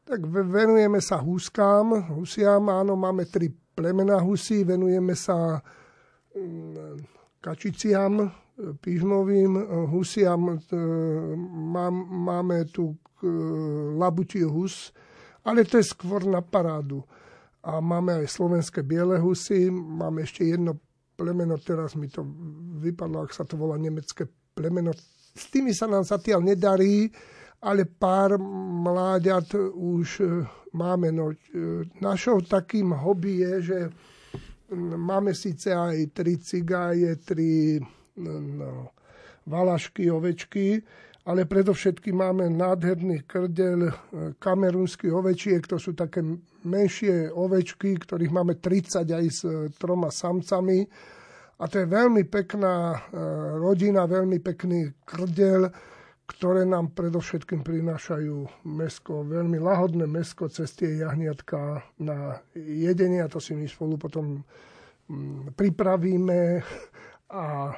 Tak 0.05 0.29
venujeme 0.29 1.01
sa 1.01 1.17
huskám. 1.17 2.13
Husiam, 2.13 2.61
áno, 2.69 2.93
máme 2.93 3.25
tri 3.25 3.49
plemena 3.49 4.21
husí. 4.21 4.61
Venujeme 4.61 5.17
sa 5.17 5.57
Mm, 6.31 7.03
kačiciam, 7.43 8.31
pížmovým 8.81 9.57
husiam 9.89 10.59
máme 12.25 12.65
tu 12.69 12.97
labutie 13.97 14.45
hus, 14.45 14.93
ale 15.45 15.65
to 15.65 15.77
je 15.81 15.89
skôr 15.89 16.25
na 16.25 16.41
parádu. 16.41 17.01
A 17.61 17.77
máme 17.77 18.25
aj 18.25 18.33
slovenské 18.33 18.81
biele 18.81 19.21
husy, 19.21 19.69
máme 19.69 20.25
ešte 20.25 20.49
jedno 20.49 20.81
plemeno, 21.13 21.61
teraz 21.61 21.93
mi 21.93 22.09
to 22.09 22.25
vypadlo, 22.81 23.21
ak 23.21 23.33
sa 23.37 23.45
to 23.45 23.53
volá 23.53 23.77
nemecké 23.77 24.25
plemeno. 24.57 24.89
S 25.37 25.45
tými 25.53 25.69
sa 25.69 25.85
nám 25.85 26.01
zatiaľ 26.01 26.41
nedarí, 26.41 27.13
ale 27.61 27.85
pár 27.85 28.41
mláďat 28.81 29.53
už 29.77 30.25
máme. 30.73 31.13
No, 31.13 31.29
našou 32.01 32.41
takým 32.41 32.89
hobby 32.97 33.45
je, 33.45 33.53
že 33.61 33.79
máme 34.97 35.37
síce 35.37 35.69
aj 35.69 36.17
tri 36.17 36.41
cigáje, 36.41 37.13
tri 37.21 37.77
no, 38.19 38.91
valašky, 39.47 40.11
ovečky, 40.11 40.81
ale 41.29 41.45
predovšetkým 41.45 42.17
máme 42.17 42.49
nádherný 42.49 43.23
krdel 43.29 43.87
e, 43.87 43.93
kamerúnsky 44.41 45.13
ovečiek, 45.13 45.61
to 45.63 45.77
sú 45.77 45.93
také 45.93 46.25
menšie 46.65 47.29
ovečky, 47.29 47.95
ktorých 48.01 48.33
máme 48.33 48.57
30 48.57 49.05
aj 49.05 49.25
s 49.29 49.41
troma 49.77 50.09
samcami. 50.09 50.85
A 51.61 51.69
to 51.69 51.77
je 51.77 51.85
veľmi 51.85 52.25
pekná 52.25 53.05
rodina, 53.61 54.09
veľmi 54.09 54.41
pekný 54.41 54.97
krdel 55.05 55.69
ktoré 56.31 56.63
nám 56.63 56.95
predovšetkým 56.95 57.59
prinášajú 57.59 58.63
mesko, 58.63 59.27
veľmi 59.27 59.59
lahodné 59.59 60.07
mesko 60.07 60.47
cez 60.47 60.71
tie 60.71 61.03
jahniatka 61.03 61.83
na 61.99 62.39
jedenie 62.55 63.19
a 63.19 63.31
to 63.31 63.43
si 63.43 63.51
my 63.51 63.67
spolu 63.67 63.99
potom 63.99 64.39
mm, 65.11 65.59
pripravíme 65.59 66.63
a 67.35 67.75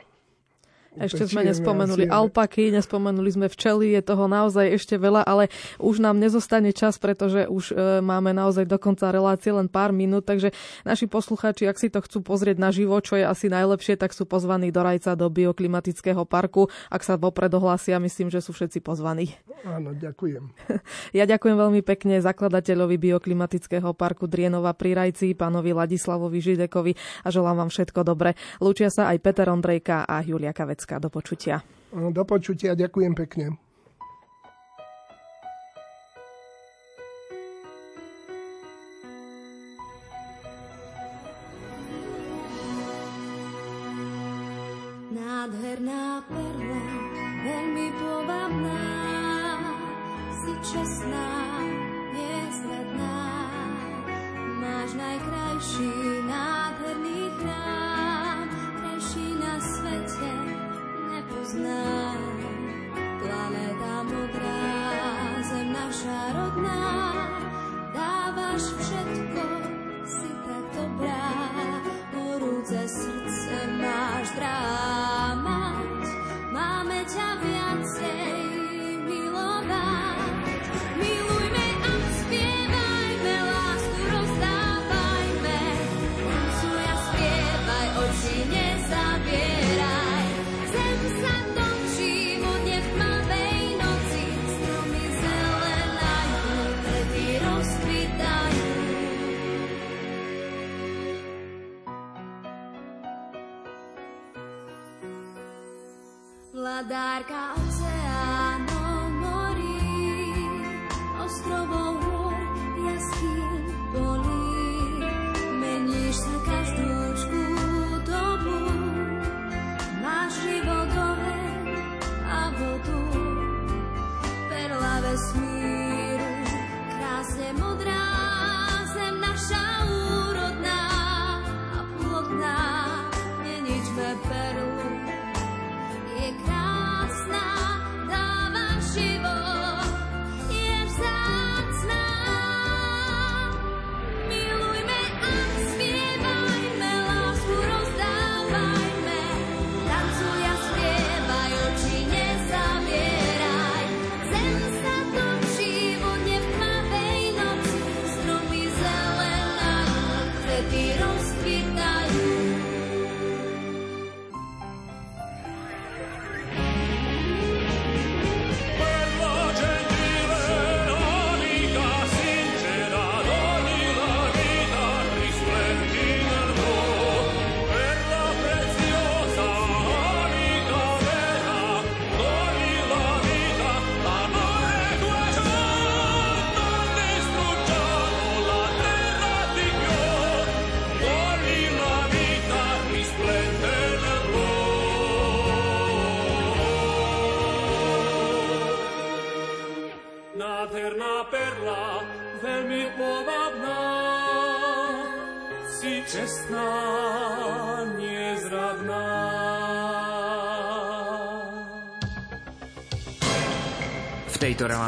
ešte 0.97 1.25
sme 1.25 1.41
nespomenuli 1.49 2.05
alpaky, 2.05 2.69
nespomenuli 2.69 3.29
sme 3.33 3.47
včely, 3.49 3.97
je 3.97 4.01
toho 4.05 4.29
naozaj 4.29 4.77
ešte 4.77 4.95
veľa, 5.01 5.25
ale 5.25 5.49
už 5.81 5.97
nám 5.97 6.21
nezostane 6.21 6.69
čas, 6.69 7.01
pretože 7.01 7.49
už 7.49 7.73
e, 7.73 8.01
máme 8.05 8.29
naozaj 8.29 8.69
do 8.69 8.77
konca 8.77 9.09
relácie 9.09 9.49
len 9.49 9.65
pár 9.65 9.89
minút, 9.89 10.29
takže 10.29 10.53
naši 10.85 11.09
poslucháči, 11.09 11.65
ak 11.65 11.81
si 11.81 11.89
to 11.89 11.97
chcú 12.05 12.21
pozrieť 12.21 12.61
na 12.61 12.69
živo, 12.69 12.93
čo 13.01 13.17
je 13.17 13.25
asi 13.25 13.49
najlepšie, 13.49 13.97
tak 13.97 14.13
sú 14.13 14.29
pozvaní 14.29 14.69
do 14.69 14.85
Rajca 14.85 15.17
do 15.17 15.25
bioklimatického 15.33 16.29
parku. 16.29 16.69
Ak 16.93 17.01
sa 17.01 17.17
vopred 17.17 17.49
ohlásia, 17.57 17.97
myslím, 17.97 18.29
že 18.29 18.45
sú 18.45 18.53
všetci 18.53 18.85
pozvaní. 18.85 19.33
Áno, 19.65 19.97
ďakujem. 19.97 20.43
Ja 21.13 21.29
ďakujem 21.29 21.55
veľmi 21.55 21.81
pekne 21.85 22.17
zakladateľovi 22.19 22.97
bioklimatického 22.97 23.93
parku 23.93 24.25
Drienova 24.25 24.73
pri 24.73 24.97
Rajci, 24.97 25.37
pánovi 25.37 25.71
Ladislavovi 25.71 26.41
Židekovi 26.41 26.91
a 27.23 27.27
želám 27.29 27.65
vám 27.65 27.69
všetko 27.69 28.01
dobre. 28.01 28.33
Lúčia 28.59 28.89
sa 28.89 29.13
aj 29.13 29.21
Peter 29.21 29.47
Ondrejka 29.47 30.09
a 30.09 30.25
Julia 30.25 30.51
Kavec. 30.51 30.82
Slovenská. 30.83 30.99
Do 30.99 31.07
počutia. 31.07 31.63
Do 31.95 32.23
počutia, 32.27 32.75
ďakujem 32.75 33.15
pekne. 33.15 33.55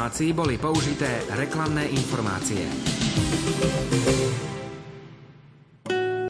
Tejto 0.06 0.22
relácii 0.22 0.32
boli 0.32 0.54
použité 0.58 1.10
reklamné 1.34 1.90
informácie. 1.90 2.62